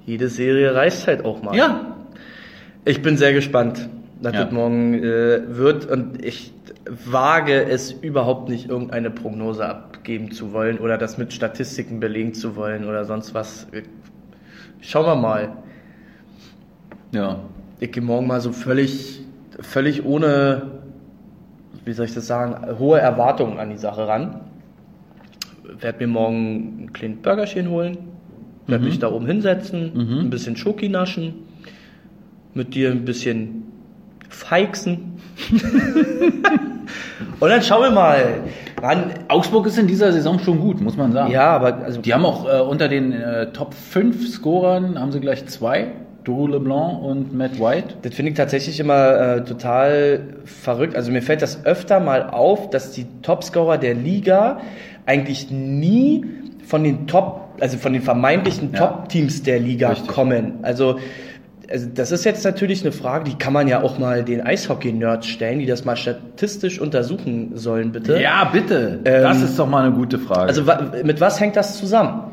Jede 0.05 0.29
Serie 0.29 0.75
reißt 0.75 1.07
halt 1.07 1.25
auch 1.25 1.43
mal. 1.43 1.57
Ja, 1.57 1.97
Ich 2.85 3.03
bin 3.03 3.17
sehr 3.17 3.33
gespannt, 3.33 3.89
was 4.21 4.33
Ja. 4.35 4.45
das 4.45 4.53
morgen 4.53 4.95
äh, 4.95 5.43
wird 5.57 5.87
und 5.87 6.25
ich 6.25 6.53
wage 7.05 7.65
es 7.65 7.91
überhaupt 7.91 8.49
nicht, 8.49 8.69
irgendeine 8.69 9.11
Prognose 9.11 9.67
abgeben 9.67 10.31
zu 10.31 10.53
wollen 10.53 10.79
oder 10.79 10.97
das 10.97 11.19
mit 11.19 11.33
Statistiken 11.33 11.99
belegen 11.99 12.33
zu 12.33 12.55
wollen 12.55 12.85
oder 12.85 13.05
sonst 13.05 13.35
was. 13.35 13.67
Schauen 14.81 15.07
wir 15.07 15.17
mal. 15.17 15.57
ja. 17.13 17.41
Ich 17.81 17.93
gehe 17.93 18.03
morgen 18.03 18.27
mal 18.27 18.41
so 18.41 18.53
völlig, 18.53 19.21
völlig 19.61 20.05
ohne 20.07 20.76
wie 21.87 21.93
soll 21.93 22.05
ich 22.07 22.15
das 22.15 22.27
sagen, 22.27 22.79
hohe 22.79 22.99
Erwartungen 22.99 23.59
an 23.59 23.71
die 23.71 23.79
Sache 23.79 24.07
ran. 24.07 24.41
Werd 25.81 26.01
mir 26.01 26.09
morgen 26.09 26.85
ein 26.85 26.93
kleines 26.93 27.19
Burgerchen 27.23 27.71
holen, 27.71 27.97
werd 28.67 28.83
mich 28.83 28.99
da 28.99 29.11
oben 29.11 29.27
hinsetzen, 29.27 29.93
ein 30.25 30.31
bisschen 30.31 30.57
Schoki 30.57 30.89
naschen, 30.89 31.35
mit 32.55 32.75
dir 32.75 32.91
ein 32.91 33.05
bisschen 33.05 33.65
feixen. 34.29 35.15
Und 37.41 37.49
dann 37.49 37.63
schauen 37.63 37.83
wir 37.83 37.91
mal. 37.91 38.41
Mann, 38.83 39.13
Augsburg 39.29 39.67
ist 39.67 39.79
in 39.79 39.87
dieser 39.87 40.13
Saison 40.13 40.39
schon 40.39 40.61
gut, 40.61 40.81
muss 40.81 40.97
man 40.97 41.13
sagen. 41.13 41.33
ja, 41.33 41.49
aber 41.51 41.77
also 41.85 42.01
Die 42.01 42.13
haben 42.13 42.25
auch 42.25 42.47
äh, 42.47 42.61
unter 42.61 42.89
den 42.89 43.13
äh, 43.13 43.53
Top 43.53 43.75
5 43.75 44.29
Scorern 44.29 44.99
haben 44.99 45.13
sie 45.13 45.21
gleich 45.21 45.47
zwei. 45.47 45.93
Drew 46.27 46.49
LeBlanc 46.49 47.03
und 47.03 47.33
Matt 47.35 47.61
White. 47.61 47.95
Das 48.03 48.15
finde 48.15 48.33
ich 48.33 48.37
tatsächlich 48.37 48.81
immer 48.81 49.17
äh, 49.37 49.45
total 49.45 50.21
verrückt. 50.45 50.97
Also 50.97 51.13
mir 51.13 51.23
fällt 51.23 51.41
das 51.41 51.65
öfter 51.65 52.01
mal 52.01 52.29
auf, 52.31 52.69
dass 52.71 52.91
die 52.91 53.07
Topscorer 53.23 53.79
der 53.79 53.95
Liga 53.95 54.61
eigentlich 55.07 55.51
nie 55.53 56.25
von 56.67 56.83
den 56.83 57.07
Top, 57.07 57.51
also 57.61 57.79
von 57.79 57.93
den 57.93 58.03
vermeintlichen 58.03 58.73
Ja. 58.73 58.81
Top-Teams 58.81 59.45
der 59.45 59.61
Liga 59.61 59.91
Richtig. 59.91 60.09
kommen. 60.09 60.55
Also, 60.63 60.99
also 61.71 61.89
das 61.95 62.11
ist 62.11 62.25
jetzt 62.25 62.45
natürlich 62.45 62.83
eine 62.83 62.91
Frage, 62.93 63.25
die 63.31 63.37
kann 63.37 63.53
man 63.53 63.69
ja 63.69 63.83
auch 63.83 63.99
mal 63.99 64.25
den 64.25 64.41
Eishockey-Nerds 64.41 65.27
stellen, 65.29 65.61
die 65.61 65.67
das 65.67 65.85
mal 65.85 65.97
statistisch 65.97 66.81
untersuchen 66.81 67.53
sollen, 67.55 67.93
bitte. 67.93 68.21
Ja, 68.21 68.45
bitte. 68.53 69.01
Ähm, 69.05 69.23
das 69.23 69.43
ist 69.43 69.59
doch 69.59 69.69
mal 69.69 69.85
eine 69.85 69.95
gute 69.95 70.19
Frage. 70.19 70.49
Also 70.49 70.65
mit 71.05 71.21
was 71.21 71.41
hängt 71.41 71.55
das 71.55 71.79
zusammen? 71.79 72.33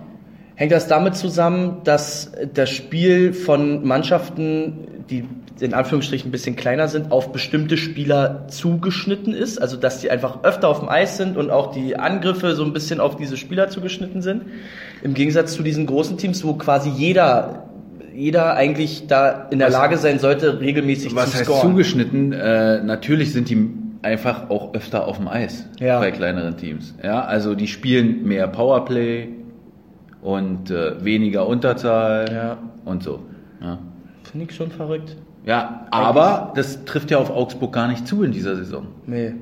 Hängt 0.56 0.72
das 0.72 0.88
damit 0.88 1.16
zusammen, 1.16 1.78
dass 1.84 2.32
das 2.54 2.70
Spiel 2.70 3.34
von 3.34 3.86
Mannschaften, 3.88 4.74
die 5.10 5.26
in 5.60 5.74
Anführungsstrichen 5.74 6.30
ein 6.30 6.32
bisschen 6.32 6.56
kleiner 6.56 6.88
sind, 6.88 7.12
auf 7.12 7.32
bestimmte 7.32 7.76
Spieler 7.78 8.48
zugeschnitten 8.50 9.34
ist? 9.34 9.60
Also 9.60 9.78
dass 9.78 10.00
die 10.00 10.12
einfach 10.12 10.44
öfter 10.44 10.68
auf 10.70 10.80
dem 10.80 10.90
Eis 10.90 11.18
sind 11.18 11.38
und 11.38 11.50
auch 11.50 11.72
die 11.72 11.96
Angriffe 11.98 12.56
so 12.56 12.64
ein 12.64 12.74
bisschen 12.74 13.00
auf 13.00 13.16
diese 13.16 13.36
Spieler 13.38 13.70
zugeschnitten 13.70 14.22
sind? 14.22 14.44
Im 15.02 15.14
Gegensatz 15.16 15.54
zu 15.54 15.64
diesen 15.64 15.86
großen 15.88 16.18
Teams, 16.18 16.44
wo 16.44 16.54
quasi 16.54 16.90
jeder, 16.90 17.70
jeder 18.16 18.56
eigentlich 18.56 19.08
da 19.08 19.48
in 19.50 19.58
der 19.60 19.70
Was- 19.70 19.74
Lage 19.74 19.98
sein 19.98 20.20
sollte, 20.20 20.60
regelmäßig 20.60 21.16
Was 21.16 21.32
zu 21.32 21.38
heißt 21.38 21.46
scoren. 21.46 21.62
zugeschnitten? 21.72 22.32
Äh, 22.32 22.84
natürlich 22.84 23.34
sind 23.34 23.50
die 23.50 23.70
einfach 24.04 24.50
auch 24.52 24.74
öfter 24.76 25.08
auf 25.08 25.18
dem 25.18 25.28
Eis 25.28 25.66
Ja. 25.80 26.00
bei 26.00 26.12
kleineren 26.12 26.58
Teams. 26.58 26.94
Ja, 27.04 27.24
also 27.24 27.56
die 27.56 27.68
spielen 27.68 28.24
mehr 28.26 28.48
Powerplay 28.48 29.30
und 30.24 30.72
äh, 30.72 31.04
weniger 31.04 31.46
Unterzahl 31.48 32.26
Ja. 32.34 32.58
und 32.86 33.04
so. 33.04 33.20
Ja. 33.62 33.78
Finde 34.32 34.46
ich 34.50 34.56
schon 34.56 34.72
verrückt. 34.72 35.16
ja, 35.46 35.86
aber 35.92 36.54
das 36.56 36.86
trifft 36.86 37.12
ja 37.12 37.18
auf 37.18 37.30
Augsburg 37.30 37.74
gar 37.74 37.88
nicht 37.88 38.08
zu 38.08 38.24
in 38.24 38.32
dieser 38.32 38.56
Saison. 38.56 38.88
Nee. 39.06 39.34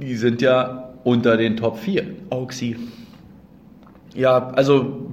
Die 0.00 0.16
sind 0.16 0.40
ja 0.42 0.88
unter 1.04 1.36
den 1.36 1.56
Top 1.56 1.78
4. 1.78 2.04
Auxi. 2.30 2.76
Ja, 4.14 4.48
also 4.54 5.10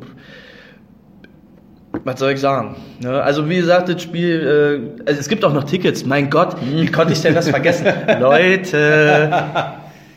was 2.03 2.19
soll 2.19 2.31
ich 2.33 2.39
sagen? 2.39 2.75
Ne? 3.01 3.21
Also 3.21 3.49
wie 3.49 3.55
gesagt, 3.57 3.89
das 3.89 4.01
Spiel, 4.01 4.93
äh, 5.01 5.01
also 5.07 5.19
es 5.19 5.27
gibt 5.27 5.43
auch 5.43 5.53
noch 5.53 5.63
Tickets. 5.63 6.05
Mein 6.05 6.29
Gott, 6.29 6.55
wie 6.63 6.85
konnte 6.85 7.13
ich 7.13 7.21
denn 7.21 7.33
das 7.33 7.49
vergessen? 7.49 7.87
Leute, 8.19 9.29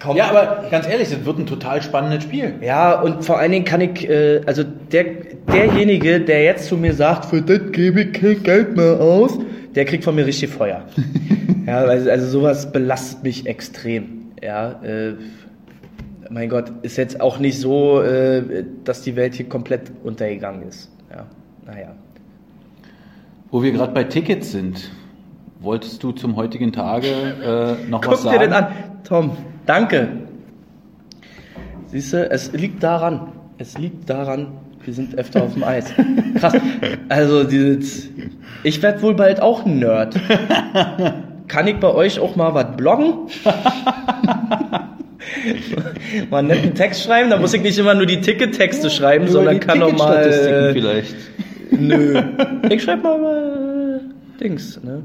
komm. 0.02 0.16
Ja, 0.16 0.30
aber 0.30 0.68
ganz 0.70 0.86
ehrlich, 0.86 1.10
das 1.10 1.24
wird 1.24 1.38
ein 1.38 1.46
total 1.46 1.82
spannendes 1.82 2.24
Spiel. 2.24 2.54
Ja, 2.60 3.00
und 3.00 3.24
vor 3.24 3.38
allen 3.38 3.52
Dingen 3.52 3.64
kann 3.64 3.80
ich, 3.80 4.08
äh, 4.08 4.40
also 4.46 4.64
der, 4.64 5.04
derjenige, 5.52 6.20
der 6.20 6.42
jetzt 6.44 6.66
zu 6.66 6.76
mir 6.76 6.94
sagt, 6.94 7.26
für 7.26 7.42
das 7.42 7.72
gebe 7.72 8.02
ich 8.02 8.12
kein 8.12 8.42
Geld 8.42 8.76
mehr 8.76 9.00
aus, 9.00 9.38
der 9.74 9.84
kriegt 9.84 10.04
von 10.04 10.14
mir 10.14 10.26
richtig 10.26 10.50
Feuer. 10.50 10.82
ja, 11.66 11.78
also, 11.78 12.10
also 12.10 12.26
sowas 12.26 12.72
belastet 12.72 13.22
mich 13.22 13.46
extrem. 13.46 14.32
Ja, 14.42 14.82
äh, 14.82 15.14
mein 16.28 16.48
Gott, 16.48 16.72
ist 16.82 16.96
jetzt 16.96 17.20
auch 17.20 17.38
nicht 17.38 17.58
so, 17.58 18.00
äh, 18.02 18.64
dass 18.84 19.02
die 19.02 19.16
Welt 19.16 19.34
hier 19.34 19.48
komplett 19.48 19.92
untergegangen 20.02 20.66
ist. 20.66 20.90
Ja, 21.10 21.26
naja. 21.66 21.94
Wo 23.50 23.62
wir 23.62 23.70
gerade 23.72 23.92
bei 23.92 24.04
Tickets 24.04 24.50
sind, 24.50 24.90
wolltest 25.60 26.02
du 26.02 26.12
zum 26.12 26.36
heutigen 26.36 26.72
Tage 26.72 27.06
äh, 27.06 27.88
noch 27.88 28.00
was 28.00 28.08
Guck 28.08 28.18
sagen? 28.18 28.38
dir 28.38 28.46
den 28.46 28.52
an. 28.54 28.66
Tom, 29.04 29.36
danke. 29.66 30.08
Siehst 31.86 32.12
du, 32.12 32.30
es 32.30 32.52
liegt 32.52 32.82
daran. 32.82 33.32
Es 33.58 33.78
liegt 33.78 34.08
daran, 34.08 34.48
wir 34.84 34.94
sind 34.94 35.16
öfter 35.16 35.42
auf 35.42 35.52
dem 35.54 35.62
Eis. 35.62 35.92
Krass. 36.36 36.54
Also, 37.08 37.44
dieses, 37.44 38.08
ich 38.64 38.82
werde 38.82 39.02
wohl 39.02 39.14
bald 39.14 39.40
auch 39.40 39.64
ein 39.66 39.78
Nerd. 39.78 40.18
Kann 41.48 41.66
ich 41.66 41.78
bei 41.78 41.88
euch 41.88 42.18
auch 42.18 42.34
mal 42.34 42.54
was 42.54 42.76
bloggen? 42.76 43.28
mal 46.30 46.38
einen 46.38 46.48
netten 46.48 46.74
Text 46.74 47.04
schreiben? 47.04 47.30
Da 47.30 47.38
muss 47.38 47.52
ich 47.52 47.62
nicht 47.62 47.78
immer 47.78 47.94
nur 47.94 48.06
die 48.06 48.20
Tickettexte 48.20 48.88
schreiben, 48.90 49.24
Über 49.24 49.32
sondern 49.32 49.60
kann 49.60 49.82
auch 49.82 49.92
mal. 49.92 50.16
Äh, 50.24 50.72
vielleicht. 50.72 51.14
nö. 51.70 52.22
Ich 52.70 52.82
schreibe 52.82 53.02
mal, 53.02 53.18
mal 53.20 54.00
äh, 54.00 54.38
Dings, 54.42 54.82
ne? 54.82 55.02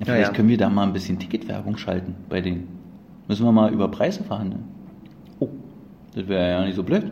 Ja, 0.00 0.04
vielleicht 0.04 0.28
ja. 0.28 0.34
können 0.34 0.48
wir 0.48 0.58
da 0.58 0.68
mal 0.68 0.82
ein 0.84 0.92
bisschen 0.92 1.18
Ticketwerbung 1.18 1.78
schalten 1.78 2.14
bei 2.28 2.40
denen. 2.40 2.81
Müssen 3.28 3.44
wir 3.44 3.52
mal 3.52 3.72
über 3.72 3.88
Preise 3.88 4.24
verhandeln. 4.24 4.64
Oh, 5.38 5.48
das 6.14 6.28
wäre 6.28 6.50
ja 6.50 6.64
nicht 6.64 6.76
so 6.76 6.82
blöd. 6.82 7.10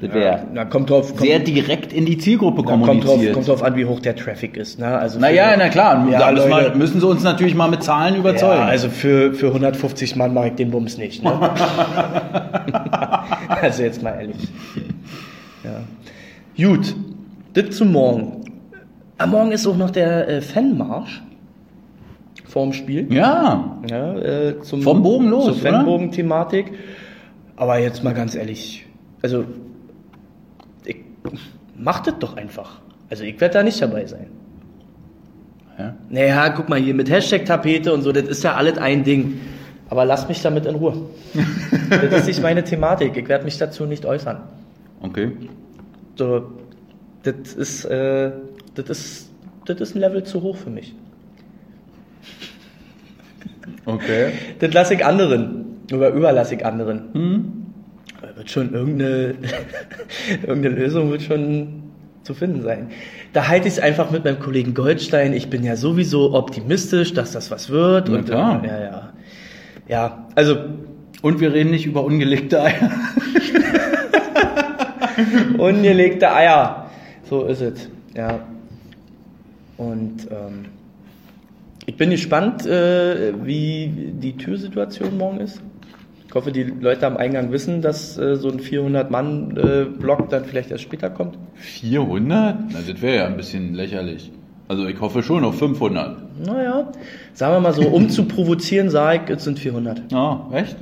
Das 0.00 0.14
wäre 0.14 0.46
Na, 0.52 0.64
kommt 0.64 0.90
drauf, 0.90 1.08
kommt, 1.08 1.22
sehr 1.22 1.40
direkt 1.40 1.92
in 1.92 2.06
die 2.06 2.18
Zielgruppe 2.18 2.62
Na, 2.64 2.68
kommt, 2.70 2.86
drauf, 2.86 3.04
kommuniziert. 3.04 3.34
kommt 3.34 3.48
drauf 3.48 3.64
an, 3.64 3.74
wie 3.74 3.84
hoch 3.84 3.98
der 3.98 4.14
Traffic 4.14 4.56
ist. 4.56 4.78
Ne? 4.78 4.86
Also 4.86 5.18
naja, 5.18 5.56
na 5.58 5.68
klar, 5.68 6.06
Ja, 6.08 6.20
da 6.20 6.30
müssen, 6.30 6.50
wir, 6.50 6.74
müssen 6.76 7.00
sie 7.00 7.06
uns 7.06 7.24
natürlich 7.24 7.56
mal 7.56 7.68
mit 7.68 7.82
Zahlen 7.82 8.14
überzeugen. 8.14 8.60
Ja, 8.60 8.66
also 8.66 8.90
für, 8.90 9.34
für 9.34 9.48
150 9.48 10.14
Mann 10.14 10.34
mache 10.34 10.48
ich 10.48 10.54
den 10.54 10.70
Bums 10.70 10.98
nicht. 10.98 11.24
Ne? 11.24 11.32
also 13.48 13.82
jetzt 13.82 14.00
mal 14.00 14.12
ehrlich. 14.20 14.36
Ja. 15.64 15.80
Gut, 16.68 16.94
das 17.54 17.76
zum 17.76 17.90
Morgen. 17.90 18.44
Am 19.16 19.30
Morgen 19.30 19.50
ist 19.50 19.66
auch 19.66 19.76
noch 19.76 19.90
der 19.90 20.28
äh, 20.28 20.40
Fanmarsch 20.42 21.22
vorm 22.48 22.72
Spiel. 22.72 23.12
ja, 23.12 23.78
Ja, 23.88 24.14
äh, 24.18 24.60
zum, 24.62 24.82
Vom 24.82 25.02
Bogen 25.02 25.28
los, 25.28 25.44
Zur? 25.44 25.54
Fanbogen-Thematik. 25.56 26.72
Aber 27.56 27.78
jetzt 27.78 28.02
mal 28.02 28.14
ganz 28.14 28.34
ehrlich, 28.34 28.86
also 29.22 29.44
ich 30.84 30.96
mach 31.76 32.00
das 32.00 32.14
doch 32.18 32.36
einfach. 32.36 32.80
Also 33.10 33.24
ich 33.24 33.40
werde 33.40 33.54
da 33.54 33.62
nicht 33.62 33.80
dabei 33.80 34.06
sein. 34.06 34.26
Ja. 35.78 35.94
Naja, 36.08 36.48
guck 36.50 36.68
mal 36.68 36.78
hier 36.78 36.94
mit 36.94 37.10
Hashtag-Tapete 37.10 37.92
und 37.92 38.02
so, 38.02 38.12
das 38.12 38.24
ist 38.24 38.42
ja 38.42 38.54
alles 38.54 38.78
ein 38.78 39.04
Ding. 39.04 39.40
Aber 39.90 40.04
lass 40.04 40.28
mich 40.28 40.42
damit 40.42 40.66
in 40.66 40.74
Ruhe. 40.74 40.94
das 41.90 42.20
ist 42.20 42.26
nicht 42.26 42.42
meine 42.42 42.62
Thematik. 42.62 43.16
Ich 43.16 43.28
werde 43.28 43.44
mich 43.44 43.58
dazu 43.58 43.86
nicht 43.86 44.04
äußern. 44.04 44.38
okay. 45.00 45.32
So, 46.16 46.50
das 47.22 47.54
ist, 47.54 47.84
äh, 47.84 48.32
das 48.74 48.90
ist, 48.90 49.30
das 49.66 49.80
ist 49.80 49.94
ein 49.94 50.00
Level 50.00 50.24
zu 50.24 50.42
hoch 50.42 50.56
für 50.56 50.70
mich. 50.70 50.94
Okay. 53.88 54.32
Das 54.60 54.72
lasse 54.74 54.94
ich 54.94 55.04
anderen. 55.04 55.64
Oder 55.92 56.10
überlasse 56.10 56.54
ich 56.54 56.64
anderen. 56.64 57.64
Wird 58.36 58.50
schon 58.50 58.72
irgendeine, 58.74 59.34
irgendeine 60.46 60.74
Lösung 60.74 61.10
wird 61.10 61.22
schon 61.22 61.82
zu 62.22 62.34
finden 62.34 62.62
sein. 62.62 62.90
Da 63.32 63.48
halte 63.48 63.68
ich 63.68 63.74
es 63.74 63.80
einfach 63.80 64.10
mit 64.10 64.24
meinem 64.24 64.38
Kollegen 64.38 64.74
Goldstein. 64.74 65.32
Ich 65.32 65.48
bin 65.48 65.64
ja 65.64 65.76
sowieso 65.76 66.34
optimistisch, 66.34 67.14
dass 67.14 67.32
das 67.32 67.50
was 67.50 67.70
wird. 67.70 68.10
Und 68.10 68.26
klar. 68.26 68.62
Äh, 68.62 68.66
ja, 68.66 68.80
ja. 68.80 69.12
Ja, 69.88 70.26
also 70.34 70.56
Und 71.22 71.40
wir 71.40 71.54
reden 71.54 71.70
nicht 71.70 71.86
über 71.86 72.04
ungelegte 72.04 72.60
Eier. 72.62 72.90
ungelegte 75.58 76.30
Eier. 76.30 76.90
So 77.24 77.44
ist 77.46 77.62
es. 77.62 77.88
Ja. 78.14 78.40
Und 79.78 80.28
ähm, 80.30 80.66
ich 81.88 81.96
bin 81.96 82.10
gespannt, 82.10 82.66
äh, 82.66 83.32
wie 83.44 83.90
die 84.12 84.36
Türsituation 84.36 85.16
morgen 85.16 85.40
ist. 85.40 85.62
Ich 86.28 86.34
hoffe, 86.34 86.52
die 86.52 86.64
Leute 86.64 87.06
am 87.06 87.16
Eingang 87.16 87.50
wissen, 87.50 87.80
dass 87.80 88.18
äh, 88.18 88.36
so 88.36 88.50
ein 88.50 88.60
400-Mann-Block 88.60 90.28
dann 90.28 90.44
vielleicht 90.44 90.70
erst 90.70 90.82
später 90.82 91.08
kommt. 91.08 91.38
400? 91.54 92.56
Na, 92.72 92.78
das 92.86 93.00
wäre 93.00 93.16
ja 93.16 93.26
ein 93.26 93.38
bisschen 93.38 93.72
lächerlich. 93.72 94.30
Also 94.68 94.86
ich 94.86 95.00
hoffe 95.00 95.22
schon 95.22 95.44
auf 95.44 95.58
500. 95.58 96.44
Naja, 96.46 96.92
sagen 97.32 97.54
wir 97.54 97.60
mal 97.60 97.72
so, 97.72 97.88
um 97.88 98.10
zu 98.10 98.26
provozieren, 98.26 98.90
sage 98.90 99.22
ich, 99.24 99.38
es 99.38 99.44
sind 99.44 99.58
400. 99.58 100.12
Ah, 100.12 100.40
echt? 100.52 100.76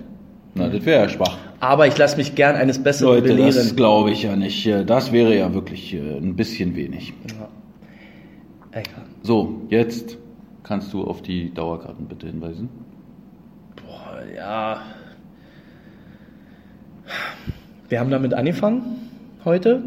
Na, 0.55 0.69
das 0.69 0.85
wäre 0.85 1.05
ja 1.05 1.09
schwach. 1.09 1.39
Aber 1.61 1.87
ich 1.87 1.97
lasse 1.97 2.17
mich 2.17 2.35
gern 2.35 2.57
eines 2.57 2.83
Besseren 2.83 3.15
Leute, 3.15 3.29
belehren. 3.29 3.55
das 3.55 3.77
glaube 3.77 4.11
ich 4.11 4.25
ja 4.25 4.35
nicht. 4.35 4.69
Das 4.87 5.13
wäre 5.13 5.37
ja 5.39 5.55
wirklich 5.55 5.95
äh, 5.95 5.99
ein 5.99 6.35
bisschen 6.35 6.75
wenig. 6.75 7.15
Ja. 7.29 7.49
So, 9.23 9.63
jetzt 9.71 10.19
kannst 10.67 10.93
du 10.93 11.05
auf 11.05 11.23
die 11.23 11.53
Dauerkarten 11.55 12.07
bitte 12.07 12.27
hinweisen. 12.27 12.69
Boah, 13.77 14.21
ja. 14.35 14.81
Wir 17.89 18.01
haben 18.01 18.11
damit 18.11 18.35
angefangen 18.35 18.83
heute. 19.45 19.83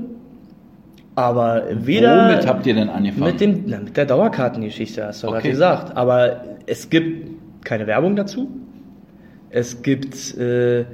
Aber 1.16 1.64
weder. 1.72 2.30
Womit 2.30 2.48
habt 2.48 2.66
ihr 2.66 2.76
denn 2.76 2.90
angefangen? 2.90 3.26
Mit, 3.32 3.42
dem, 3.42 3.64
na, 3.68 3.80
mit 3.80 3.98
der 3.98 4.06
Dauerkartengeschichte, 4.06 5.06
hast 5.06 5.24
du 5.24 5.28
Okay. 5.28 5.36
gerade 5.38 5.50
gesagt. 5.50 5.98
Aber 5.98 6.44
es 6.66 6.90
gibt 6.90 7.66
keine 7.66 7.86
Werbung 7.88 8.16
dazu. 8.16 8.50
Es 9.50 9.82
gibt 9.82 10.38
äh, 10.38 10.86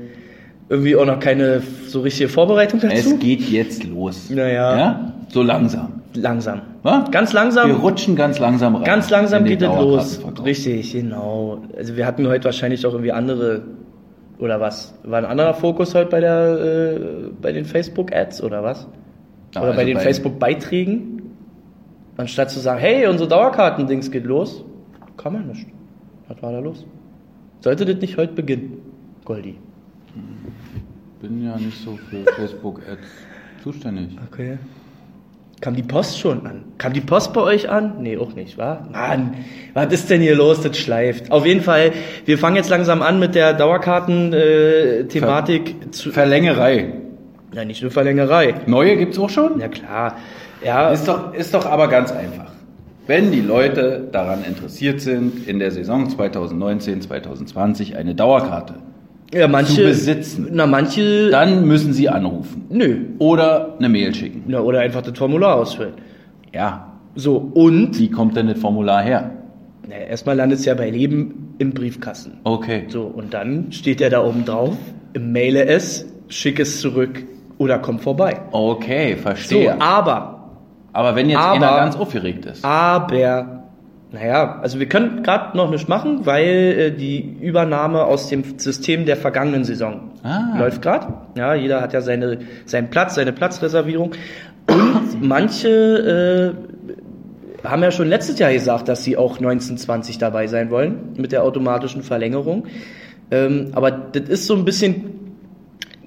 irgendwie 0.67 0.95
auch 0.95 1.05
noch 1.05 1.19
keine 1.19 1.61
so 1.87 2.01
richtige 2.01 2.27
Vorbereitung 2.27 2.79
dazu. 2.79 2.95
Es 2.95 3.19
geht 3.19 3.41
jetzt 3.41 3.83
los. 3.83 4.31
Naja. 4.31 4.77
Ja? 4.77 5.13
So 5.29 5.43
langsam. 5.43 5.94
Langsam. 6.15 6.61
Was? 6.83 7.11
Ganz 7.11 7.33
langsam. 7.33 7.67
Wir 7.69 7.75
rutschen 7.75 8.15
ganz 8.15 8.39
langsam 8.39 8.75
rein. 8.75 8.83
Ganz 8.83 9.09
langsam 9.09 9.43
geht 9.45 9.61
es 9.61 9.67
los. 9.67 10.21
Richtig, 10.43 10.91
genau. 10.93 11.61
Also 11.77 11.95
wir 11.95 12.05
hatten 12.05 12.27
heute 12.27 12.45
wahrscheinlich 12.45 12.85
auch 12.85 12.91
irgendwie 12.93 13.11
andere 13.11 13.63
oder 14.37 14.59
was? 14.59 14.93
War 15.03 15.19
ein 15.19 15.25
anderer 15.25 15.53
Fokus 15.53 15.95
heute 15.95 16.09
bei 16.09 16.19
der 16.19 16.59
äh, 16.59 16.99
bei 17.41 17.51
den 17.51 17.65
Facebook 17.65 18.13
Ads 18.13 18.43
oder 18.43 18.63
was? 18.63 18.87
Ja, 19.53 19.61
oder 19.61 19.71
bei 19.71 19.77
also 19.77 19.87
den 19.87 19.97
bei- 19.97 20.03
Facebook 20.03 20.39
Beiträgen? 20.39 21.21
Anstatt 22.17 22.49
zu 22.49 22.59
sagen, 22.59 22.79
hey, 22.79 23.07
unsere 23.07 23.27
Dauerkarten-Dings 23.27 24.09
geht 24.09 24.23
los, 24.25 24.63
kann 25.17 25.33
man 25.33 25.47
nicht. 25.47 25.67
Was 26.29 26.41
war 26.41 26.53
da 26.53 26.59
los? 26.59 26.85
Sollte 27.59 27.85
das 27.85 27.99
nicht 27.99 28.17
heute 28.17 28.33
beginnen, 28.33 28.77
Goldi? 29.25 29.57
bin 31.21 31.43
ja 31.43 31.57
nicht 31.57 31.83
so 31.83 31.97
für 31.97 32.23
Facebook-Ads 32.35 33.07
zuständig. 33.63 34.15
Okay. 34.31 34.57
Kam 35.61 35.75
die 35.75 35.83
Post 35.83 36.19
schon 36.19 36.45
an? 36.45 36.65
Kam 36.77 36.91
die 36.93 36.99
Post 37.01 37.33
bei 37.33 37.41
euch 37.41 37.69
an? 37.69 37.93
Nee, 38.01 38.17
auch 38.17 38.33
nicht, 38.35 38.57
wa? 38.57 38.85
Mann, 38.91 39.35
was 39.73 39.91
ist 39.93 40.09
denn 40.09 40.19
hier 40.21 40.35
los? 40.35 40.61
Das 40.61 40.77
schleift. 40.77 41.31
Auf 41.31 41.45
jeden 41.45 41.61
Fall, 41.61 41.91
wir 42.25 42.37
fangen 42.37 42.57
jetzt 42.57 42.69
langsam 42.69 43.01
an 43.01 43.19
mit 43.19 43.35
der 43.35 43.53
Dauerkarten-Thematik 43.53 45.93
zu. 45.93 46.11
Verlängerei. 46.11 46.93
Ja, 47.53 47.63
nicht 47.63 47.81
nur 47.81 47.91
Verlängerei. 47.91 48.55
Neue 48.67 48.97
gibt's 48.97 49.17
auch 49.17 49.29
schon? 49.29 49.57
Ja 49.59 49.69
klar. 49.69 50.17
Ja, 50.63 50.89
Ist 50.89 51.07
doch, 51.07 51.33
ist 51.33 51.53
doch 51.53 51.65
aber 51.65 51.87
ganz 51.87 52.11
einfach. 52.11 52.51
Wenn 53.07 53.31
die 53.31 53.41
Leute 53.41 54.07
daran 54.11 54.43
interessiert 54.43 54.99
sind, 54.99 55.47
in 55.47 55.59
der 55.59 55.71
Saison 55.71 56.09
2019, 56.09 57.01
2020 57.01 57.95
eine 57.97 58.15
Dauerkarte, 58.15 58.73
ja 59.35 59.47
manche. 59.47 59.73
zu 59.73 59.81
besitzen. 59.83 60.47
Na, 60.51 60.65
manche. 60.65 61.29
dann 61.29 61.65
müssen 61.67 61.93
sie 61.93 62.09
anrufen. 62.09 62.65
nö. 62.69 62.97
Oder 63.19 63.75
eine 63.77 63.89
Mail 63.89 64.13
schicken. 64.15 64.43
Na, 64.47 64.59
oder 64.59 64.79
einfach 64.79 65.01
das 65.01 65.17
Formular 65.17 65.55
ausfüllen. 65.55 65.93
Ja. 66.53 66.93
So, 67.15 67.37
und. 67.37 67.97
Wie 67.99 68.09
kommt 68.09 68.35
denn 68.35 68.47
das 68.47 68.57
Formular 68.59 69.01
her? 69.03 69.31
Na, 69.87 69.95
erstmal 69.95 70.35
landet 70.35 70.59
es 70.59 70.65
ja 70.65 70.73
bei 70.73 70.89
Leben 70.89 71.55
im 71.59 71.71
Briefkasten. 71.73 72.39
Okay. 72.43 72.85
So, 72.89 73.03
und 73.03 73.33
dann 73.33 73.71
steht 73.71 74.01
er 74.01 74.09
da 74.09 74.23
oben 74.25 74.43
drauf, 74.45 74.75
maile 75.19 75.65
es, 75.65 76.05
schick 76.27 76.59
es 76.59 76.81
zurück 76.81 77.23
oder 77.57 77.79
komm 77.79 77.99
vorbei. 77.99 78.41
Okay, 78.51 79.15
So, 79.15 79.21
verstehe. 79.21 79.79
aber, 79.81 80.49
aber 80.91 81.15
wenn 81.15 81.29
jetzt 81.29 81.39
aber- 81.39 81.55
einer 81.55 81.77
ganz 81.77 81.95
aufgeregt 81.95 82.45
ist. 82.45 82.65
aber, 82.65 83.63
naja, 84.15 84.59
also 84.61 84.79
wir 84.79 84.87
können 84.87 85.23
gerade 85.23 85.55
noch 85.57 85.69
nicht 85.69 85.89
machen, 85.89 86.25
weil 86.25 86.45
äh, 86.47 86.91
die 86.91 87.37
Übernahme 87.41 88.05
aus 88.05 88.29
dem 88.29 88.57
System 88.57 89.05
der 89.05 89.17
vergangenen 89.17 89.65
Saison 89.65 90.11
Ah. 90.23 90.57
läuft 90.57 90.81
gerade. 90.81 91.13
Ja, 91.37 91.53
jeder 91.53 91.81
hat 91.81 91.93
ja 91.93 91.99
seine, 92.01 92.39
seinen 92.65 92.89
Platz, 92.89 93.15
seine 93.15 93.33
Platzreservierung. 93.33 94.11
Und 94.67 95.21
manche 95.21 96.55
äh, 97.63 97.67
haben 97.67 97.83
ja 97.83 97.91
schon 97.91 98.07
letztes 98.07 98.39
Jahr 98.39 98.53
gesagt, 98.53 98.87
dass 98.87 99.03
sie 99.03 99.17
auch 99.17 99.37
1920 99.37 100.17
dabei 100.17 100.47
sein 100.47 100.69
wollen 100.71 101.13
mit 101.17 101.31
der 101.33 101.43
automatischen 101.43 102.01
Verlängerung. 102.01 102.65
Ähm, 103.31 103.71
aber 103.73 103.91
das 103.91 104.29
ist 104.29 104.47
so 104.47 104.55
ein 104.55 104.63
bisschen 104.65 105.35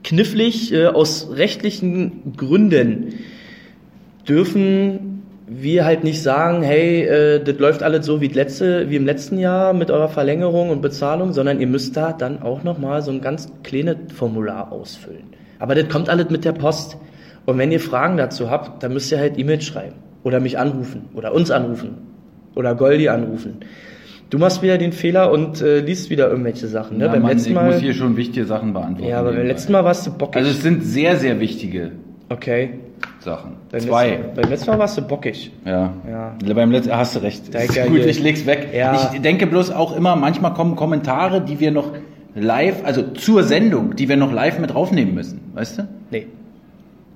knifflig 0.03 0.73
äh, 0.73 0.87
aus 0.87 1.29
rechtlichen 1.35 2.33
Gründen 2.37 3.15
dürfen 4.27 5.18
wir 5.49 5.85
halt 5.85 6.05
nicht 6.05 6.23
sagen, 6.23 6.63
hey, 6.63 7.03
äh, 7.03 7.43
das 7.43 7.59
läuft 7.59 7.83
alles 7.83 8.07
so 8.07 8.21
wie, 8.21 8.29
das 8.29 8.37
letzte, 8.37 8.91
wie 8.91 8.97
im 8.97 9.07
letzten 9.07 9.39
Jahr 9.39 9.73
mit 9.73 9.91
eurer 9.91 10.09
Verlängerung 10.09 10.71
und 10.71 10.83
Bezahlung, 10.83 11.33
sondern 11.33 11.61
ihr 11.61 11.67
müsst 11.67 11.97
da 11.97 12.13
dann 12.13 12.43
auch 12.43 12.65
nochmal 12.65 13.03
so 13.03 13.11
ein 13.11 13.21
ganz 13.21 13.51
kleines 13.63 13.97
Formular 14.15 14.73
ausfüllen. 14.73 15.25
Aber 15.59 15.75
das 15.75 15.89
kommt 15.89 16.09
alles 16.09 16.31
mit 16.31 16.45
der 16.45 16.53
Post. 16.53 16.97
Und 17.47 17.59
wenn 17.59 17.73
ihr 17.73 17.81
Fragen 17.81 18.17
dazu 18.17 18.51
habt, 18.51 18.83
dann 18.83 18.93
müsst 18.93 19.11
ihr 19.11 19.19
halt 19.19 19.39
E-Mail 19.39 19.61
schreiben 19.61 19.97
oder 20.23 20.41
mich 20.41 20.59
anrufen 20.59 21.07
oder 21.15 21.35
uns 21.35 21.51
anrufen 21.51 21.97
oder 22.55 22.75
Goldi 22.75 23.09
anrufen. 23.09 23.59
Du 24.31 24.39
machst 24.39 24.61
wieder 24.61 24.77
den 24.77 24.93
Fehler 24.93 25.33
und 25.33 25.63
äh, 25.63 25.81
liest 25.81 26.11
wieder 26.11 26.29
irgendwelche 26.29 26.67
Sachen. 26.67 26.99
Ne? 26.99 27.07
Ja, 27.07 27.13
beim 27.13 27.23
Mann, 27.23 27.33
letzten 27.33 27.49
ich 27.49 27.55
Mal. 27.55 27.73
muss 27.73 27.81
hier 27.81 27.95
schon 27.95 28.19
wichtige 28.19 28.45
Sachen 28.45 28.75
beantworten. 28.75 29.11
ja, 29.11 29.21
aber 29.21 29.33
beim 29.33 29.47
letzten 29.47 29.73
Mal 29.73 29.85
warst 29.85 30.07
du 30.07 30.13
bockig. 30.13 30.37
Also 30.37 30.51
es 30.51 30.63
sind 30.63 30.85
sehr, 30.85 31.17
sehr 31.17 31.41
wichtige 31.41 31.93
okay. 32.29 32.71
Sachen. 33.29 33.57
Beim 33.71 33.81
Zwei. 33.81 34.09
Letzten, 34.11 34.35
beim 34.35 34.51
letzten 34.51 34.71
Mal 34.71 34.79
warst 34.79 34.97
du 34.97 35.03
bockig. 35.03 35.53
Ja. 35.65 35.93
Ja. 36.09 36.55
Beim 36.55 36.71
letzten 36.71 36.97
hast 36.97 37.15
du 37.15 37.21
recht. 37.21 37.55
Ist 37.55 37.87
gut, 37.87 37.99
ich 37.99 38.23
leg's 38.23 38.47
weg. 38.47 38.69
Ja. 38.75 39.11
Ich 39.13 39.21
denke 39.21 39.47
bloß 39.47 39.71
auch 39.71 39.95
immer, 39.95 40.17
manchmal 40.17 40.55
kommen 40.55 40.77
Kommentare, 40.77 41.43
die 41.43 41.61
wir 41.61 41.71
noch 41.71 41.93
live, 42.35 42.85
also 42.85 43.03
zur 43.03 43.43
Sendung, 43.43 43.97
die 43.97 44.09
wir 44.09 44.17
noch 44.17 44.33
live 44.33 44.59
mit 44.59 44.73
draufnehmen 44.73 45.15
müssen. 45.15 45.41
Weißt 45.55 45.79
du? 45.79 45.89
Nee. 46.11 46.27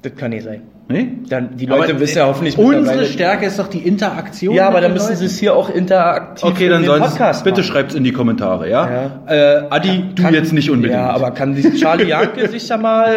Das 0.03 0.15
kann 0.17 0.31
nicht 0.31 0.43
sein. 0.43 0.63
Nee? 0.89 1.09
Dann, 1.29 1.57
die 1.57 1.65
Leute 1.67 1.93
Aber, 1.93 2.01
wissen 2.01 2.19
ja 2.19 2.27
hoffentlich 2.27 2.59
Unsere 2.59 3.05
Stärke 3.07 3.47
ist 3.47 3.59
doch 3.59 3.69
die 3.69 3.79
Interaktion. 3.87 4.53
Ja, 4.55 4.67
aber 4.67 4.81
dann 4.81 4.93
müssen 4.93 5.15
sie 5.15 5.27
es 5.27 5.39
hier 5.39 5.55
auch 5.55 5.71
interaktiv 5.71 6.45
Okay, 6.45 6.69
dann 6.69 6.85
sollen 6.85 7.01
Podcast 7.03 7.45
bitte 7.45 7.61
machen. 7.61 7.71
schreibt's 7.73 7.95
in 7.95 8.03
die 8.03 8.11
Kommentare, 8.13 8.69
ja? 8.69 8.91
Ja. 9.29 9.33
Äh, 9.61 9.67
Adi, 9.71 10.05
du 10.15 10.23
Kann- 10.23 10.35
jetzt 10.35 10.53
nicht 10.53 10.71
unbedingt. 10.71 10.99
Ja, 10.99 11.11
aber 11.11 11.31
kann 11.31 11.55
sich 11.55 11.81
Charlie 11.81 12.09
Janke 12.09 12.49
sich 12.49 12.69
ja 12.69 12.77
mal... 12.77 13.15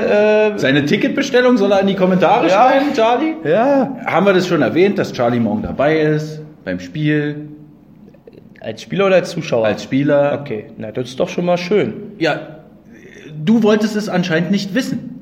Äh, 0.55 0.59
Seine 0.59 0.85
Ticketbestellung 0.85 1.57
soll 1.57 1.71
er 1.71 1.81
in 1.81 1.87
die 1.87 1.95
Kommentare 1.95 2.47
Ja. 2.47 2.69
schreiben, 2.69 2.85
Charlie? 2.93 3.33
ja, 3.43 3.97
Haben 4.05 4.25
wir 4.27 4.33
das 4.33 4.47
schon 4.47 4.61
erwähnt, 4.61 4.99
dass 4.99 5.11
Charlie 5.11 5.39
morgen 5.39 5.63
dabei 5.63 5.99
ist, 6.01 6.41
beim 6.63 6.79
Spiel, 6.79 7.47
als 8.61 8.83
Spieler 8.83 9.07
oder 9.07 9.15
als 9.15 9.31
Zuschauer? 9.31 9.65
als 9.65 9.83
Spieler? 9.83 10.37
Okay, 10.39 10.67
na 10.77 10.91
das 10.91 11.09
ist 11.09 11.19
doch 11.19 11.29
schon 11.29 11.45
mal 11.45 11.57
schön. 11.57 11.93
Ja, 12.19 12.39
du 13.43 13.63
wolltest 13.63 13.95
es 13.95 14.07
anscheinend 14.07 14.51
nicht 14.51 14.75
wissen. 14.75 15.14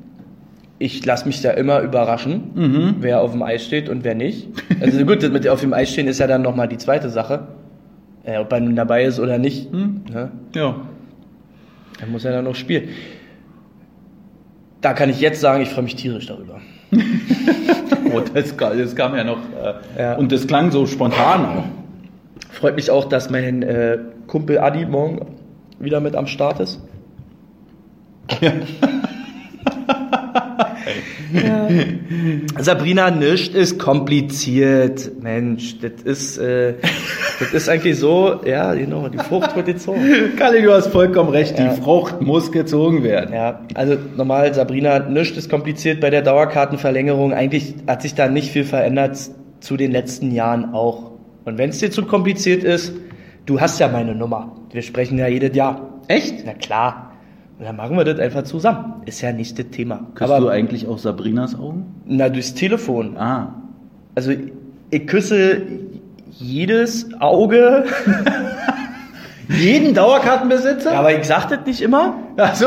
Ich 0.84 1.02
lasse 1.06 1.24
mich 1.26 1.40
da 1.40 1.52
immer 1.52 1.80
überraschen, 1.80 2.50
Mhm. 2.54 2.96
wer 3.00 3.22
auf 3.22 3.32
dem 3.32 3.42
Eis 3.42 3.64
steht 3.64 3.88
und 3.88 4.04
wer 4.04 4.14
nicht. 4.14 4.48
Also 4.82 5.02
gut, 5.06 5.22
das 5.22 5.30
mit 5.30 5.48
auf 5.48 5.60
dem 5.62 5.72
Eis 5.72 5.90
stehen 5.90 6.06
ist 6.08 6.18
ja 6.20 6.26
dann 6.26 6.42
nochmal 6.42 6.68
die 6.68 6.76
zweite 6.76 7.08
Sache. 7.08 7.48
Äh, 8.22 8.36
ob 8.38 8.52
er 8.52 8.60
nun 8.60 8.76
dabei 8.76 9.04
ist 9.04 9.18
oder 9.18 9.38
nicht. 9.38 9.72
Hm. 9.72 10.02
Ne? 10.12 10.30
Ja. 10.54 10.76
Er 12.02 12.06
muss 12.06 12.24
ja 12.24 12.32
dann 12.32 12.44
noch 12.44 12.54
spielen. 12.54 12.88
Da 14.82 14.92
kann 14.92 15.08
ich 15.08 15.20
jetzt 15.20 15.40
sagen, 15.40 15.62
ich 15.62 15.70
freue 15.70 15.84
mich 15.84 15.96
tierisch 15.96 16.26
darüber. 16.26 16.60
Oh, 18.14 18.20
das, 18.32 18.54
das 18.56 18.94
kam 18.94 19.16
ja 19.16 19.24
noch. 19.24 19.38
Äh, 19.38 20.00
Ja. 20.02 20.14
Und 20.16 20.30
das 20.30 20.46
klang 20.46 20.70
so 20.70 20.84
spontan 20.86 21.46
auch. 21.46 21.64
Freut 22.50 22.76
mich 22.76 22.90
auch, 22.90 23.06
dass 23.06 23.28
mein 23.30 23.62
äh, 23.62 23.98
Kumpel 24.28 24.58
Adi 24.58 24.84
morgen 24.86 25.20
wieder 25.80 26.00
mit 26.00 26.14
am 26.14 26.26
Start 26.28 26.60
ist. 26.60 26.80
Ja. 28.40 28.52
Sabrina, 32.58 33.10
nichts 33.10 33.54
ist 33.54 33.78
kompliziert. 33.78 35.10
Mensch, 35.22 35.78
das 35.80 36.02
ist, 36.04 36.38
äh, 36.38 36.74
das 37.40 37.52
ist 37.52 37.68
eigentlich 37.68 37.98
so, 37.98 38.40
ja, 38.44 38.74
genau, 38.74 39.08
die 39.08 39.18
Frucht 39.18 39.54
wird 39.56 39.66
gezogen. 39.66 40.00
Kalli, 40.36 40.62
du 40.62 40.72
hast 40.72 40.88
vollkommen 40.88 41.30
recht, 41.30 41.58
Ja. 41.58 41.68
die 41.74 41.80
Frucht 41.80 42.20
muss 42.20 42.52
gezogen 42.52 43.02
werden. 43.02 43.34
Ja, 43.34 43.60
also 43.74 43.96
normal, 44.16 44.54
Sabrina, 44.54 44.98
nichts 45.00 45.36
ist 45.36 45.50
kompliziert 45.50 46.00
bei 46.00 46.10
der 46.10 46.22
Dauerkartenverlängerung. 46.22 47.32
Eigentlich 47.32 47.74
hat 47.86 48.02
sich 48.02 48.14
da 48.14 48.28
nicht 48.28 48.50
viel 48.50 48.64
verändert 48.64 49.18
zu 49.60 49.76
den 49.76 49.92
letzten 49.92 50.30
Jahren 50.32 50.72
auch. 50.74 51.12
Und 51.44 51.58
wenn 51.58 51.70
es 51.70 51.78
dir 51.78 51.90
zu 51.90 52.04
kompliziert 52.04 52.64
ist, 52.64 52.92
du 53.46 53.60
hast 53.60 53.78
ja 53.80 53.88
meine 53.88 54.14
Nummer. 54.14 54.56
Wir 54.72 54.82
sprechen 54.82 55.18
ja 55.18 55.26
jedes 55.28 55.54
Jahr. 55.56 56.00
Echt? 56.08 56.44
Na 56.46 56.54
klar. 56.54 57.03
Und 57.58 57.64
dann 57.64 57.76
machen 57.76 57.96
wir 57.96 58.04
das 58.04 58.18
einfach 58.18 58.42
zusammen. 58.42 59.02
Ist 59.06 59.20
ja 59.20 59.32
nicht 59.32 59.58
das 59.58 59.66
Thema. 59.68 60.06
Küsst 60.14 60.30
Aber 60.30 60.40
du 60.40 60.48
eigentlich 60.48 60.86
auch 60.88 60.98
Sabrinas 60.98 61.54
Augen? 61.58 61.86
na, 62.06 62.28
durchs 62.28 62.54
Telefon. 62.54 63.16
Ah. 63.16 63.54
Also 64.16 64.32
ich 64.90 65.06
küsse 65.06 65.62
jedes 66.32 67.08
Auge. 67.20 67.84
Jeden 69.48 69.94
Dauerkartenbesitzer? 69.94 70.92
Ja, 70.92 70.98
aber 71.00 71.16
ich 71.18 71.24
sag 71.26 71.48
das 71.48 71.60
nicht 71.66 71.80
immer. 71.82 72.14
Ach 72.38 72.54
so. 72.54 72.66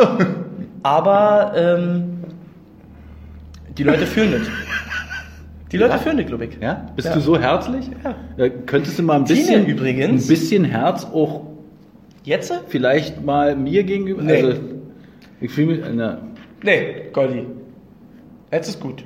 Aber 0.84 1.54
ähm, 1.56 2.04
die 3.78 3.84
Leute 3.84 4.06
fühlen 4.06 4.32
das. 4.34 4.42
Die 5.72 5.78
Leute 5.78 5.94
Ja? 5.94 5.98
fühlen 5.98 6.18
das, 6.18 6.28
glaube 6.28 6.46
ich. 6.46 6.58
Ja? 6.62 6.86
Bist 6.96 7.08
Ja. 7.10 7.14
du 7.16 7.20
so 7.20 7.38
herzlich? 7.38 7.90
Ja. 8.38 8.44
Äh, 8.46 8.52
könntest 8.66 8.98
du 9.00 9.04
mal 9.04 9.16
ein 9.18 9.26
Tine 9.26 9.40
bisschen, 9.40 9.66
übrigens. 9.66 10.26
ein 10.26 10.28
bisschen 10.28 10.64
Herz 10.64 11.04
auch 11.06 11.42
Jetzt? 12.24 12.54
vielleicht 12.68 13.26
mal 13.26 13.56
mir 13.56 13.84
gegenüber? 13.84 14.22
Nee. 14.22 14.44
Also, 14.44 14.60
ich 15.40 15.52
fühle 15.52 15.68
mich, 15.68 15.82
na, 15.94 16.22
Nee, 16.64 17.10
Goldi. 17.14 17.46
Jetzt 18.52 18.70
ist 18.70 18.80
gut. 18.80 19.04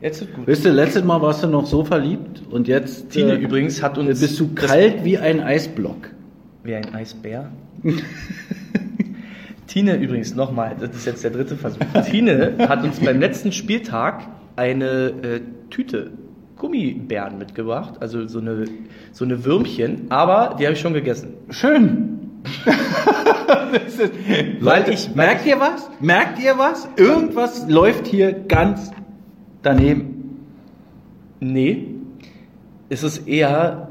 Jetzt 0.00 0.22
ist 0.22 0.34
gut. 0.34 0.46
Weißt 0.46 0.64
du, 0.64 0.70
letztes 0.70 1.04
Mal 1.04 1.20
warst 1.20 1.42
du 1.42 1.48
noch 1.48 1.66
so 1.66 1.84
verliebt 1.84 2.42
und 2.50 2.68
jetzt 2.68 3.10
Tine 3.10 3.32
äh, 3.32 3.42
übrigens 3.42 3.82
hat 3.82 3.98
uns... 3.98 4.20
bist 4.20 4.38
du 4.38 4.54
kalt 4.54 5.04
wie 5.04 5.18
ein 5.18 5.40
Eisblock. 5.40 6.10
Wie 6.62 6.74
ein 6.74 6.94
Eisbär. 6.94 7.50
Tine 9.66 9.96
übrigens, 9.96 10.34
nochmal, 10.34 10.76
das 10.78 10.94
ist 10.94 11.06
jetzt 11.06 11.24
der 11.24 11.30
dritte 11.32 11.56
Versuch. 11.56 11.80
Tine 12.08 12.54
hat 12.58 12.84
uns 12.84 13.00
beim 13.00 13.18
letzten 13.18 13.50
Spieltag 13.50 14.28
eine 14.56 15.12
äh, 15.22 15.40
Tüte 15.70 16.12
Gummibären 16.56 17.38
mitgebracht, 17.38 17.94
also 18.00 18.28
so 18.28 18.38
eine, 18.38 18.66
so 19.10 19.24
eine 19.24 19.44
Würmchen, 19.44 20.06
aber 20.10 20.56
die 20.58 20.64
habe 20.64 20.74
ich 20.74 20.80
schon 20.80 20.94
gegessen. 20.94 21.34
Schön. 21.50 22.13
Weil 24.60 24.88
ich, 24.90 25.14
merkt 25.14 25.46
ihr 25.46 25.60
was? 25.60 25.88
Merkt 26.00 26.42
ihr 26.42 26.58
was? 26.58 26.88
Irgendwas 26.96 27.68
läuft 27.68 28.06
hier 28.06 28.32
ganz 28.32 28.90
daneben. 29.62 30.46
Nee, 31.40 31.86
es 32.88 33.02
ist 33.02 33.26
eher, 33.26 33.88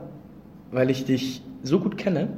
weil 0.72 0.89
ich 0.89 1.06
dich 1.06 1.44
so 1.63 1.80
gut 1.80 1.98
kenne 1.98 2.30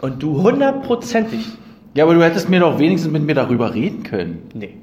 und 0.00 0.22
du 0.22 0.42
hundertprozentig. 0.42 1.46
Ja, 1.94 2.04
aber 2.04 2.14
du 2.14 2.22
hättest 2.22 2.48
mir 2.48 2.60
doch 2.60 2.78
wenigstens 2.78 3.12
mit 3.12 3.24
mir 3.24 3.34
darüber 3.34 3.74
reden 3.74 4.04
können. 4.04 4.42
Nee. 4.54 4.74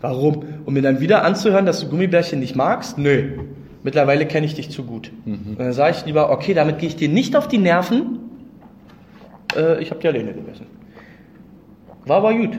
Warum? 0.00 0.44
Um 0.64 0.74
mir 0.74 0.82
dann 0.82 1.00
wieder 1.00 1.24
anzuhören, 1.24 1.66
dass 1.66 1.80
du 1.80 1.88
Gummibärchen 1.88 2.38
nicht 2.38 2.56
magst? 2.56 2.96
Nö. 2.96 3.38
Mittlerweile 3.82 4.26
kenne 4.26 4.46
ich 4.46 4.54
dich 4.54 4.70
zu 4.70 4.84
gut. 4.84 5.10
Und 5.50 5.58
dann 5.58 5.72
sage 5.72 5.96
ich 5.96 6.06
lieber, 6.06 6.30
okay, 6.30 6.54
damit 6.54 6.78
gehe 6.78 6.88
ich 6.88 6.96
dir 6.96 7.08
nicht 7.08 7.34
auf 7.34 7.48
die 7.48 7.58
Nerven. 7.58 8.19
Äh, 9.56 9.82
ich 9.82 9.90
habe 9.90 10.00
die 10.00 10.08
alleine 10.08 10.32
gegessen. 10.32 10.66
War 12.06 12.18
aber 12.18 12.34
gut. 12.34 12.58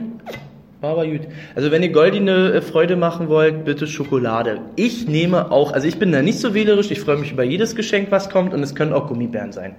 War 0.80 0.92
aber 0.92 1.06
gut. 1.06 1.20
Also 1.54 1.70
wenn 1.70 1.82
ihr 1.82 1.92
goldene 1.92 2.54
äh, 2.54 2.60
Freude 2.60 2.96
machen 2.96 3.28
wollt, 3.28 3.64
bitte 3.64 3.86
Schokolade. 3.86 4.60
Ich 4.76 5.06
nehme 5.06 5.52
auch, 5.52 5.72
also 5.72 5.86
ich 5.86 5.98
bin 5.98 6.10
da 6.10 6.22
nicht 6.22 6.38
so 6.38 6.54
wählerisch, 6.54 6.90
ich 6.90 7.00
freue 7.00 7.18
mich 7.18 7.32
über 7.32 7.44
jedes 7.44 7.76
Geschenk, 7.76 8.10
was 8.10 8.30
kommt 8.30 8.52
und 8.52 8.62
es 8.62 8.74
können 8.74 8.92
auch 8.92 9.06
Gummibären 9.06 9.52
sein. 9.52 9.76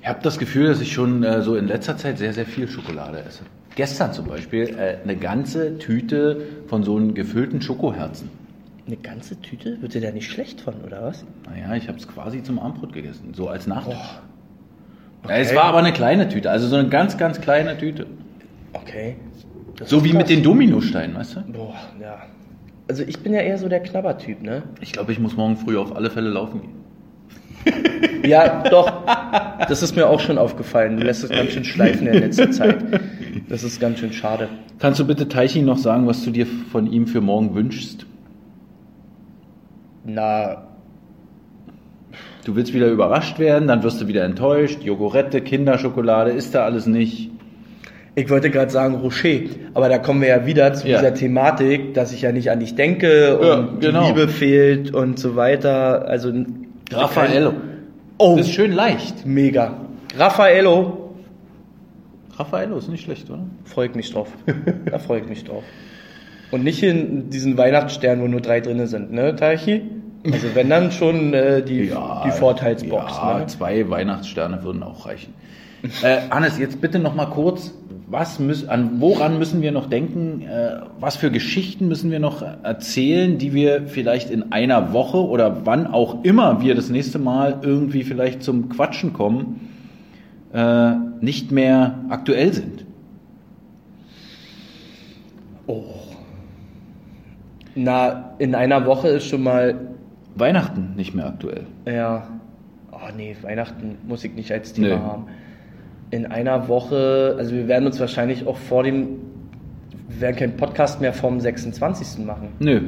Ich 0.00 0.08
habe 0.08 0.20
das 0.22 0.38
Gefühl, 0.38 0.66
dass 0.66 0.80
ich 0.80 0.92
schon 0.92 1.22
äh, 1.22 1.40
so 1.40 1.56
in 1.56 1.66
letzter 1.66 1.96
Zeit 1.96 2.18
sehr, 2.18 2.32
sehr 2.32 2.46
viel 2.46 2.68
Schokolade 2.68 3.20
esse. 3.20 3.44
Gestern 3.76 4.12
zum 4.12 4.26
Beispiel 4.26 4.76
äh, 4.76 4.98
eine 5.02 5.16
ganze 5.16 5.78
Tüte 5.78 6.42
von 6.66 6.82
so 6.82 6.96
einen 6.96 7.14
gefüllten 7.14 7.62
Schokoherzen. 7.62 8.28
Eine 8.86 8.96
ganze 8.96 9.40
Tüte? 9.40 9.80
Wird 9.80 9.94
dir 9.94 10.00
da 10.00 10.10
nicht 10.10 10.30
schlecht 10.30 10.60
von, 10.60 10.74
oder 10.84 11.02
was? 11.02 11.24
Naja, 11.48 11.74
ich 11.74 11.88
habe 11.88 11.96
es 11.96 12.06
quasi 12.06 12.42
zum 12.42 12.58
Abendbrot 12.58 12.92
gegessen, 12.92 13.32
so 13.34 13.48
als 13.48 13.66
Nachtisch. 13.66 13.96
Oh, 13.98 14.33
Ja, 15.28 15.36
es 15.36 15.54
war 15.54 15.64
aber 15.64 15.78
eine 15.78 15.92
kleine 15.92 16.28
Tüte, 16.28 16.50
also 16.50 16.66
so 16.68 16.76
eine 16.76 16.88
ganz, 16.88 17.16
ganz 17.16 17.40
kleine 17.40 17.76
Tüte. 17.78 18.06
Okay. 18.72 19.16
Das 19.76 19.88
So 19.90 20.04
wie 20.04 20.08
mit 20.12 20.18
krass. 20.20 20.28
den 20.28 20.42
Dominosteinen, 20.42 21.16
weißt 21.16 21.36
du? 21.36 21.40
Boah, 21.52 21.74
ja. 22.00 22.18
Also 22.88 23.02
ich 23.02 23.18
bin 23.20 23.32
ja 23.32 23.40
eher 23.40 23.56
so 23.58 23.68
der 23.68 23.80
Knabbertyp, 23.80 24.42
ne? 24.42 24.62
Ich 24.80 24.92
glaube, 24.92 25.10
ich 25.12 25.18
muss 25.18 25.36
morgen 25.36 25.56
früh 25.56 25.78
auf 25.78 25.96
alle 25.96 26.10
Fälle 26.10 26.30
laufen 26.30 26.60
gehen. 26.62 26.72
Ja, 28.24 28.62
doch. 28.62 28.90
Das 29.68 29.82
ist 29.82 29.96
mir 29.96 30.06
auch 30.08 30.18
schon 30.18 30.38
aufgefallen. 30.38 30.96
Du 30.96 31.02
lässt 31.04 31.22
es 31.24 31.28
ganz 31.28 31.50
schön 31.50 31.64
schleifen 31.64 32.06
in 32.06 32.14
letzter 32.14 32.50
Zeit. 32.50 32.82
Das 33.50 33.62
ist 33.62 33.80
ganz 33.80 33.98
schön 33.98 34.14
schade. 34.14 34.48
Kannst 34.78 34.98
du 34.98 35.06
bitte 35.06 35.28
Teichi 35.28 35.60
noch 35.60 35.76
sagen, 35.76 36.06
was 36.06 36.24
du 36.24 36.30
dir 36.30 36.46
von 36.46 36.90
ihm 36.90 37.06
für 37.06 37.20
morgen 37.20 37.54
wünschst? 37.54 38.06
Na, 40.04 40.68
Du 42.44 42.54
willst 42.56 42.74
wieder 42.74 42.88
überrascht 42.88 43.38
werden, 43.38 43.68
dann 43.68 43.82
wirst 43.82 44.00
du 44.00 44.06
wieder 44.08 44.24
enttäuscht. 44.24 44.82
Jogurette, 44.82 45.40
Kinderschokolade, 45.40 46.30
ist 46.30 46.54
da 46.54 46.64
alles 46.64 46.86
nicht. 46.86 47.30
ich 48.16 48.30
wollte 48.30 48.50
gerade 48.50 48.70
sagen 48.70 48.94
Rocher, 48.96 49.40
aber 49.74 49.88
da 49.88 49.98
kommen 49.98 50.20
wir 50.20 50.28
ja 50.28 50.46
wieder 50.46 50.72
zu 50.74 50.86
Ja. 50.86 50.98
dieser 50.98 51.14
Thematik, 51.14 51.94
dass 51.94 52.12
ich 52.12 52.22
ja 52.22 52.30
nicht 52.32 52.50
an 52.50 52.60
dich 52.60 52.74
denke 52.76 53.38
und 53.38 53.46
Ja, 53.46 53.68
genau. 53.90 54.06
Liebe 54.08 54.28
fehlt 54.28 54.94
und 54.94 55.18
so 55.18 55.34
weiter. 55.36 56.06
Also 56.06 56.32
Raffaello. 56.92 57.54
Oh, 58.18 58.36
Das 58.36 58.46
ist 58.46 58.52
schön 58.54 58.72
leicht. 58.72 59.26
mega. 59.26 59.74
Raffaello, 60.16 61.10
Raffaello 62.36 62.78
ist 62.78 62.88
nicht 62.88 63.04
schlecht, 63.04 63.28
oder? 63.30 63.44
freue 63.64 63.88
ich 63.88 63.94
mich 63.94 64.12
drauf. 64.12 64.28
Da 64.90 64.98
freue 64.98 65.20
ich 65.20 65.28
mich 65.28 65.44
drauf. 65.44 65.64
Und 66.52 66.62
nicht 66.62 66.82
in 66.84 67.30
diesen 67.30 67.56
Weihnachtsstern, 67.58 68.20
wo 68.20 68.28
nur 68.28 68.40
drei 68.40 68.60
drinne 68.60 68.86
sind, 68.86 69.12
ne, 69.12 69.34
Taichi? 69.34 69.82
Also 70.24 70.54
wenn 70.54 70.70
dann 70.70 70.90
schon 70.90 71.34
äh, 71.34 71.62
die, 71.62 71.92
die 72.24 72.30
Vorteilsbox. 72.30 73.16
Ja, 73.16 73.38
ne? 73.38 73.46
zwei 73.46 73.88
Weihnachtssterne 73.90 74.62
würden 74.62 74.82
auch 74.82 75.06
reichen. 75.06 75.34
äh, 76.02 76.28
Hannes, 76.30 76.58
jetzt 76.58 76.80
bitte 76.80 76.98
noch 76.98 77.14
mal 77.14 77.26
kurz, 77.26 77.72
was 78.06 78.38
müssen, 78.38 78.68
an 78.70 79.00
woran 79.00 79.38
müssen 79.38 79.60
wir 79.60 79.72
noch 79.72 79.86
denken? 79.86 80.42
Äh, 80.42 80.80
was 80.98 81.16
für 81.16 81.30
Geschichten 81.30 81.88
müssen 81.88 82.10
wir 82.10 82.20
noch 82.20 82.42
erzählen, 82.42 83.38
die 83.38 83.52
wir 83.52 83.86
vielleicht 83.86 84.30
in 84.30 84.52
einer 84.52 84.92
Woche 84.92 85.18
oder 85.18 85.66
wann 85.66 85.86
auch 85.86 86.24
immer 86.24 86.62
wir 86.62 86.74
das 86.74 86.88
nächste 86.88 87.18
Mal 87.18 87.60
irgendwie 87.62 88.04
vielleicht 88.04 88.42
zum 88.42 88.70
Quatschen 88.70 89.12
kommen, 89.12 89.68
äh, 90.52 90.92
nicht 91.20 91.52
mehr 91.52 91.98
aktuell 92.08 92.52
sind? 92.52 92.84
Na, 97.76 98.34
in 98.38 98.54
einer 98.54 98.86
Woche 98.86 99.08
ist 99.08 99.26
schon 99.26 99.42
mal, 99.42 99.74
Weihnachten 100.36 100.94
nicht 100.96 101.14
mehr 101.14 101.26
aktuell. 101.26 101.64
ja, 101.86 102.26
oh 102.92 102.96
nee, 103.16 103.36
Weihnachten 103.42 103.96
muss 104.06 104.24
ich 104.24 104.34
nicht 104.34 104.50
als 104.52 104.72
Thema 104.72 104.88
Nee. 104.88 104.94
haben. 104.96 105.24
In 106.10 106.26
einer 106.26 106.68
Woche, 106.68 107.34
also 107.38 107.52
wir 107.54 107.66
werden 107.68 107.86
uns 107.86 107.98
wahrscheinlich 107.98 108.46
auch 108.46 108.56
vor 108.56 108.82
dem, 108.84 109.08
wir 110.08 110.20
werden 110.20 110.36
keinen 110.36 110.56
Podcast 110.56 111.00
mehr 111.00 111.12
vom 111.12 111.40
26. 111.40 112.24
machen. 112.24 112.48
Nö. 112.60 112.80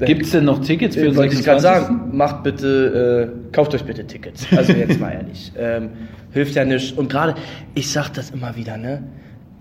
Gibt 0.00 0.22
es 0.22 0.30
denn 0.30 0.44
noch 0.44 0.60
Tickets 0.60 0.94
für 0.94 1.02
den 1.06 1.16
Wollte 1.16 1.34
ich 1.34 1.44
gerade 1.44 1.60
26.? 1.60 1.96
sagen, 1.98 2.16
macht 2.16 2.44
bitte, 2.44 3.32
äh, 3.50 3.52
kauft 3.52 3.74
euch 3.74 3.84
bitte 3.84 4.06
Tickets. 4.06 4.46
Also 4.56 4.72
jetzt 4.72 5.00
mal 5.00 5.10
ehrlich. 5.12 5.52
Ähm, 5.58 5.90
hilft 6.30 6.54
ja 6.54 6.64
nicht. 6.64 6.96
Und 6.96 7.10
gerade, 7.10 7.34
ich 7.74 7.90
sag 7.90 8.10
das 8.10 8.30
immer 8.30 8.54
wieder, 8.54 8.76
ne? 8.76 9.02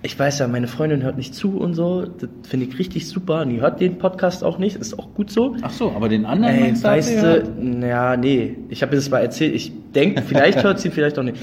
Ich 0.04 0.18
weiß 0.18 0.40
ja, 0.40 0.48
meine 0.48 0.68
Freundin 0.68 1.02
hört 1.02 1.18
nicht 1.18 1.34
zu 1.34 1.58
und 1.58 1.74
so. 1.74 2.06
Das 2.06 2.30
finde 2.48 2.68
ich 2.68 2.78
richtig 2.78 3.08
super. 3.08 3.42
Und 3.42 3.50
die 3.50 3.62
hört 3.62 3.82
den 3.82 3.98
Podcast 3.98 4.44
auch 4.44 4.60
nicht. 4.60 4.76
Ist 4.76 4.98
auch 4.98 5.14
gut 5.16 5.32
so. 5.32 5.56
Ach 5.64 5.72
so, 5.72 5.92
aber 5.92 6.08
den 6.08 6.26
anderen 6.26 6.54
Ey, 6.56 6.62
meinst 6.62 6.84
weißt 6.84 7.24
du, 7.24 7.44
naja, 7.60 8.16
nee. 8.16 8.56
Ich 8.70 8.84
habe 8.84 8.96
das 8.96 9.10
mal 9.10 9.20
erzählt. 9.20 9.56
Ich 9.56 9.72
denke, 9.96 10.22
vielleicht 10.22 10.64
hört 10.64 10.80
sie, 10.80 10.92
vielleicht 10.92 11.18
auch 11.18 11.24
nicht. 11.24 11.38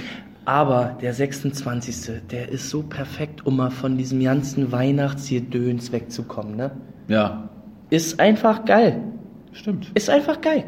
Aber 0.44 0.96
der 1.00 1.12
26. 1.14 2.22
Der 2.30 2.48
ist 2.48 2.70
so 2.70 2.82
perfekt, 2.82 3.44
um 3.44 3.56
mal 3.56 3.70
von 3.70 3.96
diesem 3.96 4.22
ganzen 4.22 4.70
Weihnachtsgedöns 4.72 5.90
wegzukommen, 5.90 6.56
ne? 6.56 6.70
Ja, 7.08 7.48
Ist 7.90 8.20
einfach 8.20 8.64
geil. 8.64 9.00
stimmt. 9.52 9.90
Ist 9.94 10.08
einfach 10.10 10.40
geil. 10.40 10.64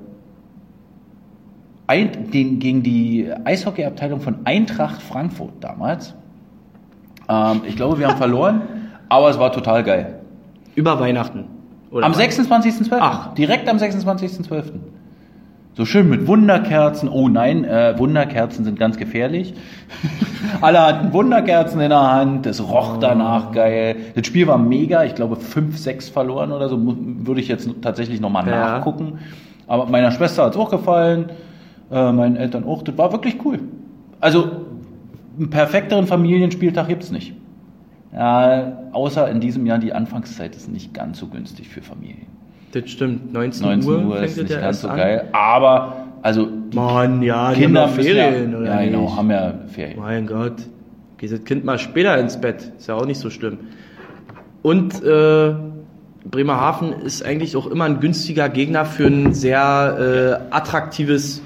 ein, 1.88 2.30
den, 2.32 2.60
gegen 2.60 2.84
die 2.84 3.30
Eishockeyabteilung 3.46 4.20
von 4.22 4.46
Eintracht 4.46 5.02
Frankfurt 5.02 5.54
damals. 5.62 6.14
Ähm, 7.28 7.62
ich 7.68 7.76
glaube, 7.76 7.98
wir 8.00 8.08
haben 8.08 8.18
verloren, 8.18 8.62
aber 9.10 9.30
es 9.30 9.40
war 9.40 9.52
total 9.52 9.84
geil. 9.84 10.20
Über 10.76 11.00
Weihnachten. 11.00 11.59
Oder 11.92 12.06
Am 12.06 12.12
was? 12.14 12.20
26.12. 12.20 12.98
Ach. 13.00 13.34
Direkt 13.34 13.68
am 13.70 13.78
26.12. 13.78 14.64
So 15.76 15.86
schön 15.86 16.10
mit 16.10 16.28
Wunderkerzen. 16.28 17.08
Oh 17.08 17.30
nein, 17.30 17.64
äh, 17.64 17.98
Wunderkerzen 17.98 18.66
sind 18.66 18.78
ganz 18.78 18.98
gefährlich. 18.98 19.54
Alle 20.62 20.82
hatten 20.82 21.14
Wunderkerzen 21.14 21.80
in 21.80 21.90
der 21.90 22.12
Hand. 22.12 22.46
Es 22.46 22.62
roch 22.62 22.98
danach 22.98 23.52
geil. 23.52 23.96
Das 24.16 24.28
Spiel 24.28 24.46
war 24.48 24.58
mega. 24.58 25.04
Ich 25.06 25.16
glaube 25.16 25.38
5-6 25.38 26.12
verloren 26.12 26.52
oder 26.52 26.68
so. 26.70 26.78
Würde 26.82 27.40
ich 27.40 27.48
jetzt 27.48 27.70
tatsächlich 27.82 28.20
nochmal 28.20 28.46
Ja. 28.48 28.78
nachgucken. 28.78 29.20
Aber 29.68 29.86
meiner 29.86 30.12
Schwester 30.12 30.44
hat 30.46 30.54
es 30.56 30.60
auch 30.60 30.70
gefallen. 30.72 31.30
Äh, 31.92 32.12
meinen 32.12 32.36
Eltern 32.36 32.66
auch. 32.66 32.84
Das 32.84 32.98
war 32.98 33.12
wirklich 33.14 33.38
cool. 33.46 33.60
Also 34.20 34.52
einen 35.38 35.50
perfekteren 35.50 36.08
Familienspieltag 36.08 36.88
gibt's 36.90 37.10
nicht. 37.12 37.34
Ja, 38.14 38.90
außer 38.92 39.30
in 39.30 39.40
diesem 39.40 39.66
Jahr 39.66 39.78
die 39.78 39.94
Anfangszeit 39.94 40.56
ist 40.56 40.72
nicht 40.72 40.94
ganz 40.94 41.20
so 41.20 41.28
günstig 41.28 41.70
für 41.70 41.82
Familien. 41.82 42.28
Das 42.72 42.90
stimmt. 42.90 43.34
19, 43.34 43.66
19 43.66 43.90
Uhr, 43.90 44.06
Uhr 44.06 44.18
fängt 44.18 44.30
ist 44.30 44.38
nicht 44.38 44.52
ja 44.52 44.62
ganz 44.62 44.82
so 44.82 44.88
an. 44.88 44.98
geil, 44.98 45.28
aber 45.32 46.06
also 46.22 46.48
Mann, 46.74 47.22
ja, 47.22 47.54
Kinder 47.54 47.84
haben 47.84 47.94
Ferien, 47.94 48.52
ja, 48.52 48.58
oder 48.58 48.68
ja 48.68 48.86
genau, 48.86 49.02
nicht? 49.04 49.16
haben 49.16 49.32
ja 49.32 49.54
Ferien. 49.68 50.00
Mein 50.00 50.28
Gott. 50.28 50.56
Geht 51.18 51.32
das 51.32 51.44
Kind 51.44 51.66
mal 51.66 51.78
später 51.78 52.18
ins 52.18 52.40
Bett. 52.40 52.72
Ist 52.78 52.88
ja 52.88 52.96
auch 52.96 53.06
nicht 53.06 53.20
so 53.20 53.30
schlimm. 53.30 53.60
Und 54.62 55.04
äh, 55.04 55.54
Bremerhaven 56.30 56.94
ist 56.94 57.26
eigentlich 57.26 57.56
auch 57.56 57.68
immer 57.68 57.86
ein 57.86 58.00
günstiger 58.00 58.50
Gegner 58.50 58.86
für 58.86 59.08
ein 59.08 59.34
sehr 59.34 60.40
äh, 60.52 60.56
attraktives 60.56 61.42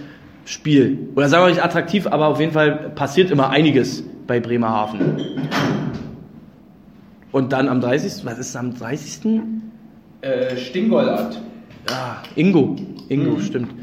Spiel. 0.45 1.09
Oder 1.15 1.29
sagen 1.29 1.45
wir 1.45 1.49
nicht 1.49 1.63
attraktiv, 1.63 2.07
aber 2.07 2.27
auf 2.27 2.39
jeden 2.39 2.51
Fall 2.51 2.91
passiert 2.95 3.31
immer 3.31 3.49
einiges 3.49 4.03
bei 4.27 4.39
Bremerhaven. 4.39 4.99
Und 7.33 7.51
dann 7.51 7.67
am 7.67 7.81
30. 7.81 8.25
Was 8.25 8.37
ist 8.39 8.55
am 8.55 8.73
30.? 8.75 9.41
Äh, 10.21 10.55
Stingoldat. 10.55 11.41
Ja, 11.89 12.23
Ingo. 12.35 12.75
Ingo, 13.09 13.39
stimmt. 13.39 13.73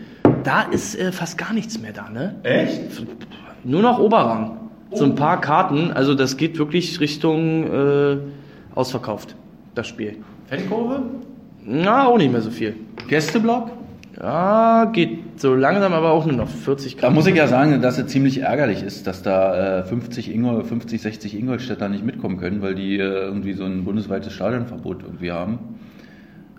Da 0.44 0.62
ist 0.62 0.98
äh, 0.98 1.12
fast 1.12 1.36
gar 1.36 1.52
nichts 1.52 1.78
mehr 1.78 1.92
da, 1.92 2.08
ne? 2.08 2.36
Echt? 2.44 3.04
Nur 3.64 3.82
noch 3.82 3.98
Oberrang. 3.98 4.70
So 4.92 5.04
ein 5.04 5.14
paar 5.14 5.40
Karten, 5.40 5.92
also 5.92 6.14
das 6.14 6.36
geht 6.36 6.58
wirklich 6.58 6.98
Richtung 7.00 7.64
äh, 7.72 8.16
ausverkauft, 8.74 9.36
das 9.74 9.86
Spiel. 9.88 10.16
Fettkurve? 10.46 11.02
Na, 11.64 12.06
auch 12.06 12.18
nicht 12.18 12.32
mehr 12.32 12.40
so 12.40 12.50
viel. 12.50 12.74
Gästeblock? 13.08 13.70
Ja, 14.18 14.86
geht 14.92 15.40
so 15.40 15.54
langsam, 15.54 15.92
aber 15.92 16.10
auch 16.10 16.26
nur 16.26 16.36
noch 16.36 16.48
40 16.48 16.96
Da 16.96 17.02
Grad. 17.02 17.14
muss 17.14 17.26
ich 17.26 17.34
ja 17.36 17.46
sagen, 17.46 17.80
dass 17.80 17.96
es 17.98 18.06
ziemlich 18.08 18.38
ärgerlich 18.40 18.82
ist, 18.82 19.06
dass 19.06 19.22
da 19.22 19.80
äh, 19.80 19.84
50, 19.84 20.34
Ingol, 20.34 20.64
50, 20.64 21.00
60 21.00 21.38
Ingolstädter 21.38 21.88
nicht 21.88 22.04
mitkommen 22.04 22.36
können, 22.38 22.60
weil 22.60 22.74
die 22.74 22.96
äh, 22.96 23.02
irgendwie 23.02 23.52
so 23.52 23.64
ein 23.64 23.84
bundesweites 23.84 24.32
Stadionverbot 24.32 25.02
irgendwie 25.04 25.30
haben. 25.30 25.58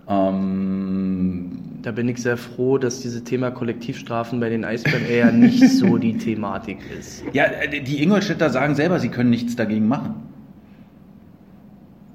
Ähm, 0.08 1.50
Da 1.82 1.92
bin 1.92 2.08
ich 2.08 2.18
sehr 2.22 2.36
froh, 2.36 2.78
dass 2.78 3.00
dieses 3.00 3.22
Thema 3.24 3.50
Kollektivstrafen 3.50 4.40
bei 4.40 4.48
den 4.48 4.64
Eisbären 4.64 5.04
eher 5.06 5.30
nicht 5.30 5.68
so 5.70 5.98
die 5.98 6.16
Thematik 6.16 6.78
ist. 6.98 7.22
ja, 7.32 7.44
äh, 7.44 7.80
die 7.82 8.02
Ingolstädter 8.02 8.50
sagen 8.50 8.74
selber, 8.74 8.98
sie 8.98 9.08
können 9.10 9.30
nichts 9.30 9.56
dagegen 9.56 9.86
machen. 9.88 10.14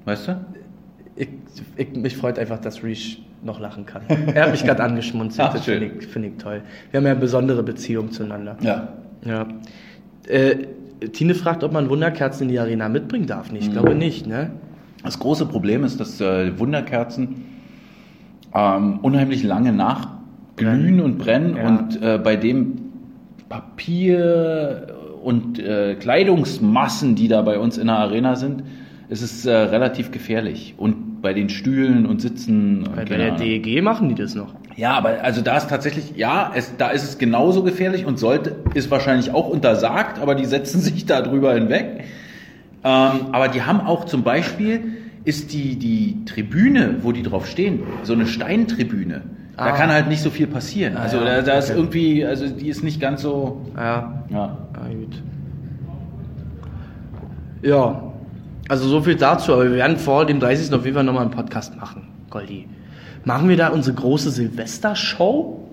Weißt 0.04 0.28
du? 0.28 0.40
Ich, 1.16 1.28
ich, 1.76 1.92
mich 1.94 2.16
freut 2.16 2.38
einfach, 2.38 2.58
dass 2.58 2.82
Reach 2.82 3.22
noch 3.42 3.60
lachen 3.60 3.86
kann. 3.86 4.02
Er 4.34 4.44
hat 4.44 4.50
mich 4.52 4.64
gerade 4.64 4.82
angeschmunzelt, 4.82 5.48
Ach, 5.50 5.54
das 5.54 5.64
finde 5.64 5.90
ich, 5.98 6.06
find 6.06 6.24
ich 6.26 6.36
toll. 6.38 6.62
Wir 6.90 6.98
haben 6.98 7.04
ja 7.06 7.12
eine 7.12 7.20
besondere 7.20 7.62
Beziehung 7.62 8.10
zueinander. 8.10 8.56
Ja. 8.60 8.88
Ja. 9.24 9.46
Äh, 10.26 10.66
Tine 11.12 11.34
fragt, 11.34 11.62
ob 11.62 11.72
man 11.72 11.88
Wunderkerzen 11.88 12.44
in 12.44 12.48
die 12.48 12.58
Arena 12.58 12.88
mitbringen 12.88 13.26
darf. 13.26 13.52
Ich 13.52 13.70
glaube 13.70 13.94
nicht, 13.94 14.26
ne? 14.26 14.50
Das 15.04 15.18
große 15.20 15.46
Problem 15.46 15.84
ist, 15.84 16.00
dass 16.00 16.20
äh, 16.20 16.58
Wunderkerzen 16.58 17.44
ähm, 18.52 18.98
unheimlich 19.02 19.44
lange 19.44 19.72
nachglühen 19.72 21.00
und 21.00 21.18
brennen 21.18 21.56
Ja. 21.56 21.68
und 21.68 22.02
äh, 22.02 22.18
bei 22.18 22.34
dem 22.34 22.78
Papier 23.48 24.88
und 25.22 25.58
äh, 25.58 25.94
Kleidungsmassen, 25.94 27.14
die 27.14 27.28
da 27.28 27.42
bei 27.42 27.58
uns 27.58 27.78
in 27.78 27.86
der 27.86 27.96
Arena 27.96 28.34
sind, 28.36 28.64
ist 29.08 29.22
es 29.22 29.46
äh, 29.46 29.52
relativ 29.52 30.10
gefährlich. 30.10 30.74
Und 30.76 31.07
bei 31.20 31.32
den 31.34 31.48
Stühlen 31.48 32.06
und 32.06 32.20
Sitzen. 32.20 32.86
und 32.86 32.96
Bei, 32.96 33.04
bei 33.04 33.16
der. 33.16 33.32
DEG 33.36 33.82
machen 33.82 34.08
die 34.08 34.14
das 34.14 34.34
noch. 34.34 34.54
Ja, 34.76 34.92
aber 34.92 35.22
also 35.22 35.40
da 35.40 35.56
ist 35.56 35.68
tatsächlich, 35.68 36.12
ja, 36.16 36.52
es, 36.54 36.76
da 36.76 36.88
ist 36.90 37.02
es 37.04 37.18
genauso 37.18 37.62
gefährlich 37.62 38.06
und 38.06 38.18
sollte, 38.18 38.56
ist 38.74 38.90
wahrscheinlich 38.90 39.32
auch 39.32 39.48
untersagt, 39.48 40.20
aber 40.20 40.34
die 40.34 40.44
setzen 40.44 40.80
sich 40.82 41.06
da 41.06 41.20
drüber 41.22 41.54
hinweg. 41.54 42.04
Ähm, 42.84 43.10
aber 43.32 43.48
die 43.48 43.62
haben 43.62 43.80
auch 43.80 44.04
zum 44.04 44.22
Beispiel, 44.22 44.92
ist 45.24 45.52
die, 45.52 45.76
die 45.76 46.24
Tribüne, 46.24 46.96
wo 47.02 47.10
die 47.12 47.22
drauf 47.24 47.46
stehen, 47.48 47.80
so 48.04 48.12
eine 48.12 48.26
Steintribüne. 48.26 49.22
Da 49.56 49.64
Ah. 49.64 49.72
kann 49.72 49.90
halt 49.90 50.06
nicht 50.06 50.22
so 50.22 50.30
viel 50.30 50.46
passieren. 50.46 50.96
Ah, 50.96 51.00
also 51.02 51.16
ja, 51.16 51.24
da, 51.24 51.42
da 51.42 51.52
ist 51.58 51.70
okay. 51.70 51.78
irgendwie, 51.80 52.24
also 52.24 52.48
die 52.48 52.68
ist 52.68 52.84
nicht 52.84 53.00
ganz 53.00 53.22
so, 53.22 53.66
Ja. 53.76 54.22
ja. 54.30 54.56
Ah, 54.74 54.86
gut. 54.88 55.20
Ja. 57.62 58.07
Also 58.68 58.86
so 58.88 59.00
viel 59.00 59.16
dazu, 59.16 59.52
aber 59.54 59.64
wir 59.64 59.72
werden 59.76 59.96
vor 59.96 60.26
dem 60.26 60.40
30. 60.40 60.72
auf 60.74 60.84
jeden 60.84 60.94
Fall 60.94 61.04
nochmal 61.04 61.22
einen 61.22 61.30
Podcast 61.30 61.76
machen, 61.76 62.08
Goldi. 62.30 62.66
Machen 63.24 63.48
wir 63.48 63.56
da 63.56 63.68
unsere 63.68 63.96
große 63.96 64.30
Silvestershow? 64.30 65.64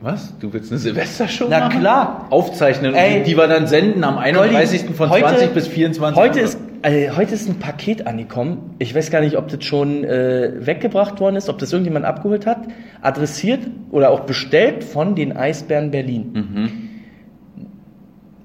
Was? 0.00 0.34
Du 0.40 0.52
willst 0.52 0.72
eine 0.72 0.78
Silvestershow 0.80 1.46
Na 1.48 1.60
machen? 1.60 1.78
klar. 1.80 2.26
Aufzeichnen, 2.30 2.94
Ey. 2.94 3.18
und 3.18 3.26
die, 3.26 3.36
wir 3.36 3.46
dann 3.46 3.66
senden 3.66 4.02
am 4.02 4.18
31. 4.18 4.80
Goldi, 4.82 4.94
von 4.94 5.10
heute- 5.10 5.26
20 5.26 5.54
bis 5.54 5.68
24 5.68 6.20
Heute 6.20 6.38
Uhr. 6.40 6.44
ist, 6.44 6.58
äh, 6.82 7.10
heute 7.10 7.34
ist 7.34 7.48
ein 7.48 7.60
Paket 7.60 8.06
angekommen. 8.06 8.74
Ich 8.80 8.94
weiß 8.94 9.10
gar 9.12 9.20
nicht, 9.20 9.36
ob 9.36 9.46
das 9.48 9.62
schon 9.64 10.02
äh, 10.02 10.52
weggebracht 10.58 11.20
worden 11.20 11.36
ist, 11.36 11.48
ob 11.48 11.58
das 11.58 11.72
irgendjemand 11.72 12.04
abgeholt 12.04 12.46
hat. 12.46 12.62
Adressiert 13.00 13.60
oder 13.92 14.10
auch 14.10 14.20
bestellt 14.20 14.82
von 14.82 15.14
den 15.14 15.36
Eisbären 15.36 15.90
Berlin. 15.92 16.80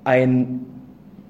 Ein 0.03 0.59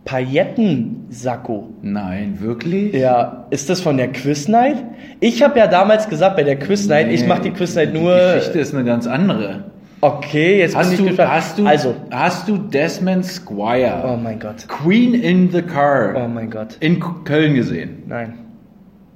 Paillettensacko. 0.07 1.69
Nein, 1.81 2.37
wirklich? 2.39 2.93
Ja, 2.93 3.45
ist 3.49 3.69
das 3.69 3.81
von 3.81 3.97
der 3.97 4.11
Quiz 4.11 4.47
Night? 4.47 4.77
Ich 5.19 5.43
habe 5.43 5.59
ja 5.59 5.67
damals 5.67 6.09
gesagt, 6.09 6.35
bei 6.37 6.43
der 6.43 6.57
Quiz 6.57 6.87
Night, 6.87 7.11
ich 7.11 7.25
mache 7.27 7.41
die 7.43 7.51
Quiz 7.51 7.75
Night 7.75 7.93
nur. 7.93 8.15
Die 8.15 8.35
Geschichte 8.35 8.59
ist 8.59 8.73
eine 8.73 8.83
ganz 8.85 9.07
andere. 9.07 9.65
Okay, 9.99 10.59
jetzt 10.59 10.73
bin 10.73 10.79
Hast 10.79 10.91
ich 10.93 10.99
du, 10.99 11.05
gespannt. 11.07 11.31
hast 11.31 11.57
du, 11.59 11.65
also, 11.65 11.95
hast 12.11 12.47
du 12.47 12.57
Desmond 12.57 13.25
Squire, 13.25 14.03
oh 14.07 14.15
mein 14.15 14.39
Gott. 14.39 14.67
Queen 14.67 15.13
in 15.15 15.49
the 15.51 15.61
Car, 15.63 16.13
Oh 16.15 16.27
mein 16.27 16.51
Gott. 16.51 16.77
in 16.79 16.99
Köln 17.23 17.55
gesehen? 17.55 18.03
Nein. 18.07 18.33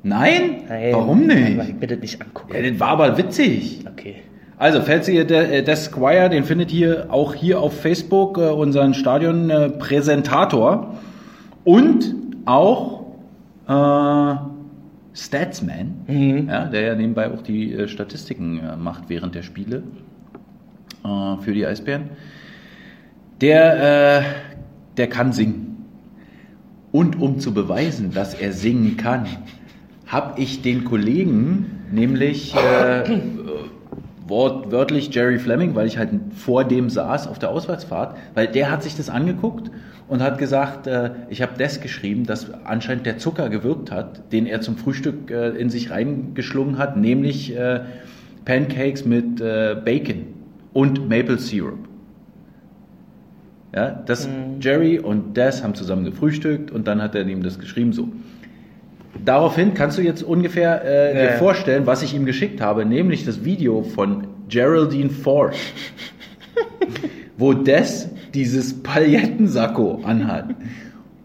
Nein? 0.03 0.63
Nein. 0.67 0.89
Warum 0.93 1.27
nicht? 1.27 1.59
Aber 1.59 1.69
ich 1.69 1.75
bitte 1.75 1.97
nicht 1.97 2.19
angucken. 2.19 2.53
Ja, 2.55 2.67
das 2.67 2.79
war 2.79 2.87
aber 2.89 3.17
witzig. 3.17 3.85
Okay. 3.91 4.15
Also, 4.61 4.79
falls 4.83 5.09
ihr 5.09 5.25
De 5.25 5.65
äh, 5.65 5.75
Squire, 5.75 6.29
den 6.29 6.43
findet 6.43 6.71
ihr 6.71 7.07
auch 7.09 7.33
hier 7.33 7.59
auf 7.59 7.81
Facebook, 7.81 8.37
äh, 8.37 8.41
unseren 8.41 8.93
Stadion-Präsentator. 8.93 10.99
Und 11.63 12.13
auch 12.45 13.01
äh, 13.67 14.35
Statsman, 15.15 15.95
Mhm. 16.05 16.47
ja, 16.47 16.65
der 16.65 16.81
ja 16.81 16.93
nebenbei 16.93 17.31
auch 17.31 17.41
die 17.41 17.73
äh, 17.73 17.87
Statistiken 17.87 18.61
macht 18.77 19.05
während 19.07 19.33
der 19.33 19.41
Spiele 19.41 19.81
äh, 21.03 21.41
für 21.41 21.53
die 21.53 21.65
Eisbären. 21.65 22.11
Der, 23.41 24.19
äh, 24.19 24.21
der 24.95 25.07
kann 25.07 25.33
singen. 25.33 25.87
Und 26.91 27.19
um 27.19 27.39
zu 27.39 27.51
beweisen, 27.51 28.13
dass 28.13 28.35
er 28.35 28.51
singen 28.51 28.95
kann, 28.95 29.25
habe 30.05 30.39
ich 30.39 30.61
den 30.61 30.85
Kollegen, 30.85 31.65
nämlich 31.91 32.53
äh, 32.53 33.21
wortwörtlich 34.31 35.13
Jerry 35.13 35.37
Fleming, 35.37 35.75
weil 35.75 35.85
ich 35.85 35.99
halt 35.99 36.09
vor 36.35 36.63
dem 36.63 36.89
saß 36.89 37.27
auf 37.27 37.37
der 37.37 37.49
Auswärtsfahrt, 37.49 38.17
weil 38.33 38.47
der 38.47 38.71
hat 38.71 38.81
sich 38.81 38.95
das 38.95 39.09
angeguckt 39.09 39.69
und 40.07 40.23
hat 40.23 40.39
gesagt, 40.39 40.87
äh, 40.87 41.11
ich 41.29 41.41
habe 41.41 41.51
das 41.57 41.81
geschrieben, 41.81 42.25
dass 42.25 42.51
anscheinend 42.63 43.05
der 43.05 43.19
Zucker 43.19 43.49
gewirkt 43.49 43.91
hat, 43.91 44.31
den 44.31 44.47
er 44.47 44.61
zum 44.61 44.77
Frühstück 44.77 45.29
äh, 45.29 45.49
in 45.49 45.69
sich 45.69 45.91
reingeschlungen 45.91 46.79
hat, 46.79 46.97
nämlich 46.97 47.55
äh, 47.55 47.81
Pancakes 48.45 49.05
mit 49.05 49.39
äh, 49.41 49.75
Bacon 49.83 50.27
und 50.73 51.07
Maple 51.07 51.37
Syrup. 51.37 51.87
Ja, 53.75 53.91
das 54.05 54.27
Jerry 54.59 54.99
und 54.99 55.37
Des 55.37 55.63
haben 55.63 55.75
zusammen 55.75 56.03
gefrühstückt 56.03 56.71
und 56.71 56.87
dann 56.87 57.01
hat 57.01 57.15
er 57.15 57.25
ihm 57.27 57.43
das 57.43 57.59
geschrieben 57.59 57.93
so. 57.93 58.09
Daraufhin 59.23 59.73
kannst 59.73 59.97
du 59.97 60.01
jetzt 60.01 60.23
ungefähr 60.23 60.83
äh, 60.83 61.07
Ja, 61.07 61.13
dir 61.13 61.31
ja. 61.33 61.37
vorstellen, 61.37 61.85
was 61.85 62.01
ich 62.01 62.13
ihm 62.15 62.25
geschickt 62.25 62.61
habe, 62.61 62.85
nämlich 62.85 63.25
das 63.25 63.43
Video 63.43 63.83
von 63.83 64.27
Geraldine 64.49 65.09
Ford, 65.09 65.55
wo 67.37 67.53
Des 67.53 68.09
dieses 68.33 68.81
Paillettensacko 68.81 70.01
anhat. 70.03 70.55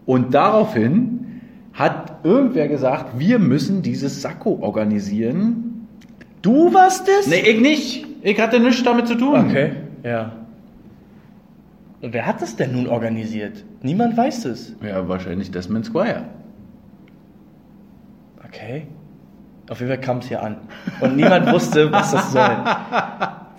Und 0.05 0.33
daraufhin 0.33 1.41
hat 1.73 2.25
irgendwer 2.25 2.67
gesagt, 2.67 3.19
wir 3.19 3.39
müssen 3.39 3.81
dieses 3.81 4.21
Sakko 4.21 4.59
organisieren. 4.61 5.87
Du 6.41 6.73
warst 6.73 7.07
es? 7.07 7.27
Nee, 7.27 7.41
ich 7.41 7.61
nicht. 7.61 8.05
Ich 8.23 8.39
hatte 8.39 8.59
nichts 8.59 8.83
damit 8.83 9.07
zu 9.07 9.15
tun. 9.15 9.47
Okay, 9.49 9.71
ja. 10.03 10.33
Wer 12.01 12.25
hat 12.25 12.41
das 12.41 12.55
denn 12.55 12.73
nun 12.73 12.87
organisiert? 12.87 13.63
Niemand 13.81 14.17
weiß 14.17 14.45
es. 14.45 14.75
Ja, 14.85 15.07
wahrscheinlich 15.07 15.49
Desmond 15.51 15.85
Squire. 15.85 16.25
Okay. 18.47 18.87
Auf 19.69 19.79
jeden 19.79 19.91
Fall 19.91 19.99
kam 19.99 20.19
es 20.19 20.27
hier 20.27 20.41
an. 20.41 20.57
Und 21.01 21.15
niemand 21.15 21.51
wusste, 21.51 21.91
was 21.91 22.11
das 22.11 22.31
soll. 22.31 22.57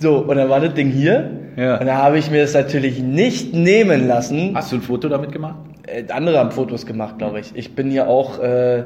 So, 0.01 0.18
und 0.18 0.36
dann 0.36 0.49
war 0.49 0.61
das 0.61 0.74
Ding 0.74 0.91
hier. 0.91 1.30
Ja. 1.57 1.78
Und 1.78 1.86
da 1.86 1.97
habe 1.97 2.18
ich 2.18 2.30
mir 2.30 2.43
das 2.43 2.55
natürlich 2.55 3.01
nicht 3.01 3.53
nehmen 3.53 4.07
lassen. 4.07 4.53
Hast 4.55 4.70
du 4.70 4.76
ein 4.76 4.82
Foto 4.82 5.09
damit 5.09 5.32
gemacht? 5.32 5.57
Äh, 5.86 6.05
andere 6.12 6.39
haben 6.39 6.53
Fotos 6.53 6.86
gemacht, 6.86 7.18
glaube 7.18 7.41
ich. 7.41 7.51
Ich 7.57 7.74
bin 7.74 7.91
hier 7.91 8.07
auch, 8.07 8.39
äh, 8.39 8.84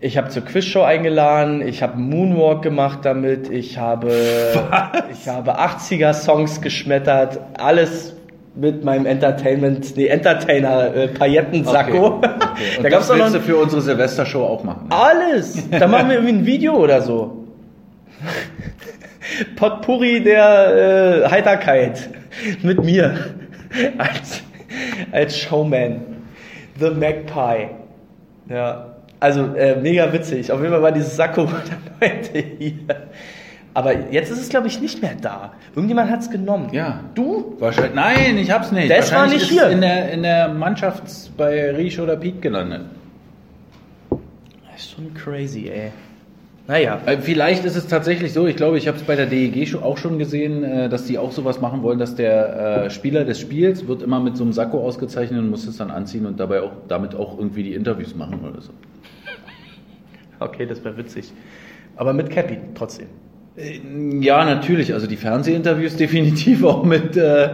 ich 0.00 0.18
habe 0.18 0.28
zur 0.28 0.44
Quizshow 0.44 0.82
eingeladen, 0.82 1.66
ich 1.66 1.82
habe 1.82 1.98
Moonwalk 1.98 2.62
gemacht 2.62 3.00
damit, 3.04 3.48
ich 3.48 3.78
habe, 3.78 4.10
ich 5.12 5.28
habe 5.28 5.58
80er-Songs 5.58 6.60
geschmettert, 6.60 7.40
alles 7.56 8.16
mit 8.56 8.84
meinem 8.84 9.06
Entertainment, 9.06 9.96
nee, 9.96 10.06
Entertainer, 10.06 10.94
äh, 10.94 11.08
Paillettensacko. 11.08 12.06
Okay. 12.06 12.28
okay. 12.28 12.54
Da 12.82 12.88
gab's 12.88 13.08
das 13.08 13.16
noch 13.16 13.24
willst 13.24 13.36
du 13.36 13.40
für 13.40 13.56
unsere 13.56 13.82
Silvestershow 13.82 14.44
auch 14.44 14.62
machen. 14.62 14.88
Ne? 14.88 14.96
Alles! 14.96 15.68
Da 15.70 15.88
machen 15.88 16.08
wir 16.08 16.16
irgendwie 16.16 16.34
ein 16.34 16.46
Video 16.46 16.74
oder 16.74 17.02
so. 17.02 17.44
Potpourri 19.56 20.22
der 20.22 21.24
äh, 21.24 21.30
Heiterkeit. 21.30 22.08
Mit 22.62 22.82
mir. 22.84 23.34
Als, 23.98 24.42
als 25.12 25.38
Showman. 25.38 26.00
The 26.78 26.90
Magpie. 26.90 27.68
Ja. 28.48 28.94
Also 29.20 29.54
äh, 29.54 29.76
mega 29.76 30.12
witzig. 30.12 30.52
Auf 30.52 30.60
jeden 30.60 30.72
Fall 30.72 30.82
war 30.82 30.92
dieses 30.92 31.16
Sakko 31.16 31.44
der 32.00 32.08
Leute 32.10 32.44
hier. 32.58 32.72
Aber 33.74 34.10
jetzt 34.10 34.30
ist 34.30 34.40
es, 34.40 34.48
glaube 34.48 34.68
ich, 34.68 34.80
nicht 34.80 35.02
mehr 35.02 35.16
da. 35.20 35.52
Irgendjemand 35.74 36.08
hat 36.08 36.20
es 36.20 36.30
genommen. 36.30 36.68
Ja. 36.72 37.00
Du? 37.16 37.56
Wahrscheinlich. 37.58 37.94
Nein, 37.94 38.38
ich 38.38 38.50
hab's 38.52 38.70
nicht. 38.70 38.88
Das 38.88 39.12
war 39.12 39.26
nicht 39.26 39.50
hier. 39.50 39.68
In 39.68 39.80
der, 39.80 40.12
in 40.12 40.22
der 40.22 40.48
Mannschafts 40.48 41.32
bei 41.36 41.70
Riesch 41.72 41.98
oder 41.98 42.16
Piet 42.16 42.40
gelandet. 42.40 42.82
Das 44.10 44.80
ist 44.80 44.92
schon 44.92 45.12
crazy, 45.12 45.68
ey. 45.68 45.90
Naja. 46.68 47.00
Äh, 47.04 47.18
Vielleicht 47.18 47.64
ist 47.64 47.76
es 47.76 47.88
tatsächlich 47.88 48.32
so, 48.32 48.46
ich 48.46 48.56
glaube, 48.56 48.78
ich 48.78 48.86
habe 48.86 48.96
es 48.96 49.02
bei 49.02 49.16
der 49.16 49.26
DEG 49.26 49.74
auch 49.82 49.98
schon 49.98 50.18
gesehen, 50.18 50.62
äh, 50.62 50.88
dass 50.88 51.04
die 51.04 51.18
auch 51.18 51.32
sowas 51.32 51.60
machen 51.60 51.82
wollen, 51.82 51.98
dass 51.98 52.14
der 52.14 52.84
äh, 52.84 52.90
Spieler 52.90 53.24
des 53.24 53.40
Spiels 53.40 53.86
wird 53.88 54.02
immer 54.02 54.20
mit 54.20 54.36
so 54.36 54.44
einem 54.44 54.52
Sakko 54.52 54.78
ausgezeichnet 54.86 55.40
und 55.40 55.50
muss 55.50 55.66
es 55.66 55.76
dann 55.76 55.90
anziehen 55.90 56.26
und 56.26 56.38
dabei 56.40 56.62
auch 56.62 56.72
damit 56.88 57.14
auch 57.14 57.38
irgendwie 57.38 57.64
die 57.64 57.74
Interviews 57.74 58.14
machen 58.14 58.40
oder 58.48 58.60
so. 58.62 58.70
Okay, 60.40 60.66
das 60.66 60.82
wäre 60.84 60.96
witzig. 60.96 61.32
Aber 61.96 62.12
mit 62.12 62.28
Cappy 62.28 62.58
trotzdem. 62.74 63.06
Äh, 63.56 63.80
Ja, 64.20 64.44
natürlich, 64.44 64.92
also 64.92 65.06
die 65.06 65.16
Fernsehinterviews 65.16 65.96
definitiv 66.04 66.64
auch 66.64 66.84
mit 66.84 67.16
äh, 67.16 67.50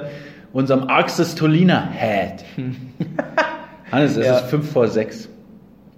unserem 0.52 0.84
Arxis 0.88 1.34
Tolina 1.34 1.88
Head. 1.92 2.44
Hannes, 3.92 4.16
es 4.16 4.26
Ja. 4.26 4.38
ist 4.38 4.46
fünf 4.46 4.70
vor 4.70 4.88
sechs. 4.88 5.28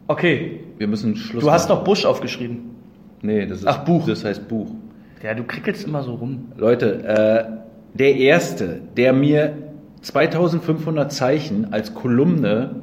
Okay. 0.09 0.61
Wir 0.79 0.87
müssen 0.89 1.17
Schluss 1.17 1.45
Du 1.45 1.51
hast 1.51 1.69
machen. 1.69 1.79
noch 1.79 1.85
Busch 1.85 2.05
aufgeschrieben. 2.05 2.71
Nee, 3.23 3.47
das 3.47 3.59
ist 3.61 3.67
Ach, 3.67 3.85
Buch. 3.85 4.07
Das 4.09 4.25
heißt 4.25 4.49
Buch. 4.49 4.69
Ja, 5.23 5.35
du 5.35 5.45
krickelst 5.45 5.85
immer 5.87 6.03
so 6.03 6.15
rum. 6.15 6.47
Leute, 6.57 7.05
äh, 7.95 7.97
der 7.99 8.17
erste, 8.17 8.81
der 8.97 9.13
mir 9.13 9.55
2500 10.01 11.13
Zeichen 11.13 11.73
als 11.73 11.95
Kolumne 11.95 12.77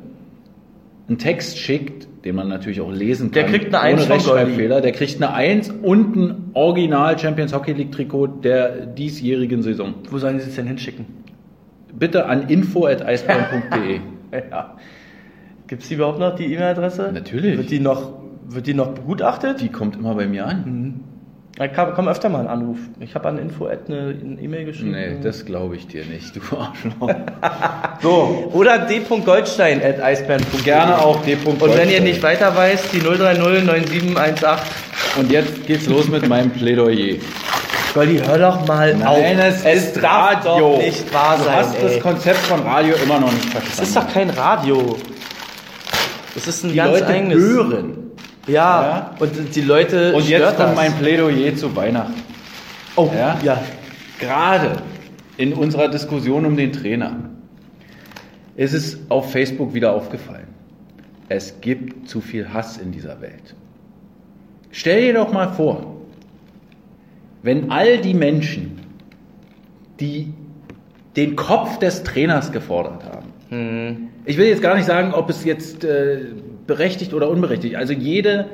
einen 1.10 1.18
Text 1.18 1.58
schickt, 1.58 2.08
den 2.26 2.36
man 2.36 2.48
natürlich 2.48 2.82
auch 2.82 2.92
lesen 2.92 3.32
Der 3.32 3.44
kann, 3.44 3.54
kriegt 3.54 3.68
eine 3.68 3.80
Eins 3.80 4.02
ohne 4.02 4.08
von 4.08 4.12
Rechtschreibfehler, 4.14 4.82
der 4.82 4.92
kriegt 4.92 5.22
eine 5.22 5.34
1 5.34 5.72
und 5.82 6.16
ein 6.16 6.52
Original 6.54 7.18
Champions 7.18 7.54
Hockey 7.54 7.74
League 7.74 7.92
Trikot 7.92 8.28
der 8.28 8.86
diesjährigen 8.86 9.62
Saison. 9.62 9.96
Wo 10.10 10.18
sollen 10.18 10.40
sie 10.40 10.50
es 10.50 10.56
denn 10.56 10.68
hinschicken? 10.68 11.06
Bitte 11.94 12.26
an 12.26 12.50
info@eisbären.de. 12.50 14.00
Ja. 14.32 14.78
Gibt 15.66 15.82
es 15.82 15.88
die 15.88 15.96
überhaupt 15.96 16.20
noch, 16.20 16.36
die 16.36 16.54
E-Mail-Adresse? 16.54 17.10
Natürlich. 17.12 17.58
Wird 17.58 17.72
die 17.72 17.80
noch, 17.80 18.14
wird 18.48 18.68
die 18.68 18.76
noch 18.76 18.90
begutachtet? 18.94 19.60
Die 19.60 19.70
kommt 19.70 19.96
immer 19.96 20.14
bei 20.14 20.28
mir 20.28 20.46
an. 20.46 21.04
Da 21.60 21.68
kam, 21.68 21.94
kam 21.94 22.08
öfter 22.08 22.30
mal 22.30 22.40
ein 22.40 22.48
Anruf. 22.48 22.78
Ich 23.02 23.16
habe 23.16 23.28
an 23.28 23.38
info 23.38 23.66
eine 23.68 24.16
E-Mail 24.42 24.64
geschrieben. 24.64 24.92
Nee, 24.92 25.18
das 25.22 25.44
glaube 25.44 25.76
ich 25.76 25.88
dir 25.88 26.06
nicht, 26.06 26.34
du 26.34 26.40
Arschloch. 26.56 27.14
So, 28.02 28.50
oder 28.54 28.86
d.goldstein 28.86 29.84
at 29.84 30.00
eisbären.de. 30.02 30.62
Gerne 30.64 30.98
auch 31.00 31.22
d. 31.24 31.38
Und 31.44 31.62
wenn 31.76 31.90
ihr 31.90 32.00
nicht 32.00 32.24
weiter 32.24 32.56
weißt, 32.56 32.94
die 32.94 33.02
030 33.02 33.44
9718. 33.44 34.50
Und 35.20 35.30
jetzt 35.30 35.68
geht's 35.68 35.86
los 35.88 36.08
mit 36.08 36.30
meinem 36.30 36.50
Plädoyer. 36.50 37.18
Goldi, 37.94 38.20
hör 38.26 38.40
doch 38.40 38.66
mal 38.66 38.94
auf. 38.94 39.20
Nein, 39.20 39.38
es, 39.40 39.66
ist 39.66 39.98
darf 40.02 40.46
Radio. 40.46 40.76
doch 40.76 40.78
nicht 40.78 41.14
wahr 41.14 41.36
du 41.40 41.44
sein, 41.44 41.56
hast 41.58 41.76
ey. 41.76 41.82
das 41.84 42.00
Konzept 42.00 42.38
von 42.38 42.62
Radio 42.62 42.96
immer 43.04 43.20
noch 43.20 43.34
nicht 43.34 43.50
verstanden. 43.50 43.76
Das 43.80 43.88
ist 43.90 43.98
doch 43.98 44.08
kein 44.08 44.30
Radio. 44.30 44.96
Das 46.36 46.48
ist 46.48 46.64
ein 46.64 46.70
die 46.70 46.78
ganz 46.78 46.92
Leute 46.92 47.08
eigenes. 47.08 47.38
hören. 47.38 48.09
Ja, 48.50 48.82
Ja. 48.82 49.16
und 49.20 49.56
die 49.56 49.62
Leute 49.62 50.14
Und 50.14 50.24
stört 50.24 50.42
jetzt 50.42 50.58
kommt 50.58 50.70
das. 50.70 50.76
mein 50.76 50.94
Plädoyer 50.94 51.56
zu 51.56 51.76
Weihnachten. 51.76 52.14
Oh, 52.96 53.10
Ja? 53.16 53.38
ja. 53.44 53.62
Gerade 54.20 54.78
in 55.38 55.54
unserer 55.54 55.88
Diskussion 55.88 56.46
um 56.46 56.58
den 56.58 56.74
Trainer 56.74 57.16
ist 58.56 58.74
es 58.74 59.00
auf 59.10 59.32
Facebook 59.32 59.74
wieder 59.74 59.94
aufgefallen. 59.94 60.48
Es 61.30 61.62
gibt 61.62 62.10
zu 62.10 62.20
viel 62.22 62.52
Hass 62.54 62.78
in 62.78 62.92
dieser 62.92 63.22
Welt. 63.22 63.56
Stell 64.72 65.02
dir 65.02 65.14
doch 65.14 65.32
mal 65.32 65.48
vor, 65.54 65.96
wenn 67.44 67.72
all 67.72 68.00
die 68.00 68.14
Menschen, 68.14 68.80
die 70.00 70.34
den 71.16 71.36
Kopf 71.36 71.80
des 71.80 72.04
Trainers 72.04 72.52
gefordert 72.52 73.04
haben, 73.06 74.10
ich 74.26 74.38
will 74.38 74.48
jetzt 74.48 74.62
gar 74.62 74.76
nicht 74.76 74.86
sagen, 74.86 75.14
ob 75.14 75.30
es 75.30 75.44
jetzt 75.46 75.84
äh, 75.84 76.26
berechtigt 76.70 77.14
oder 77.14 77.30
unberechtigt. 77.30 77.76
Also 77.76 77.92
jede, 77.92 78.46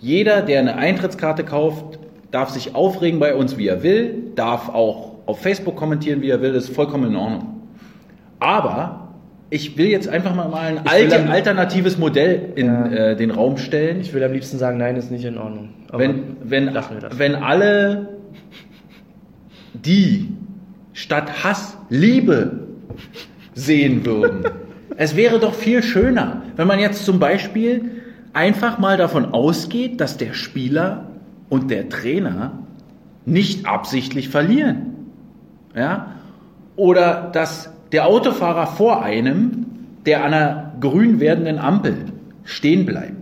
jeder, 0.00 0.42
der 0.42 0.60
eine 0.60 0.76
Eintrittskarte 0.76 1.44
kauft, 1.44 1.98
darf 2.30 2.50
sich 2.50 2.74
aufregen 2.74 3.18
bei 3.18 3.34
uns, 3.34 3.56
wie 3.56 3.66
er 3.66 3.82
will, 3.82 4.24
darf 4.34 4.68
auch 4.68 5.12
auf 5.24 5.40
Facebook 5.40 5.76
kommentieren, 5.76 6.20
wie 6.20 6.28
er 6.28 6.42
will, 6.42 6.52
das 6.52 6.64
ist 6.64 6.74
vollkommen 6.74 7.08
in 7.10 7.16
Ordnung. 7.16 7.62
Aber 8.40 9.08
ich 9.48 9.76
will 9.78 9.86
jetzt 9.86 10.08
einfach 10.08 10.34
mal 10.34 10.52
ein 10.54 10.86
alter, 10.86 11.28
alternatives 11.30 11.98
Modell 11.98 12.52
in 12.56 12.66
Ja. 12.66 12.86
äh, 12.86 13.16
den 13.16 13.30
Raum 13.30 13.56
stellen. 13.56 14.00
Ich 14.00 14.12
will 14.14 14.22
am 14.22 14.32
liebsten 14.32 14.58
sagen, 14.58 14.78
nein, 14.78 14.96
ist 14.96 15.10
nicht 15.10 15.24
in 15.24 15.38
Ordnung. 15.38 15.70
Aber 15.88 15.98
wenn, 16.00 16.36
wenn, 16.44 16.76
wenn 17.16 17.34
alle 17.34 18.08
die 19.74 20.28
statt 20.92 21.44
Hass 21.44 21.76
Liebe 21.88 22.66
sehen 23.54 24.04
würden. 24.04 24.44
Es 24.96 25.16
wäre 25.16 25.38
doch 25.38 25.54
viel 25.54 25.82
schöner, 25.82 26.42
wenn 26.56 26.66
man 26.66 26.78
jetzt 26.78 27.04
zum 27.04 27.18
Beispiel 27.18 27.90
einfach 28.32 28.78
mal 28.78 28.96
davon 28.96 29.26
ausgeht, 29.32 30.00
dass 30.00 30.16
der 30.16 30.34
Spieler 30.34 31.06
und 31.48 31.70
der 31.70 31.88
Trainer 31.88 32.52
nicht 33.26 33.66
absichtlich 33.66 34.28
verlieren. 34.28 34.94
Ja? 35.74 36.14
Oder 36.76 37.30
dass 37.32 37.72
der 37.92 38.06
Autofahrer 38.06 38.66
vor 38.66 39.02
einem, 39.02 39.66
der 40.06 40.24
an 40.24 40.32
einer 40.32 40.72
grün 40.80 41.20
werdenden 41.20 41.58
Ampel 41.58 42.06
stehen 42.44 42.86
bleibt, 42.86 43.16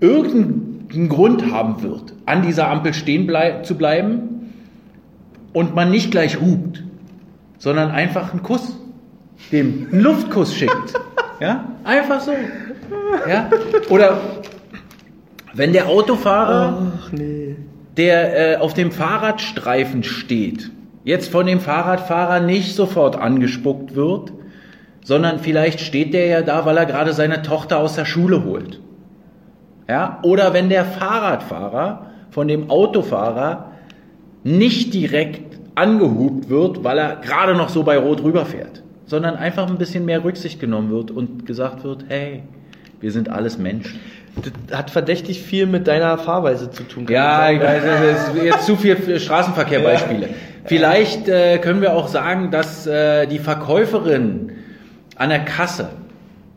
irgendeinen 0.00 1.08
Grund 1.08 1.50
haben 1.52 1.82
wird, 1.82 2.12
an 2.26 2.42
dieser 2.42 2.68
Ampel 2.68 2.92
stehen 2.92 3.26
blei 3.26 3.62
zu 3.62 3.76
bleiben 3.76 4.52
und 5.52 5.74
man 5.74 5.90
nicht 5.90 6.10
gleich 6.10 6.40
hupt, 6.40 6.82
sondern 7.58 7.90
einfach 7.90 8.32
einen 8.32 8.42
Kuss, 8.42 8.76
dem 9.50 9.88
einen 9.90 10.00
Luftkuss 10.00 10.54
schickt. 10.54 10.94
Ja, 11.40 11.64
einfach 11.84 12.20
so. 12.20 12.32
Ja? 13.28 13.50
Oder 13.88 14.20
wenn 15.54 15.72
der 15.72 15.88
Autofahrer, 15.88 16.92
der 17.96 18.54
äh, 18.54 18.56
auf 18.56 18.74
dem 18.74 18.92
Fahrradstreifen 18.92 20.02
steht, 20.04 20.70
jetzt 21.04 21.30
von 21.30 21.46
dem 21.46 21.60
Fahrradfahrer 21.60 22.40
nicht 22.40 22.74
sofort 22.74 23.16
angespuckt 23.16 23.94
wird, 23.94 24.32
sondern 25.04 25.40
vielleicht 25.40 25.80
steht 25.80 26.14
der 26.14 26.26
ja 26.26 26.42
da, 26.42 26.64
weil 26.64 26.76
er 26.76 26.86
gerade 26.86 27.12
seine 27.12 27.42
Tochter 27.42 27.78
aus 27.78 27.94
der 27.94 28.04
Schule 28.04 28.44
holt. 28.44 28.80
Ja? 29.88 30.20
Oder 30.22 30.52
wenn 30.52 30.68
der 30.68 30.84
Fahrradfahrer 30.84 32.06
von 32.30 32.48
dem 32.48 32.70
Autofahrer 32.70 33.72
nicht 34.44 34.94
direkt 34.94 35.58
angehupt 35.74 36.48
wird, 36.48 36.84
weil 36.84 36.98
er 36.98 37.16
gerade 37.16 37.54
noch 37.54 37.68
so 37.68 37.82
bei 37.82 37.98
Rot 37.98 38.22
rüberfährt, 38.22 38.81
sondern 39.12 39.36
einfach 39.36 39.68
ein 39.68 39.76
bisschen 39.76 40.06
mehr 40.06 40.24
Rücksicht 40.24 40.58
genommen 40.58 40.90
wird 40.90 41.10
und 41.10 41.44
gesagt 41.44 41.84
wird, 41.84 42.06
hey, 42.08 42.44
wir 42.98 43.12
sind 43.12 43.28
alles 43.28 43.58
Menschen. 43.58 44.00
Das 44.70 44.78
hat 44.78 44.88
verdächtig 44.90 45.42
viel 45.42 45.66
mit 45.66 45.86
deiner 45.86 46.16
Fahrweise 46.16 46.70
zu 46.70 46.82
tun. 46.84 47.06
Ja, 47.10 47.50
ich 47.50 47.60
weiß, 47.60 47.82
das 47.84 48.28
ist 48.28 48.42
jetzt 48.42 48.64
zu 48.64 48.74
viel 48.74 49.20
Straßenverkehrbeispiele. 49.20 50.30
Vielleicht 50.64 51.28
äh, 51.28 51.58
können 51.58 51.82
wir 51.82 51.94
auch 51.94 52.08
sagen, 52.08 52.50
dass 52.50 52.86
äh, 52.86 53.26
die 53.26 53.38
Verkäuferin 53.38 54.52
an 55.16 55.28
der 55.28 55.40
Kasse, 55.40 55.90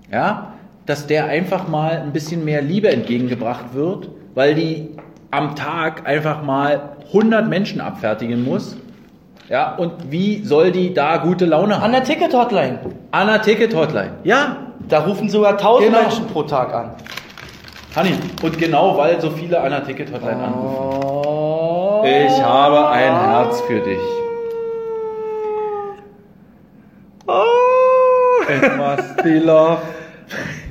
ja, 0.09 0.53
dass 0.85 1.07
der 1.07 1.25
einfach 1.25 1.67
mal 1.67 1.97
ein 1.97 2.13
bisschen 2.13 2.45
mehr 2.45 2.61
Liebe 2.61 2.87
entgegengebracht 2.87 3.73
wird, 3.73 4.07
weil 4.33 4.55
die 4.55 4.91
am 5.29 5.57
Tag 5.57 6.07
einfach 6.07 6.41
mal 6.41 6.95
100 7.07 7.49
Menschen 7.49 7.81
abfertigen 7.81 8.45
muss 8.45 8.77
Ja, 9.49 9.75
und 9.75 9.91
wie 10.11 10.43
soll 10.43 10.71
die 10.71 10.93
da 10.93 11.17
gute 11.17 11.45
Laune 11.45 11.75
An 11.75 11.81
haben? 11.83 11.91
der 11.91 12.03
Ticket-Hotline. 12.03 12.79
An 13.11 13.27
der 13.27 13.41
Ticket-Hotline. 13.41 14.11
Ja, 14.23 14.57
Da 14.87 14.99
rufen 14.99 15.29
sogar 15.29 15.53
1000 15.57 15.87
Genau. 15.89 16.01
Menschen 16.01 16.27
pro 16.27 16.43
Tag 16.43 16.73
an. 16.73 16.91
Hanni. 17.95 18.11
Und 18.43 18.57
genau 18.57 18.97
weil 18.97 19.19
so 19.21 19.29
viele 19.31 19.59
an 19.61 19.71
der 19.71 19.83
Ticket-Hotline 19.83 20.43
anrufen. 20.43 21.05
Oh. 21.07 22.03
Ich 22.05 22.41
habe 22.43 22.89
ein 22.89 23.13
Herz 23.19 23.61
für 23.61 23.79
dich. 23.79 23.99
Etwas 28.47 29.15
die 29.23 29.39
Love. 29.39 29.77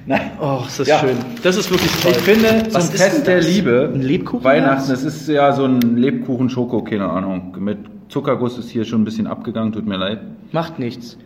Nein. 0.06 0.32
Oh, 0.40 0.58
ist 0.66 0.80
das 0.80 0.88
Ja. 0.88 0.98
schön. 0.98 1.16
Das 1.42 1.56
ist 1.56 1.70
wirklich 1.70 1.90
toll. 2.02 2.12
Ich 2.12 2.18
finde, 2.18 2.64
zum 2.64 2.74
Was 2.74 2.92
ist 2.92 3.02
Fest 3.02 3.26
der? 3.26 3.40
Liebe, 3.40 3.90
Ein 3.92 4.02
Lebkuchen? 4.02 4.44
Weihnachten, 4.44 4.90
das 4.90 5.02
ist 5.02 5.28
ja 5.28 5.52
so 5.52 5.64
ein 5.64 5.80
Lebkuchen-Schoko, 5.80 6.82
keine 6.82 7.08
Ahnung. 7.08 7.56
Mit 7.58 7.78
Zuckerguss 8.14 8.58
ist 8.58 8.70
hier 8.70 8.84
schon 8.84 9.02
ein 9.02 9.04
bisschen 9.04 9.26
abgegangen, 9.26 9.72
tut 9.72 9.86
mir 9.88 9.96
leid. 9.96 10.20
Macht 10.52 10.78
nichts. 10.78 11.18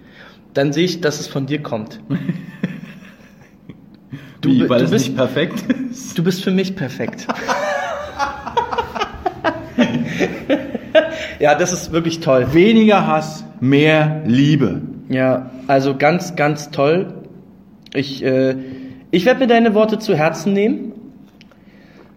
Dann 0.55 0.73
sehe 0.73 0.87
ich, 0.87 1.03
dass 1.03 1.21
es 1.21 1.27
von 1.27 1.45
dir 1.47 1.63
kommt. 1.63 2.01
Du 4.41 4.51
Wie, 4.51 4.69
weil 4.71 4.79
du 4.79 4.85
es 4.85 4.91
bist- 4.93 5.07
nicht 5.09 5.17
perfekt 5.17 5.65
ist? 5.91 6.17
Du 6.17 6.23
bist 6.23 6.45
für 6.45 6.53
mich 6.53 6.77
perfekt. 6.77 7.27
ja, 11.41 11.55
das 11.57 11.73
ist 11.73 11.91
wirklich 11.93 12.21
toll. 12.21 12.47
Weniger 12.53 13.07
Hass, 13.07 13.45
mehr 13.61 14.23
Liebe. 14.27 14.83
Ja, 15.09 15.51
also 15.67 15.97
ganz, 15.97 16.37
ganz 16.37 16.71
toll. 16.71 17.15
Ich, 17.95 18.23
äh, 18.25 18.55
ich 19.11 19.25
werde 19.27 19.41
mir 19.41 19.47
deine 19.49 19.75
Worte 19.75 19.99
zu 19.99 20.15
Herzen 20.15 20.53
nehmen, 20.53 20.93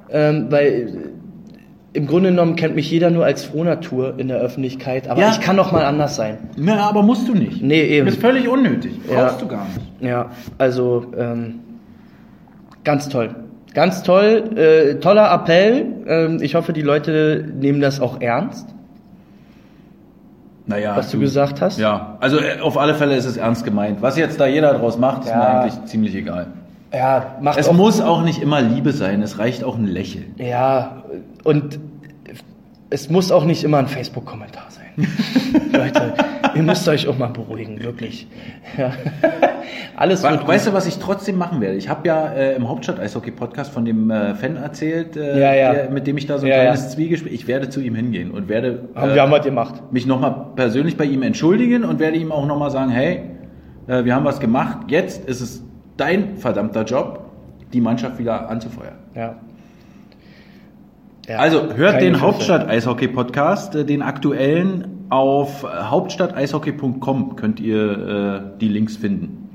ähm, 0.10 0.48
weil 0.50 1.11
im 1.94 2.08
Grunde 2.08 2.30
genommen 2.30 2.56
kennt 2.56 2.76
mich 2.76 2.90
jeder 2.90 3.10
nur 3.10 3.26
als 3.26 3.44
Frohnatur 3.44 4.14
in 4.18 4.28
der 4.30 4.38
Öffentlichkeit, 4.38 5.10
aber 5.10 5.20
Ja. 5.22 5.32
ich 5.32 5.42
kann 5.42 5.58
doch 5.58 5.72
mal 5.74 5.84
anders 5.84 6.16
sein. 6.16 6.38
Na, 6.56 6.88
aber 6.88 7.04
musst 7.04 7.28
du 7.28 7.34
nicht. 7.34 7.62
Nee, 7.62 7.82
eben. 7.84 8.06
Das 8.06 8.16
ist 8.16 8.22
völlig 8.22 8.48
unnötig. 8.48 8.94
Ja. 9.10 9.26
Brauchst 9.26 9.42
du 9.42 9.48
gar 9.48 9.66
nicht. 9.66 9.82
Ja, 10.02 10.32
also 10.58 11.06
ähm, 11.18 11.60
ganz 12.84 13.10
toll. 13.10 13.36
Ganz 13.74 14.04
toll, 14.04 14.52
äh, 14.58 14.96
toller 15.00 15.32
Appell. 15.34 15.86
Ähm, 16.08 16.40
ich 16.42 16.56
hoffe, 16.56 16.74
die 16.74 16.82
Leute 16.82 17.46
nehmen 17.60 17.80
das 17.82 18.00
auch 18.02 18.20
ernst, 18.22 18.68
Naja, 20.68 20.96
was 20.96 21.10
du 21.12 21.20
gesagt 21.20 21.60
hast. 21.62 21.80
Ja, 21.80 22.18
also 22.20 22.38
äh, 22.38 22.60
auf 22.62 22.78
alle 22.78 22.94
Fälle 22.96 23.16
ist 23.16 23.26
es 23.26 23.36
ernst 23.38 23.66
gemeint. 23.66 24.02
Was 24.02 24.18
jetzt 24.18 24.40
da 24.40 24.46
jeder 24.48 24.74
draus 24.76 24.98
macht, 24.98 25.24
ist 25.24 25.30
Ja. 25.30 25.38
mir 25.38 25.48
eigentlich 25.62 25.86
ziemlich 25.86 26.16
egal. 26.16 26.48
Ja, 26.94 27.38
macht 27.42 27.58
Es 27.58 27.70
auch, 27.70 27.74
muss 27.74 28.02
auch 28.02 28.22
nicht 28.24 28.42
immer 28.42 28.62
Liebe 28.62 28.92
sein, 28.92 29.22
es 29.22 29.40
reicht 29.40 29.64
auch 29.64 29.78
ein 29.78 29.88
Lächeln. 29.88 30.36
Ja, 30.38 31.04
und 31.44 31.80
es 32.90 33.10
muss 33.10 33.32
auch 33.32 33.46
nicht 33.46 33.64
immer 33.64 33.80
ein 33.80 33.88
Facebook-Kommentar 33.88 34.68
sein. 34.70 35.08
Leute, 35.72 36.14
ihr 36.56 36.64
müsst 36.64 36.88
euch 36.88 37.08
auch 37.08 37.18
mal 37.18 37.28
beruhigen, 37.28 37.82
wirklich. 37.82 38.28
Ja. 38.78 38.92
Alles 39.96 40.24
We 40.24 40.40
weißt 40.46 40.68
du, 40.68 40.74
was 40.74 40.88
ich 40.88 40.98
trotzdem 40.98 41.38
machen 41.38 41.62
werde? 41.62 41.78
Ich 41.78 41.88
habe 41.88 42.08
ja 42.08 42.28
äh, 42.34 42.56
im 42.56 42.68
Hauptstadt-Eishockey-Podcast 42.68 43.72
von 43.72 43.86
dem 43.86 44.12
äh, 44.12 44.36
Fan 44.36 44.58
erzählt, 44.58 45.16
äh, 45.16 45.40
Ja, 45.40 45.54
ja. 45.54 45.74
Der, 45.74 45.90
mit 45.90 46.06
dem 46.06 46.18
ich 46.18 46.28
da 46.28 46.38
so 46.38 46.46
ein 46.46 46.52
kleines 46.52 46.84
ja. 46.84 46.90
Zwiegespräch. 46.90 47.34
Ich 47.34 47.48
werde 47.48 47.70
zu 47.70 47.80
ihm 47.80 47.96
hingehen 47.96 48.32
und 48.32 48.50
werde 48.50 48.90
haben 48.96 49.12
äh, 49.12 49.16
wir 49.16 49.22
haben 49.22 49.32
was 49.32 49.46
gemacht. 49.46 49.82
mich 49.92 50.06
nochmal 50.06 50.48
persönlich 50.56 50.98
bei 50.98 51.06
ihm 51.06 51.24
entschuldigen 51.24 51.86
und 51.86 52.00
werde 52.00 52.18
ihm 52.18 52.32
auch 52.32 52.46
nochmal 52.46 52.72
sagen, 52.72 52.92
hey, 52.92 53.22
äh, 53.88 54.04
wir 54.04 54.16
haben 54.16 54.26
was 54.26 54.40
gemacht, 54.40 54.80
jetzt 54.90 55.28
ist 55.30 55.40
es 55.40 55.64
dein 55.98 56.38
verdammter 56.38 56.84
Job, 56.84 57.32
die 57.72 57.80
Mannschaft 57.80 58.20
wieder 58.20 58.50
anzufeuern. 58.50 58.96
Ja. 59.16 59.36
Ja, 61.28 61.38
Also 61.38 61.74
hört 61.76 62.02
den. 62.02 62.20
Hauptstadt-Eishockey-Podcast, 62.22 63.76
äh, 63.76 63.86
den 63.86 64.02
aktuellen, 64.02 64.88
auf 65.10 65.64
hauptstadteishockey.com 65.64 67.36
könnt 67.36 67.60
ihr 67.60 67.92
äh, 68.56 68.60
die 68.60 68.68
Links 68.70 68.96
finden. 68.98 69.50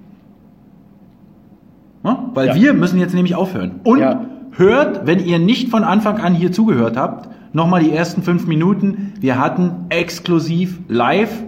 Ja? 2.04 2.30
Weil 2.34 2.48
Ja. 2.48 2.54
wir 2.54 2.74
müssen 2.74 2.98
jetzt 3.00 3.14
nämlich 3.14 3.34
aufhören. 3.34 3.80
Und 3.84 4.00
Ja. 4.00 4.24
hört, 4.52 5.06
wenn 5.06 5.24
ihr 5.24 5.38
nicht 5.38 5.70
von 5.70 5.82
Anfang 5.84 6.18
an 6.18 6.34
hier 6.34 6.52
zugehört 6.52 6.96
habt, 6.96 7.28
nochmal 7.54 7.82
die 7.82 7.90
ersten 7.92 8.22
fünf 8.22 8.46
Minuten. 8.46 9.14
Wir 9.20 9.38
hatten 9.40 9.86
exklusiv 9.88 10.78
live 10.88 11.42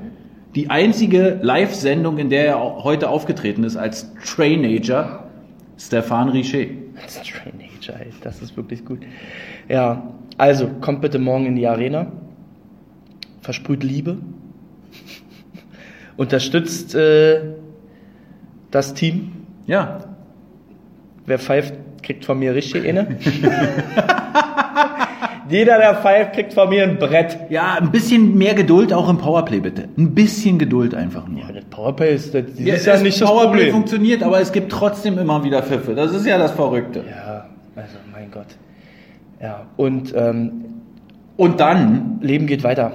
die 0.54 0.70
einzige 0.70 1.38
Live-Sendung, 1.42 2.16
in 2.18 2.30
der 2.30 2.46
er 2.48 2.58
heute 2.82 3.10
aufgetreten 3.10 3.62
ist 3.64 3.76
als 3.76 4.12
Trainager, 4.24 5.24
Stefan 5.76 6.30
Richer. 6.30 6.64
Das 7.02 7.16
ist 7.16 7.18
ein 7.18 7.52
Trainager, 7.52 8.00
ey. 8.00 8.12
das 8.22 8.42
ist 8.42 8.56
wirklich 8.56 8.84
gut. 8.84 9.00
Ja, 9.68 10.14
also 10.36 10.68
kommt 10.80 11.00
bitte 11.00 11.18
morgen 11.18 11.46
in 11.46 11.56
die 11.56 11.66
Arena. 11.66 12.12
Versprüht 13.40 13.82
Liebe. 13.82 14.18
Unterstützt 16.16 16.94
äh, 16.94 17.40
das 18.70 18.94
Team. 18.94 19.32
Ja, 19.66 20.08
Wer 21.28 21.38
pfeift, 21.38 21.74
kriegt 22.02 22.24
von 22.24 22.38
mir 22.38 22.54
richtig 22.54 22.88
eine. 22.88 23.18
Jeder, 25.48 25.78
der 25.78 25.94
pfeift, 25.96 26.34
kriegt 26.34 26.52
von 26.54 26.68
mir 26.68 26.82
ein 26.84 26.98
Brett. 26.98 27.38
Ja, 27.50 27.74
ein 27.80 27.90
bisschen 27.90 28.36
mehr 28.36 28.54
Geduld 28.54 28.92
auch 28.92 29.08
im 29.08 29.18
Powerplay 29.18 29.60
bitte. 29.60 29.88
Ein 29.96 30.14
bisschen 30.14 30.58
Geduld 30.58 30.94
einfach 30.94 31.26
nur. 31.28 31.40
Ja, 31.40 31.52
das 31.52 31.64
Powerplay 31.66 32.14
ist, 32.14 32.34
das 32.34 32.44
Ja, 32.56 32.74
ist 32.74 32.86
ja 32.86 32.94
es- 32.94 33.02
nicht 33.02 33.20
das 33.20 33.28
Powerplay 33.28 33.50
Problem. 33.50 33.72
funktioniert, 33.72 34.22
aber 34.22 34.40
es 34.40 34.52
gibt 34.52 34.70
trotzdem 34.72 35.18
immer 35.18 35.42
wieder 35.44 35.62
Pfiffe. 35.62 35.94
Das 35.94 36.12
ist 36.12 36.26
ja 36.26 36.38
das 36.38 36.52
Verrückte. 36.52 37.00
Ja, 37.08 37.46
also 37.76 37.96
mein 38.12 38.30
Gott. 38.30 38.46
Ja, 39.40 39.62
und 39.76 40.12
ähm, 40.16 40.64
Und 41.36 41.60
dann 41.60 42.18
Leben 42.20 42.46
geht 42.46 42.64
weiter. 42.64 42.92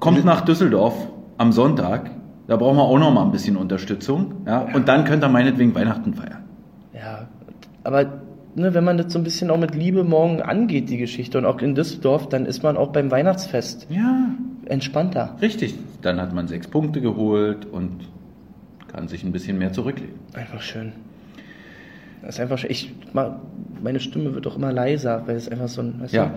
kommt 0.00 0.24
nach 0.24 0.42
Düsseldorf 0.42 0.94
am 1.38 1.52
Sonntag. 1.52 2.10
Da 2.46 2.56
brauchen 2.56 2.76
wir 2.76 2.82
auch 2.82 2.98
noch 2.98 3.12
mal 3.12 3.22
ein 3.24 3.30
bisschen 3.32 3.56
Unterstützung. 3.56 4.32
Ja? 4.46 4.66
Und 4.74 4.88
dann 4.88 5.04
könnt 5.04 5.24
ihr 5.24 5.28
meinetwegen 5.28 5.74
Weihnachten 5.74 6.12
feiern. 6.14 6.44
Ja, 6.94 7.26
aber 7.84 8.06
ne, 8.58 8.74
wenn 8.74 8.84
man 8.84 8.98
das 8.98 9.12
so 9.12 9.18
ein 9.18 9.24
bisschen 9.24 9.50
auch 9.50 9.58
mit 9.58 9.74
Liebe 9.74 10.04
morgen 10.04 10.42
angeht, 10.42 10.90
die 10.90 10.98
Geschichte, 10.98 11.38
und 11.38 11.44
auch 11.46 11.60
in 11.60 11.74
Düsseldorf, 11.74 12.28
dann 12.28 12.44
ist 12.46 12.62
man 12.62 12.76
auch 12.76 12.88
beim 12.92 13.10
Weihnachtsfest 13.10 13.86
Ja, 13.90 14.28
entspannter. 14.66 15.36
richtig. 15.40 15.74
Dann 16.02 16.20
hat 16.20 16.34
man 16.34 16.46
sechs 16.48 16.66
Punkte 16.68 17.00
geholt 17.00 17.66
und 17.66 17.92
kann 18.88 19.08
sich 19.08 19.24
ein 19.24 19.32
bisschen 19.32 19.58
mehr 19.58 19.72
zurücklegen. 19.72 20.14
Einfach 20.34 20.60
schön. 20.62 20.92
Das 22.22 22.34
ist 22.34 22.40
einfach 22.40 22.58
schön. 22.58 22.70
Ich, 22.70 22.92
meine 23.82 24.00
Stimme 24.00 24.34
wird 24.34 24.46
auch 24.46 24.56
immer 24.56 24.72
leiser, 24.72 25.22
weil 25.26 25.36
es 25.36 25.48
einfach 25.48 25.68
so 25.68 25.82
ein, 25.82 26.02
Ja. 26.10 26.26
du, 26.26 26.32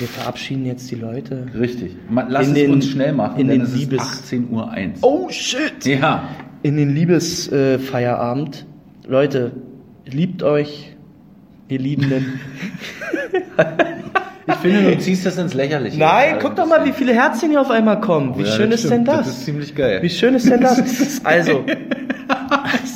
wir 0.00 0.08
verabschieden 0.08 0.66
jetzt 0.66 0.90
die 0.90 0.96
Leute. 0.96 1.46
Richtig. 1.58 1.94
Lass 2.28 2.46
In 2.48 2.52
es 2.54 2.58
den- 2.58 2.70
uns 2.72 2.86
schnell 2.88 3.12
machen, 3.12 3.40
in 3.40 3.48
denn 3.48 3.58
den 3.60 3.66
es 3.66 3.72
ist 3.74 3.78
Liebes- 3.78 4.00
18.01 4.00 4.50
Uhr. 4.50 4.98
Oh 5.02 5.28
shit! 5.30 5.84
Ja, 5.86 6.24
In 6.62 6.76
den 6.76 6.94
Liebesfeierabend. 6.94 8.66
Äh. 9.06 9.10
Leute, 9.10 9.52
liebt 10.06 10.42
euch, 10.42 10.89
ihr 11.70 11.78
Liebenden. 11.78 12.40
ich 14.46 14.54
finde, 14.54 14.90
du 14.90 14.98
ziehst 14.98 15.26
das 15.26 15.38
ins 15.38 15.54
Lächerliche. 15.54 15.98
Nein, 15.98 16.36
guck 16.40 16.56
doch 16.56 16.66
mal, 16.66 16.84
wie 16.84 16.92
viele 16.92 17.14
Herzchen 17.14 17.50
hier 17.50 17.60
auf 17.60 17.70
einmal 17.70 18.00
kommen. 18.00 18.36
Wie 18.38 18.42
Ja, 18.42 18.52
schön 18.52 18.72
ist 18.72 18.88
denn 18.90 19.04
das? 19.04 19.26
Das 19.26 19.28
ist 19.38 19.44
ziemlich 19.44 19.74
geil. 19.74 20.02
Wie 20.02 20.10
schön 20.10 20.34
ist 20.34 20.48
denn 20.48 20.60
das? 20.60 20.80
Also, 21.24 21.64
ist 21.66 21.78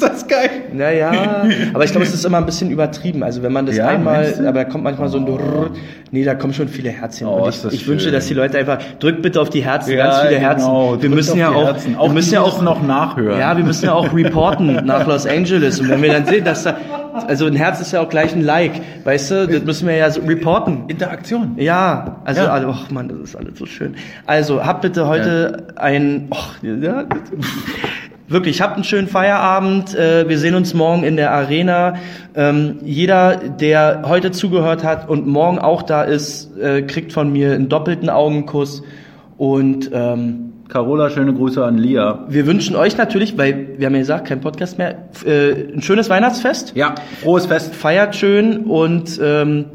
das 0.08 0.26
geil? 0.26 0.50
naja, 0.72 1.44
aber 1.72 1.84
ich 1.84 1.90
glaube, 1.90 2.06
es 2.06 2.14
ist 2.14 2.24
immer 2.24 2.38
ein 2.38 2.46
bisschen 2.46 2.70
übertrieben. 2.70 3.22
Also 3.22 3.42
wenn 3.42 3.52
man 3.52 3.66
das 3.66 3.76
Ja, 3.76 3.88
einmal, 3.88 4.34
aber 4.46 4.52
da 4.52 4.64
kommt 4.64 4.84
manchmal 4.84 5.08
so 5.08 5.18
ein 5.18 5.26
Drrrr. 5.26 5.70
Nee, 6.10 6.24
da 6.24 6.34
kommen 6.36 6.54
schon 6.54 6.68
viele 6.68 6.90
Herzchen. 6.90 7.26
Oh, 7.26 7.48
ich, 7.48 7.64
ich 7.72 7.86
wünsche, 7.88 8.12
dass 8.12 8.26
die 8.28 8.34
Leute 8.34 8.56
einfach, 8.58 8.78
drückt 9.00 9.20
bitte 9.22 9.40
auf 9.40 9.50
die 9.50 9.64
Herzen, 9.64 9.90
Ja, 9.96 10.04
ganz 10.06 10.18
viele 10.20 10.34
genau. 10.36 10.42
Herzen. 10.48 10.66
Wir 10.72 10.98
Drückt 11.00 11.14
müssen 11.14 11.38
ja 11.38 11.50
die 11.50 11.56
auch, 11.56 11.64
Herzen. 11.66 11.90
wir 11.92 12.00
Auch 12.00 12.12
müssen 12.12 12.34
ja 12.34 12.40
auch 12.42 12.62
noch 12.62 12.82
nachhören. 12.82 13.40
Ja, 13.40 13.56
wir 13.56 13.64
müssen 13.64 13.86
ja 13.86 13.92
auch 13.94 14.14
reporten 14.14 14.84
nach 14.84 15.06
Los 15.06 15.26
Angeles. 15.26 15.80
Und 15.80 15.88
wenn 15.88 16.02
wir 16.02 16.12
dann 16.12 16.26
sehen, 16.26 16.44
dass 16.44 16.62
da, 16.62 16.76
also 17.26 17.46
ein 17.46 17.56
Herz 17.56 17.80
ist 17.80 17.92
ja 17.92 18.00
auch 18.00 18.08
gleich 18.08 18.32
ein 18.32 18.42
Like, 18.42 18.72
weißt 19.04 19.30
du, 19.32 19.46
das 19.48 19.64
müssen 19.64 19.88
wir 19.88 19.96
ja 19.96 20.08
so 20.10 20.20
reporten. 20.20 20.84
Interaktion. 20.88 21.54
Ja, 21.56 22.20
also, 22.24 22.42
Ja. 22.42 22.48
alle- 22.52 22.68
ach 22.68 22.90
man, 22.90 23.08
das 23.08 23.18
ist 23.18 23.36
alles 23.36 23.58
so 23.58 23.66
schön. 23.66 23.94
Also, 24.26 24.64
habt 24.64 24.82
bitte 24.82 25.08
heute 25.08 25.66
ein, 25.76 26.28
och, 26.30 26.54
ja, 26.62 27.04
wirklich, 28.28 28.60
habt 28.62 28.74
einen 28.74 28.84
schönen 28.84 29.08
Feierabend. 29.08 29.94
Äh, 29.94 30.28
Wir 30.28 30.38
sehen 30.38 30.54
uns 30.54 30.74
morgen 30.74 31.04
in 31.04 31.16
der 31.16 31.32
Arena. 31.32 31.94
Ähm, 32.34 32.78
Jeder, 32.84 33.36
der 33.36 34.02
heute 34.06 34.30
zugehört 34.30 34.84
hat 34.84 35.08
und 35.08 35.26
morgen 35.26 35.58
auch 35.58 35.82
da 35.82 36.02
ist, 36.02 36.56
äh, 36.58 36.82
kriegt 36.82 37.12
von 37.12 37.32
mir 37.32 37.52
einen 37.52 37.68
doppelten 37.68 38.08
Augenkuss. 38.10 38.82
Und 39.36 39.90
ähm, 39.92 40.52
Carola, 40.68 41.10
schöne 41.10 41.34
Grüße 41.34 41.62
an 41.64 41.76
Lia. 41.76 42.24
wir 42.28 42.46
wünschen 42.46 42.74
euch 42.76 42.96
natürlich, 42.96 43.36
weil 43.36 43.68
wir 43.78 43.86
haben 43.86 43.94
ja 43.94 44.00
gesagt, 44.00 44.26
kein 44.28 44.40
Podcast 44.40 44.78
mehr, 44.78 45.08
äh, 45.26 45.72
ein 45.74 45.82
schönes 45.82 46.08
Weihnachtsfest. 46.08 46.72
Ja, 46.74 46.94
frohes 47.22 47.46
Fest. 47.46 47.74
Feiert 47.74 48.16
schön 48.16 48.58
und 48.64 49.20
ähm, 49.22 49.66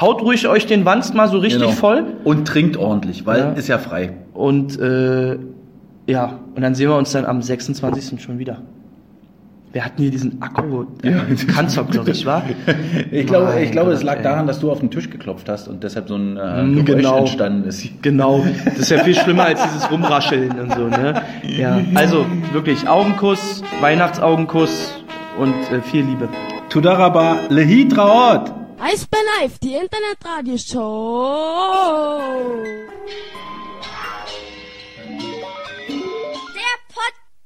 haut 0.00 0.22
ruhig 0.22 0.48
euch 0.48 0.66
den 0.66 0.84
Wanst 0.86 1.14
mal 1.14 1.28
so 1.28 1.38
richtig 1.38 1.60
Genau. 1.60 1.72
voll. 1.72 2.04
Und 2.24 2.48
trinkt 2.48 2.76
ordentlich, 2.78 3.26
weil 3.26 3.40
Ja. 3.40 3.52
ist 3.52 3.68
ja 3.68 3.78
frei. 3.78 4.12
Und 4.32 4.80
äh, 4.80 5.36
ja, 6.06 6.38
und 6.54 6.62
dann 6.62 6.74
sehen 6.74 6.88
wir 6.88 6.96
uns 6.96 7.12
dann 7.12 7.24
am 7.26 7.42
26. 7.42 8.22
schon 8.22 8.38
wieder. 8.38 8.62
wer 9.72 9.84
hat 9.84 9.92
denn 9.98 10.02
hier 10.02 10.10
diesen 10.10 10.40
Akku? 10.42 10.84
Ja. 11.02 11.24
Kanzler, 11.54 11.84
glaube 11.84 12.10
ich, 12.10 12.26
war. 12.26 12.42
Ich 13.10 13.26
glaube, 13.26 13.60
ich 13.62 13.70
glaube, 13.72 13.92
es 13.92 14.02
lag 14.02 14.16
ey. 14.18 14.22
daran, 14.22 14.46
dass 14.46 14.60
du 14.60 14.70
auf 14.70 14.80
den 14.80 14.90
Tisch 14.90 15.08
geklopft 15.10 15.48
hast 15.48 15.68
und 15.68 15.82
deshalb 15.84 16.08
so 16.08 16.16
ein 16.16 16.36
äh, 16.36 16.62
Mm, 16.62 16.84
Geräusch 16.84 16.96
genau. 17.02 17.18
entstanden 17.18 17.68
ist. 17.68 18.02
Genau, 18.02 18.44
das 18.64 18.78
ist 18.80 18.90
ja 18.90 19.02
viel 19.04 19.14
schlimmer 19.14 19.44
als 19.46 19.62
dieses 19.62 19.90
Rumrascheln 19.90 20.58
und 20.58 20.72
so, 20.74 20.88
ne? 20.88 21.22
Ja, 21.56 21.80
also 21.94 22.26
wirklich 22.52 22.86
Augenkuss, 22.88 23.62
Weihnachtsaugenkuss 23.80 24.92
und 25.38 25.54
äh, 25.72 25.80
viel 25.82 26.04
Liebe. 26.04 26.28
Tudaraba 26.68 27.36
Lehitraot! 27.48 28.52
Eisbär 28.84 29.20
Live, 29.40 29.58
die 29.60 29.74
Internetradioshow. 29.74 32.20